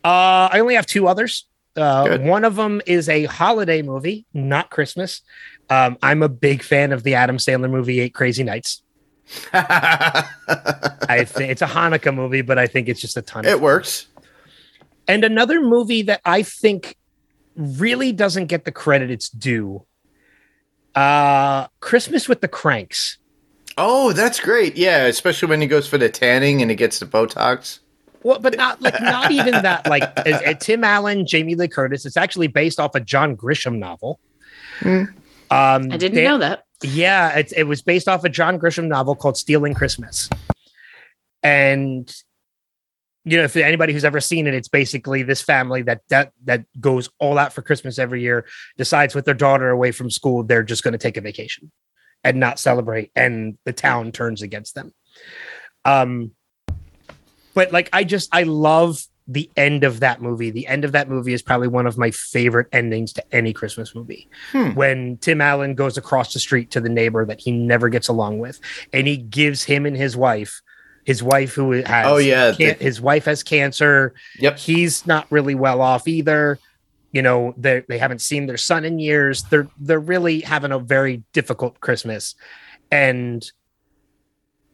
[0.04, 1.46] Uh, I only have two others.
[1.76, 5.22] Uh, one of them is a holiday movie, not Christmas.
[5.70, 8.82] Um, I'm a big fan of the Adam Sandler movie Eight Crazy Nights.
[9.54, 13.46] I think it's a Hanukkah movie, but I think it's just a ton.
[13.46, 14.08] Of it works.
[15.08, 16.96] And another movie that I think
[17.56, 19.86] really doesn't get the credit it's due
[20.96, 23.18] Uh, Christmas with the Cranks.
[23.78, 24.76] Oh, that's great.
[24.76, 27.80] Yeah, especially when he goes for the tanning and he gets the Botox.
[28.24, 29.88] Well, but not like not even that.
[29.88, 32.06] Like Tim Allen, Jamie Lee Curtis.
[32.06, 34.20] It's actually based off a John Grisham novel.
[34.84, 35.08] Um,
[35.52, 36.64] I didn't they- know that.
[36.84, 40.30] Yeah, it, it was based off a John Grisham novel called Stealing Christmas.
[41.42, 42.14] And
[43.24, 46.66] you know, if anybody who's ever seen it, it's basically this family that that that
[46.80, 48.46] goes all out for Christmas every year,
[48.78, 51.72] decides with their daughter away from school, they're just going to take a vacation
[52.24, 54.94] and not celebrate, and the town turns against them.
[55.86, 56.32] Um,
[57.54, 60.52] but like I just I love the end of that movie.
[60.52, 63.94] The end of that movie is probably one of my favorite endings to any Christmas
[63.94, 64.30] movie.
[64.52, 64.70] Hmm.
[64.74, 68.40] When Tim Allen goes across the street to the neighbor that he never gets along
[68.40, 68.60] with,
[68.94, 70.62] and he gives him and his wife,
[71.04, 74.14] his wife who has Oh, yeah, can- the- his wife has cancer.
[74.40, 74.60] Yep.
[74.60, 76.60] He's not really well off either.
[77.12, 79.44] You know, they they haven't seen their son in years.
[79.44, 82.36] They're they're really having a very difficult Christmas.
[82.92, 83.50] And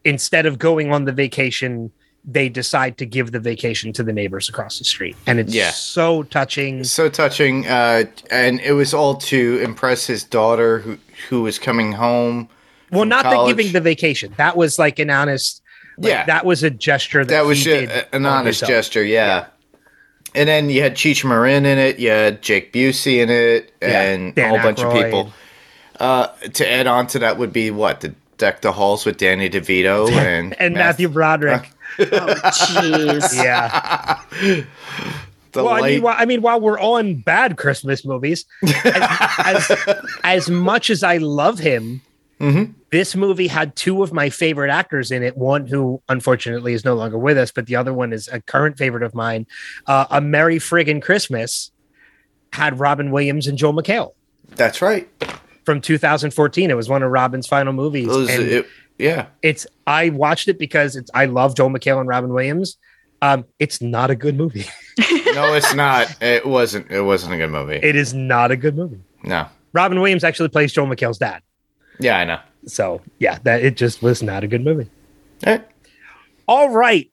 [0.04, 1.90] instead of going on the vacation,
[2.24, 5.16] they decide to give the vacation to the neighbors across the street.
[5.26, 5.70] And it's Yeah.
[5.70, 6.84] so touching.
[6.84, 7.66] So touching.
[7.66, 10.98] Uh, and it was all to impress his daughter who,
[11.28, 12.48] who was coming home.
[12.90, 14.32] Well, not the giving the vacation.
[14.36, 15.62] That was like an honest
[15.98, 16.24] like, Yeah.
[16.26, 18.68] that was a gesture that, That was did an honest himself.
[18.68, 19.46] gesture, yeah.
[20.34, 24.02] And then you had Cheech Marin in it, you had Jake Busey in it, Yeah,
[24.02, 25.32] and a Dan whole bunch of people.
[26.00, 29.48] Uh, to add on to that would be what the deck the halls with Danny
[29.48, 31.70] DeVito and and Math- Matthew Broderick.
[31.96, 33.44] Oh, jeez.
[33.44, 34.20] yeah.
[35.54, 38.44] Well, I mean, while, I mean, while we're on bad Christmas movies,
[38.84, 42.00] as, as, as much as I love him,
[42.40, 42.74] Mhm.
[42.90, 45.36] this movie had two of my favorite actors in it.
[45.36, 48.76] One who unfortunately is no longer with us, but the other one is a current
[48.78, 49.46] favorite of mine.
[49.86, 51.70] Uh, a Merry Friggin' Christmas
[52.52, 54.12] had Robin Williams and Joel McHale
[54.56, 55.08] that's right.
[55.64, 56.70] from 2014.
[56.70, 58.06] It was one of Robin's final movies.
[58.08, 58.66] Those, and it-
[58.98, 62.76] yeah, it's I watched it because it's I love Joel McHale and Robin Williams.
[63.22, 64.66] Um, it's not a good movie.
[65.34, 66.14] no, it's not.
[66.22, 66.90] It wasn't.
[66.92, 67.74] It wasn't a good movie.
[67.82, 69.00] It is not a good movie.
[69.24, 69.46] no.
[69.72, 71.42] Robin Williams actually plays Joel McHale's dad.
[71.98, 72.38] Yeah, I know.
[72.66, 74.88] So yeah, that it just was not a good movie.
[75.44, 75.58] Eh,
[76.48, 77.10] All right.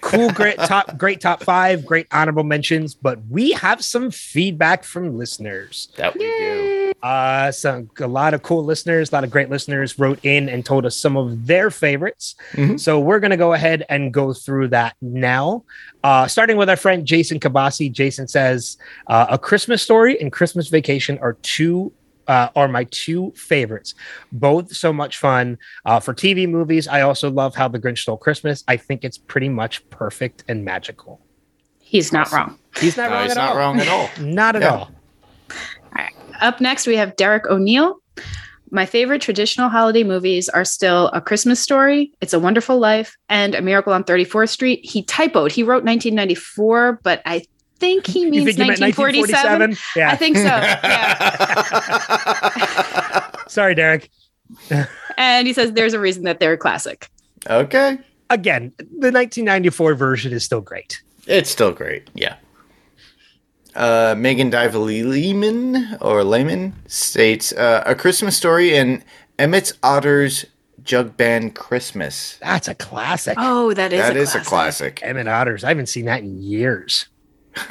[0.00, 5.18] Cool, great top, great top five, great honorable mentions, but we have some feedback from
[5.18, 5.88] listeners.
[5.96, 6.92] that we do.
[7.02, 10.64] Uh, some a lot of cool listeners, a lot of great listeners wrote in and
[10.64, 12.34] told us some of their favorites.
[12.52, 12.80] Mhm.
[12.80, 15.64] So we're gonna go ahead and go through that now.
[16.02, 17.92] Uh, starting with our friend Jason Kabasi.
[17.92, 18.78] Jason says,
[19.08, 21.92] uh, "A Christmas Story and Christmas Vacation are two
[22.28, 23.94] uh, are my two favorites.
[24.32, 25.58] Both so much fun.
[25.84, 28.64] Uh, for TV movies, I also love How the Grinch Stole Christmas.
[28.68, 31.20] I think it's pretty much perfect and magical.
[31.80, 32.58] He's not wrong.
[32.80, 33.56] He's not No, wrong he's at not all.
[33.58, 34.08] wrong at all.
[34.20, 34.70] Not at Yeah.
[34.74, 34.90] all.
[36.40, 37.96] Up next, we have Derek O'Neill.
[38.70, 43.54] My favorite traditional holiday movies are still A Christmas Story, It's a Wonderful Life, and
[43.54, 44.80] A Miracle on 34th Street.
[44.84, 45.52] He typoed.
[45.52, 47.44] He wrote 1994, but I
[47.84, 49.70] think he means think 1947.
[49.70, 49.76] 1947?
[49.96, 50.10] Yeah.
[50.10, 50.44] I think so.
[52.84, 53.44] Yeah.
[53.48, 54.10] Sorry, Derek.
[55.16, 57.08] And he says there's a reason that they're a classic.
[57.48, 57.98] okay.
[58.30, 61.02] Again, the 1994 version is still great.
[61.26, 62.08] It's still great.
[62.14, 62.36] Yeah.
[63.74, 69.04] Uh, Megan Diva Lehman or Lehman states uh, a Christmas story and
[69.38, 70.46] Emmett Otter's
[70.82, 72.38] Jug Band Christmas.
[72.40, 73.34] That's a classic.
[73.38, 74.42] Oh, that is That a is classic.
[74.42, 75.00] a classic.
[75.02, 75.64] Emmett Otters.
[75.64, 77.08] I haven't seen that in years.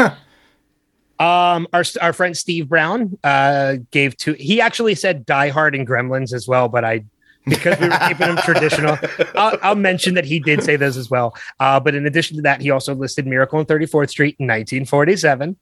[1.19, 4.34] um, our our friend Steve Brown uh gave two.
[4.34, 7.03] He actually said Die Hard and Gremlins as well, but I
[7.45, 8.97] because we were keeping them traditional.
[9.35, 11.35] I'll, I'll mention that he did say those as well.
[11.60, 15.57] Uh, but in addition to that, he also listed Miracle on 34th Street in 1947.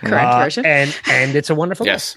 [0.00, 0.66] Correct Uh, version.
[0.66, 1.86] and and it's a wonderful.
[1.86, 2.16] Yes.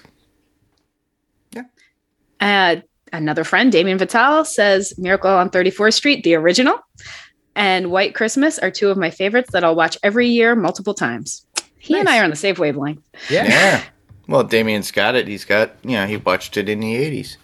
[2.40, 2.76] Uh,
[3.12, 6.78] another friend, Damien Vital, says Miracle on 34th Street, the original,
[7.56, 11.46] and White Christmas are two of my favorites that I'll watch every year multiple times.
[11.78, 13.02] He and I are on the same wavelength.
[13.28, 13.44] Yeah.
[13.44, 13.84] Yeah.
[14.26, 15.28] Well, Damien's got it.
[15.28, 17.36] He's got, you know, he watched it in the 80s.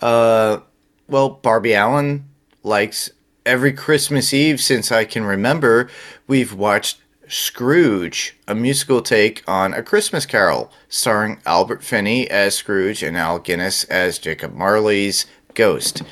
[0.00, 0.60] Uh,
[1.06, 2.28] well, Barbie Allen
[2.62, 3.10] likes
[3.44, 5.88] every Christmas Eve since I can remember,
[6.26, 13.02] we've watched Scrooge, a musical take on A Christmas Carol, starring Albert Finney as Scrooge
[13.02, 16.02] and Al Guinness as Jacob Marley's ghost.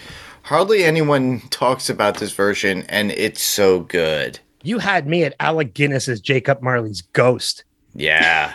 [0.45, 4.39] Hardly anyone talks about this version, and it's so good.
[4.63, 7.65] You had me at Alec Guinness as Jacob Marley's ghost.
[7.95, 8.53] Yeah.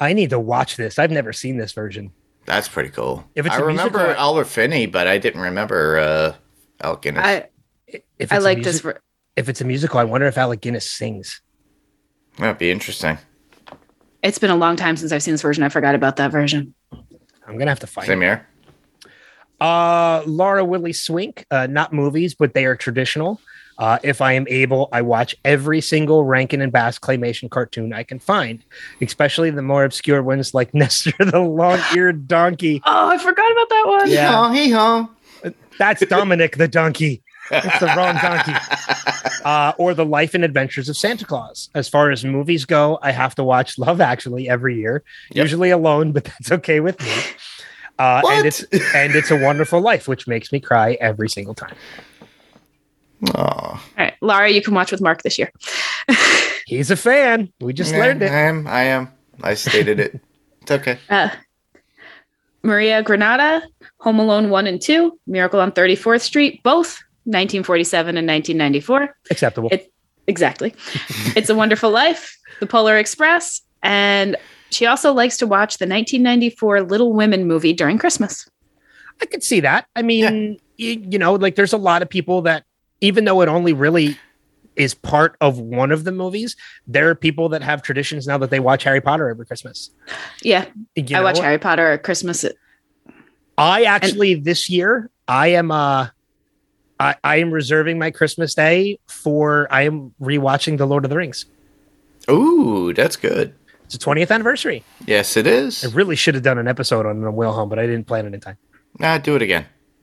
[0.00, 0.98] I need to watch this.
[0.98, 2.12] I've never seen this version.
[2.44, 3.24] That's pretty cool.
[3.34, 6.34] If it's I a remember musical- Albert Finney, but I didn't remember uh,
[6.82, 7.24] Al Guinness.
[7.24, 7.48] I,
[7.86, 8.80] If I it's a like music- this.
[8.82, 9.00] ver-
[9.36, 11.40] If it's a musical, I wonder if Alec Guinness sings.
[12.36, 13.16] That'd be interesting.
[14.22, 15.64] It's been a long time since I've seen this version.
[15.64, 16.74] I forgot about that version.
[17.46, 18.26] I'm gonna have to find Same it.
[18.26, 18.46] here.
[19.60, 23.40] Uh, Laura Willie Swink, uh, not movies, but they are traditional.
[23.76, 28.04] Uh, if I am able, I watch every single Rankin and Bass claymation cartoon I
[28.04, 28.62] can find,
[29.00, 32.80] especially the more obscure ones like Nestor the long-eared donkey.
[32.86, 34.10] Oh, I forgot about that one.
[34.10, 34.52] Yeah.
[34.54, 35.08] Hee haw.
[35.78, 37.22] That's Dominic the donkey.
[37.50, 38.52] That's the wrong donkey.
[39.44, 41.68] Uh, or the Life and Adventures of Santa Claus.
[41.74, 45.02] As far as movies go, I have to watch Love Actually every year,
[45.32, 45.42] Yep.
[45.44, 47.12] usually alone, but that's okay with me.
[47.98, 48.36] Uh, What?
[48.38, 48.62] and it's
[48.94, 51.74] and it's a wonderful life, which makes me cry every single time.
[53.34, 53.38] Aw.
[53.38, 55.50] All right, Laura, you can watch with Mark this year.
[56.66, 57.52] He's a fan.
[57.60, 58.30] We just Yeah, learned it.
[58.32, 58.66] I am.
[58.66, 59.08] I am.
[59.42, 60.20] I stated it.
[60.62, 60.98] It's okay.
[61.10, 61.28] Uh,
[62.62, 63.62] Maria Granada,
[63.98, 69.16] Home Alone 1 and 2, Miracle on 34th Street, both 1947 and 1994.
[69.30, 69.68] Acceptable.
[69.70, 69.90] It-
[70.26, 70.74] Exactly.
[71.36, 74.36] it's a Wonderful Life, The Polar Express, and
[74.70, 78.48] she also likes to watch the 1994 Little Women movie during Christmas.
[79.20, 79.86] I could see that.
[79.94, 82.64] I mean, you, you know, like there's a lot of people that,
[83.00, 84.18] even though it only really
[84.76, 88.50] is part of one of the movies, there are people that have traditions now that
[88.50, 89.90] they watch Harry Potter every Christmas.
[90.42, 90.66] Yeah,
[90.96, 92.44] You I watch know, Harry Potter at Christmas.
[93.56, 96.08] I actually this year I am uh
[96.98, 101.16] I, I am reserving my Christmas day for I am rewatching The Lord of the
[101.16, 101.46] Rings.
[102.30, 103.54] Ooh, that's good.
[103.94, 104.82] It's the 20th anniversary.
[105.06, 105.84] Yes, it is.
[105.84, 108.34] I really should have done an episode on the Wilhelm, but I didn't plan it
[108.34, 108.58] in time.
[108.98, 109.66] Nah, do it again.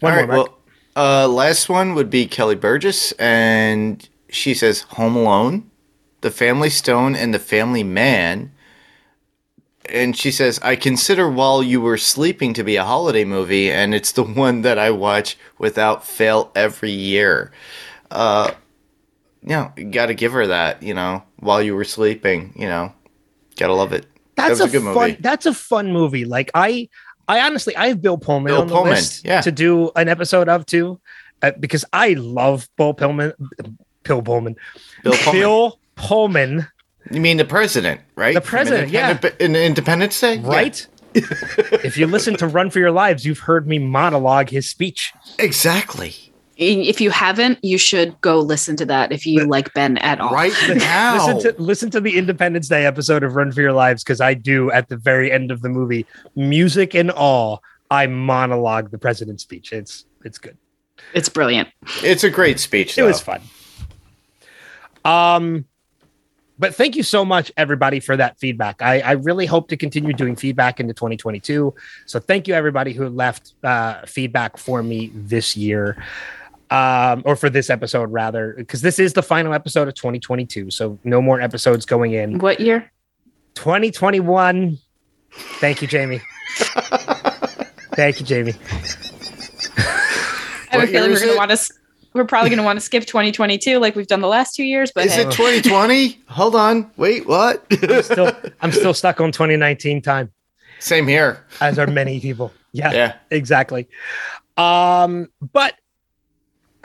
[0.00, 0.58] One All more, Well,
[0.94, 5.68] uh, last one would be Kelly Burgess, and she says Home Alone,
[6.20, 8.52] The Family Stone, and The Family Man.
[9.86, 13.94] And she says, I consider While You Were Sleeping to be a holiday movie, and
[13.94, 17.50] it's the one that I watch without fail every year.
[18.12, 18.52] Uh,
[19.44, 22.92] you know, you gotta give her that, you know, While You Were Sleeping, you know,
[23.56, 24.06] gotta love it.
[24.36, 25.16] that's that a, a good fun movie.
[25.20, 26.24] that's a fun movie.
[26.24, 26.88] Like I
[27.28, 29.40] I honestly I have Bill Pullman Bill on the Pullman, list yeah.
[29.42, 31.00] to do an episode of too.
[31.42, 33.32] Uh, because I love Bill Pullman
[34.02, 34.56] Bill Pullman.
[35.02, 35.40] Bill Pullman.
[35.40, 36.66] Bill Pullman,
[37.10, 38.34] You mean the president, right?
[38.34, 39.10] The president, yeah.
[39.10, 40.36] Independent- in Independence Day?
[40.36, 40.48] Yeah.
[40.48, 40.86] right?
[41.14, 45.12] if you listen to Run for Your Lives, you've heard me monologue his speech.
[45.38, 46.32] Exactly.
[46.56, 50.32] If you haven't, you should go listen to that if you like Ben at all.
[50.32, 51.26] Right now.
[51.26, 54.34] Listen to listen to the Independence Day episode of Run for Your Lives because I
[54.34, 56.06] do at the very end of the movie,
[56.36, 57.62] music and all.
[57.90, 59.72] I monologue the president's speech.
[59.72, 60.56] It's it's good.
[61.12, 61.68] It's brilliant.
[62.02, 62.96] it's a great speech.
[62.98, 63.40] It was fun.
[65.04, 65.66] Um,
[66.58, 68.80] but thank you so much, everybody, for that feedback.
[68.80, 71.74] I, I really hope to continue doing feedback into 2022.
[72.06, 76.02] So thank you, everybody who left uh, feedback for me this year,
[76.74, 80.70] um, or for this episode rather, because this is the final episode of 2022.
[80.70, 82.38] So no more episodes going in.
[82.38, 82.90] What year?
[83.54, 84.78] 2021.
[85.32, 86.20] Thank you, Jayme.
[87.94, 88.56] thank you, Jayme.
[89.76, 89.80] I
[90.70, 91.72] have What a feeling we're gonna want to.
[92.14, 94.92] We're probably gonna want to skip 2022 like we've done the last two years.
[94.94, 96.22] But Is hey, it 2020?
[96.28, 96.90] Hold on.
[96.96, 97.64] Wait, what?
[98.02, 98.30] Still,
[98.60, 100.32] I'm still stuck on 2019 time.
[100.78, 101.44] Same here.
[101.60, 102.52] as are many people.
[102.72, 103.14] Yeah, Yeah.
[103.30, 103.88] exactly.
[104.56, 105.74] Um, but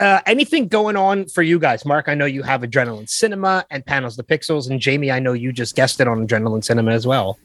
[0.00, 1.84] uh, anything going on for you guys?
[1.84, 5.34] Mark, I know you have Adrenaline Cinema and Panels to Pixels, and Jayme, I know
[5.34, 7.38] you just guessed it on Adrenaline Cinema as well.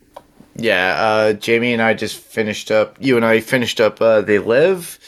[0.56, 0.96] Yeah.
[0.98, 2.96] Uh, Jayme and I just finished up.
[3.00, 4.02] You and I finished up.
[4.02, 5.00] Uh, they live.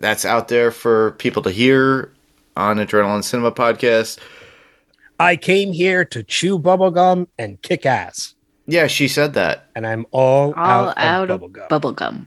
[0.00, 2.12] That's out there for people to hear
[2.56, 4.18] on Adrenaline Cinema podcast.
[5.18, 8.33] I came here to chew bubblegum and kick ass,
[8.66, 9.66] Yeah, she said that.
[9.76, 12.26] and I'm all, all out, out of of bubblegum.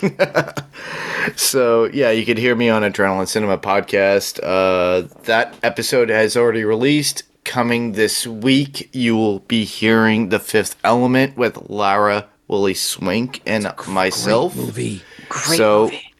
[0.00, 0.64] bubblegum.
[1.36, 4.38] So yeah, you could hear me on Adrenaline Cinema podcast.
[4.42, 7.24] Uh, that episode has already released.
[7.44, 13.66] Coming this week, you will be hearing the Fifth Element with Lara Willie Swink and
[13.88, 14.54] myself.
[14.56, 15.02] movie.
[15.28, 16.14] Great so movie.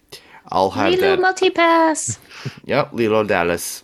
[0.49, 1.19] I'll have Leeloo that.
[1.21, 2.19] multipass.
[2.65, 3.83] Yep, Leeloo Dallas.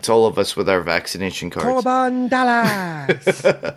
[0.00, 1.84] It's all of us with our vaccination cards.
[1.84, 3.74] Korben Dallas.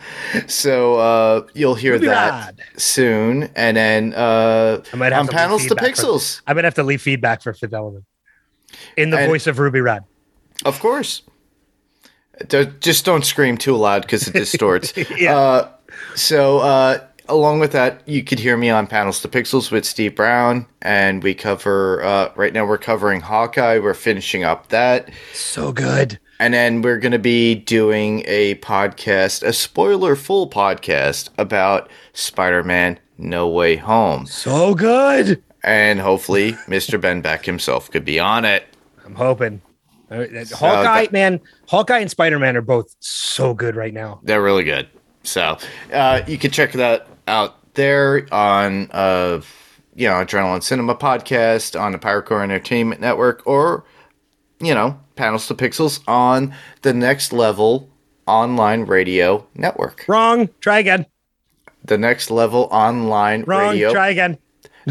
[0.47, 2.61] So uh, you'll hear Ruby that Rod.
[2.77, 6.55] soon, and then uh, I might have on to panels to feedback for- pixels, I'm
[6.55, 8.05] gonna have to leave feedback for Fifth Element
[8.95, 10.05] in the And- voice of Ruby Rod.
[10.63, 11.23] of course.
[12.79, 14.93] Just don't scream too loud because it distorts.
[15.17, 15.37] Yeah.
[15.37, 15.69] Uh,
[16.15, 20.15] so uh, along with that, you could hear me on panels to pixels with Steve
[20.15, 22.03] Brown, and we cover.
[22.03, 23.79] Uh, right now, we're covering Hawkeye.
[23.79, 25.09] We're finishing up that.
[25.33, 26.19] So good.
[26.39, 32.63] And then we're going to be doing a podcast, a spoiler full podcast about Spider
[32.63, 34.25] Man No Way Home.
[34.25, 35.41] So good.
[35.63, 36.99] And hopefully, Mr.
[36.99, 38.65] Ben Beck himself could be on it.
[39.05, 39.61] I'm hoping.
[40.11, 44.19] Hawkeye, man, Hawkeye and Spider Man are both so good right now.
[44.23, 44.87] They're really good.
[45.23, 45.57] So
[45.91, 49.41] uh, you can check that out there on uh
[49.95, 53.83] you know Adrenaline Cinema podcast on the Pyrocore Entertainment Network or
[54.59, 57.89] you know Panels to Pixels on the Next Level
[58.27, 60.05] Online Radio Network.
[60.07, 60.49] Wrong.
[60.59, 61.05] Try again.
[61.85, 63.71] The Next Level Online Wrong.
[63.71, 63.91] Radio.
[63.91, 64.37] Try again.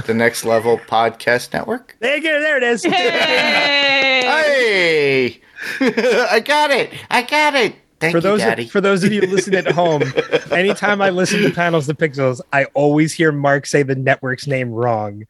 [0.07, 1.97] The Next Level Podcast Network.
[2.01, 2.41] There you go.
[2.41, 2.85] There it is.
[2.85, 4.23] Hey!
[4.23, 5.41] Hey,
[6.31, 6.93] I got it.
[7.11, 7.77] I got it.
[8.03, 8.67] Thank for you, those Daddy.
[8.69, 10.03] for those of you listening at home,
[10.51, 14.71] anytime I listen to panels to pixels, I always hear Mark say the network's name
[14.71, 15.25] wrong,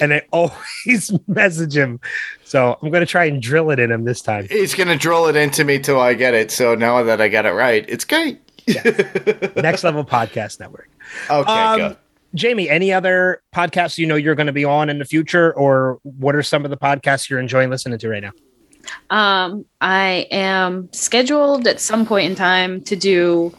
[0.00, 1.98] and I always message him.
[2.44, 4.46] So I'm going to try and drill it in him this time.
[4.48, 6.50] He's gonna drill it into me till I get it.
[6.50, 8.40] So now that I got it right, it's great.
[9.56, 10.88] Next Level Podcast Network.
[11.28, 11.96] Okay, Um, good.
[12.36, 15.98] Jayme, any other podcasts you know you're going to be on in the future, or
[16.04, 18.30] what are some of the podcasts you're enjoying listening to right now?
[19.10, 23.54] Um, I am scheduled at some point in time to do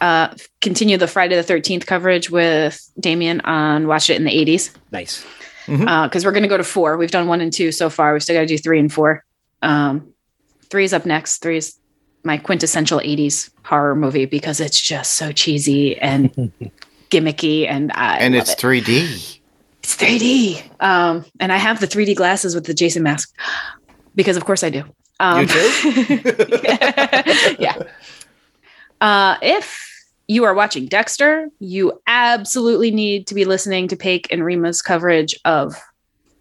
[0.00, 4.74] uh continue the Friday the 13th coverage with Damien on Watch It in the 80s.
[4.90, 5.24] Nice.
[5.68, 6.96] Uh, because we're gonna go to four.
[6.96, 8.12] We've done one and two so far.
[8.14, 9.24] We still gotta do three and four.
[9.60, 10.12] Um
[10.70, 11.38] three is up next.
[11.42, 11.78] Three is
[12.24, 16.32] my quintessential 80s horror movie because it's just so cheesy and
[17.10, 18.58] gimmicky and I And love it's it.
[18.58, 19.38] 3D.
[19.82, 20.62] It's 3D.
[20.80, 23.34] Um, and I have the 3D glasses with the Jason mask
[24.14, 24.84] because, of course, I do.
[25.20, 25.46] Um, You
[27.58, 27.82] yeah.
[29.00, 29.88] Uh, if
[30.28, 35.34] you are watching Dexter, you absolutely need to be listening to Paik and Rima's coverage
[35.44, 35.74] of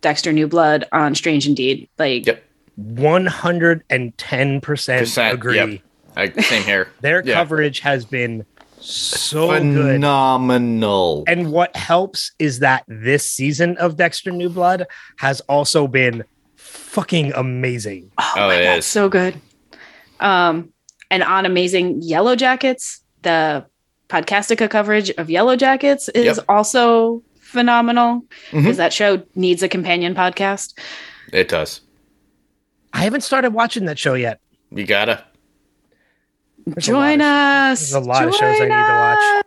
[0.01, 1.89] Dexter New Blood on Strange Indeed.
[1.97, 2.43] Like, Yep.
[2.79, 5.55] 110% Percent, agree.
[5.55, 5.79] yep.
[6.15, 6.89] I, same here.
[7.01, 7.33] Their Yeah.
[7.35, 8.45] coverage has been
[8.79, 9.93] so good.
[9.95, 11.23] Phenomenal.
[11.27, 14.87] And what helps is that this season of Dexter New Blood
[15.17, 16.23] has also been
[16.91, 18.11] fucking amazing.
[18.17, 18.85] oh, Oh, my it God, is.
[18.85, 19.39] so good.
[20.19, 20.71] Um,
[21.09, 23.65] and on Amazing Yellow Jackets, the
[24.09, 26.45] Podcastica coverage of Yellow Jackets is Yep.
[26.49, 30.73] also phenomenal because that show needs a companion podcast.
[31.33, 31.81] It does.
[32.93, 34.39] I haven't started watching that show yet.
[34.69, 35.23] You gotta.
[36.65, 37.25] There's a Join lot
[37.71, 37.79] us.
[37.79, 39.45] there's a lot of shows I need to watch.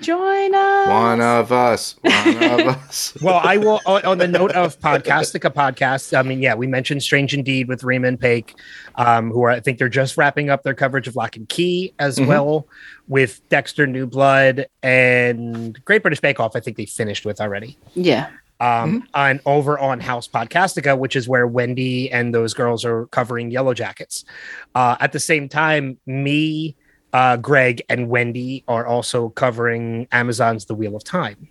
[0.00, 0.06] Us.
[0.06, 0.88] Join us.
[0.88, 1.96] One of us.
[2.02, 3.16] One of us.
[3.22, 6.16] Well, I will on, on the note of Podcastica podcast.
[6.16, 8.54] I mean, yeah, we mentioned Strange Indeed with Raymond Paik,
[8.96, 11.92] um, who are I think they're just wrapping up their coverage of Lock and Key
[11.98, 12.26] as Mhm.
[12.26, 12.66] well
[13.08, 16.56] with Dexter New Blood and Great British Bake Off.
[16.56, 17.76] I think they finished with already.
[17.94, 18.28] Yeah.
[18.62, 23.50] um, on over on House Podcastica, which is where Wendy and those girls are covering
[23.50, 24.26] Yellow Jackets.
[24.74, 26.76] Uh, at the same time, me,
[27.12, 31.48] uh, Greg, and Wendy are also covering Amazon's The Wheel of Time.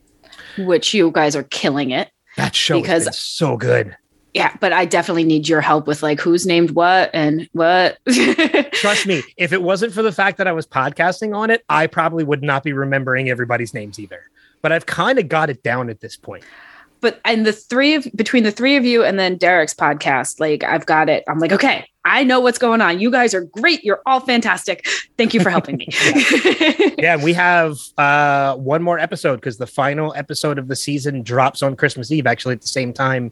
[0.57, 2.10] Which you guys are killing it.
[2.38, 3.95] That show Because- is so good.
[4.36, 7.98] Yeah, but I definitely need your help with like who's named what and what.
[8.73, 11.88] Trust me, if it wasn't for the fact that I was podcasting on it, I
[11.88, 14.22] probably would not be remembering everybody's names either.
[14.61, 16.44] But I've kind of got it down at this point.
[17.01, 20.63] But and the three of between the three of you and then Derek's podcast, like
[20.63, 21.23] I've got it.
[21.27, 22.99] I'm like, okay, I know what's going on.
[22.99, 23.84] You guys are great.
[23.84, 24.85] You're all fantastic.
[25.17, 25.88] Thank you for helping me.
[26.97, 31.21] yeah, and we have uh, one more episode because the final episode of the season
[31.23, 32.27] drops on Christmas Eve.
[32.27, 33.31] Actually, at the same time,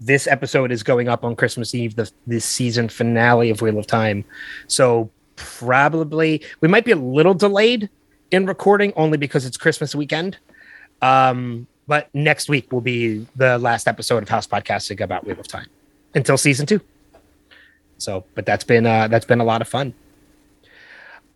[0.00, 3.86] this episode is going up on Christmas Eve, the this season finale of Wheel of
[3.86, 4.24] Time.
[4.66, 7.88] So probably we might be a little delayed
[8.30, 10.38] in recording only because it's Christmas weekend.
[11.02, 15.48] Um, but next week will be the last episode of House Podcastica about Wheel of
[15.48, 15.66] Time
[16.14, 16.80] until season two.
[17.98, 19.94] So, but that's been uh, that's been a lot of fun.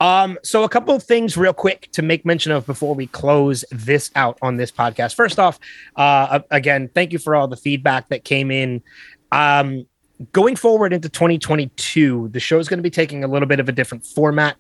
[0.01, 3.65] Um, so a couple of things real quick to make mention of before we close
[3.71, 5.15] this out on this podcast.
[5.15, 5.59] First off,
[5.97, 8.83] uh, again, thank you for all the feedback that came in.
[9.31, 9.87] Um,
[10.33, 13.69] going forward into 2022, the show is going to be taking a little bit of
[13.69, 14.57] a different format.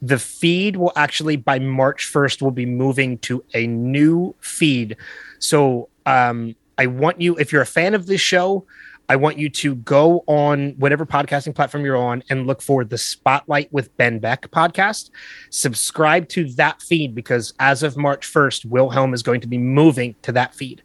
[0.00, 4.96] The feed will actually by March 1st will be moving to a new feed.
[5.44, 8.64] So um, I want you, if you're a fan of this show,
[9.10, 12.96] I want you to go on whatever podcasting platform you're on and look for the
[12.96, 15.10] Spotlight with Ben Beck podcast.
[15.50, 20.14] Subscribe to that feed because as of March 1st, Wilhelm is going to be moving
[20.22, 20.82] to that feed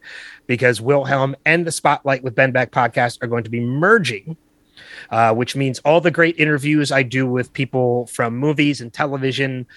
[0.47, 4.35] because Wilhelm and the Spotlight with Ben Beck podcast are going to be merging.
[5.11, 9.67] Uh, which means all the great interviews I do with people from movies and television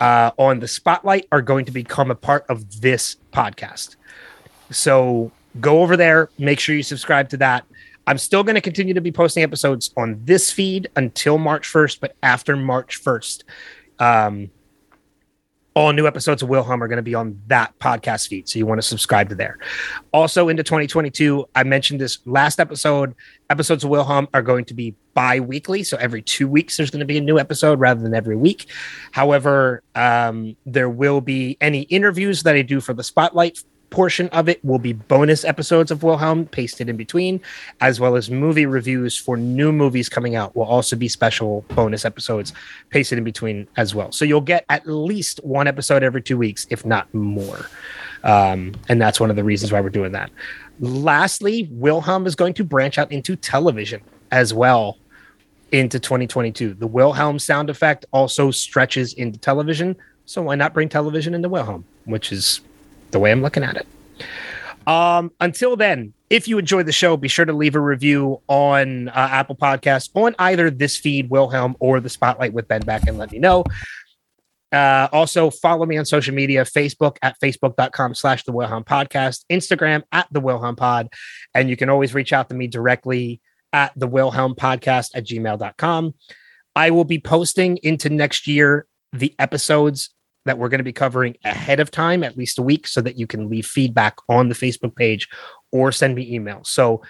[0.00, 3.96] uh, on the Spotlight are going to become a part of this podcast.
[4.70, 5.30] So
[5.60, 7.64] go over there, make sure you subscribe to that.
[8.06, 12.00] I'm still going to continue to be posting episodes on this feed until March 1st,
[12.00, 13.42] but after March 1st,
[13.98, 14.50] um,
[15.74, 18.48] all new episodes of Wilhelm are going to be on that podcast feed.
[18.48, 19.58] So you want to subscribe to there.
[20.10, 23.14] Also, into 2022, I mentioned this last episode.
[23.50, 25.82] Episodes of Wilhelm are going to be bi weekly.
[25.82, 28.70] So every two weeks, there's going to be a new episode rather than every week.
[29.12, 33.58] However, um, there will be any interviews that I do for the Spotlight
[33.90, 37.40] portion of it will be bonus episodes of Wilhelm pasted in between,
[37.80, 42.04] as well as movie reviews for new movies coming out will also be special bonus
[42.04, 42.52] episodes
[42.90, 44.12] pasted in between as well.
[44.12, 47.66] So you'll get at least one episode every two weeks, if not more.
[48.24, 50.30] Um, and that's one of the reasons why we're doing that.
[50.80, 54.00] Lastly, Wilhelm is going to branch out into television
[54.30, 54.98] as well
[55.72, 56.74] into 2022.
[56.74, 59.96] The Wilhelm sound effect also stretches into television.
[60.24, 62.60] So why not bring television into Wilhelm, which is
[63.10, 63.86] the way I'm looking at it.
[64.86, 69.08] Um, until then, if you enjoyed the show, be sure to leave a review on
[69.08, 73.18] uh, Apple Podcasts on either this feed, Wilhelm, or the Spotlight with Ben Beck, and
[73.18, 73.64] let me know.
[74.72, 80.02] Uh, also, follow me on social media Facebook at facebook.com slash the Wilhelm Podcast, Instagram
[80.12, 81.08] at the Wilhelm Pod,
[81.54, 83.40] and you can always reach out to me directly
[83.72, 86.14] at the Wilhelm Podcast at gmail.com.
[86.74, 90.10] I will be posting into next year the episodes
[90.46, 93.18] that we're going to be covering ahead of time, at least a week, so that
[93.18, 95.28] you can leave feedback on the Facebook page
[95.72, 96.68] or send me emails.
[96.68, 97.02] So,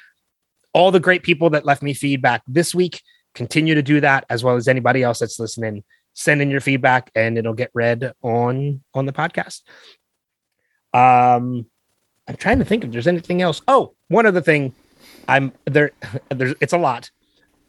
[0.72, 3.00] all the great people that left me feedback this week,
[3.34, 5.84] continue to do that, as well as anybody else that's listening.
[6.14, 9.62] Send in your feedback, and it'll get read on on the podcast.
[10.92, 11.66] Um,
[12.28, 13.62] I'm trying to think if there's anything else.
[13.68, 14.74] Oh, one other thing,
[15.28, 15.92] I'm there.
[16.30, 17.10] There's it's a lot,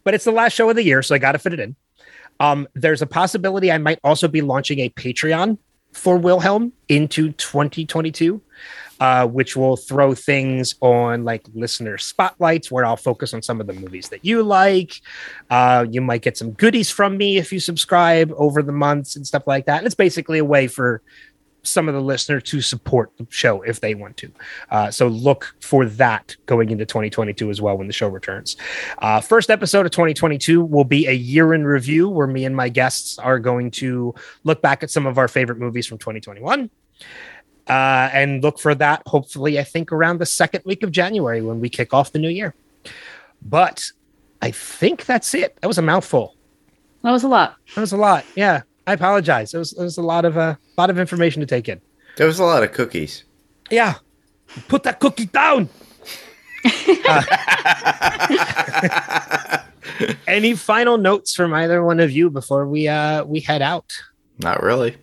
[0.03, 1.76] but it's the last show of the year, so I got to fit it in.
[2.39, 5.57] Um, there's a possibility I might also be launching a Patreon
[5.93, 8.41] for Wilhelm into 2022,
[8.99, 13.68] uh, which will throw things on like listener spotlights where I'll focus on some of
[13.68, 15.01] the movies that you like.
[15.49, 19.26] Uh, you might get some goodies from me if you subscribe over the months and
[19.26, 19.80] stuff like that.
[19.80, 21.01] And it's basically a way for
[21.68, 24.31] some of the listeners to support the show if they want to.
[24.69, 28.57] Uh, so look for that going into 2022 as well when the show returns.
[28.99, 32.69] Uh, first episode of 2022 will be a year in review where me and my
[32.69, 34.14] guests are going to
[34.44, 36.69] look back at some of our favorite movies from 2021.
[37.68, 41.60] Uh, and look for that hopefully, I think, around the second week of January when
[41.60, 42.56] we kick off the new year.
[43.41, 43.91] But
[44.41, 45.57] I think that's it.
[45.61, 46.35] That was a mouthful.
[47.03, 47.57] That was a lot.
[47.76, 48.26] That was a lot.
[48.35, 48.61] Yeah.
[48.88, 49.53] I apologize.
[49.53, 51.81] It was, it was a lot of a uh, lot of information to take in.
[52.15, 53.26] There was a lot of cookies.
[53.69, 53.95] Yeah,
[54.69, 55.69] put that cookie down.
[57.05, 57.23] uh,
[60.27, 63.91] any final notes from either one of you before we uh we head out?
[64.39, 64.95] Not really.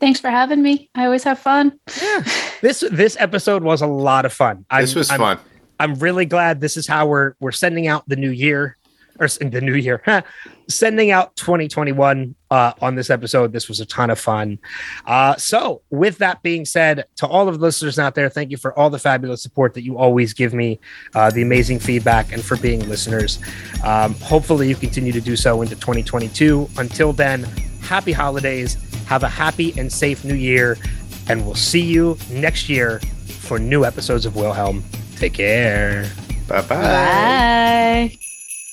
[0.00, 0.88] Thanks for having me.
[0.94, 1.78] I always have fun.
[2.00, 2.24] Yeah.
[2.62, 4.64] This this episode was a lot of fun.
[4.70, 5.38] I'm, this was I'm, fun.
[5.78, 8.78] I'm really glad this is how we're we're sending out the new year
[9.18, 10.02] or the new year,
[10.68, 13.52] sending out 2021 uh, on this episode.
[13.52, 14.58] This was a ton of fun.
[15.06, 18.56] Uh, so, with that being said, to all of the listeners out there, thank you
[18.56, 20.80] for all the fabulous support that you always give me,
[21.14, 23.38] uh, the amazing feedback, and for being listeners.
[23.84, 26.68] Um, hopefully, you continue to do so into 2022.
[26.78, 27.44] Until then,
[27.82, 28.76] happy holidays.
[29.06, 30.76] Have a happy and safe new year.
[31.28, 33.00] And we'll see you next year
[33.46, 34.84] for new episodes of Wilhelm.
[35.16, 36.10] Take care.
[36.48, 36.68] Bye-bye.
[36.68, 38.18] Bye.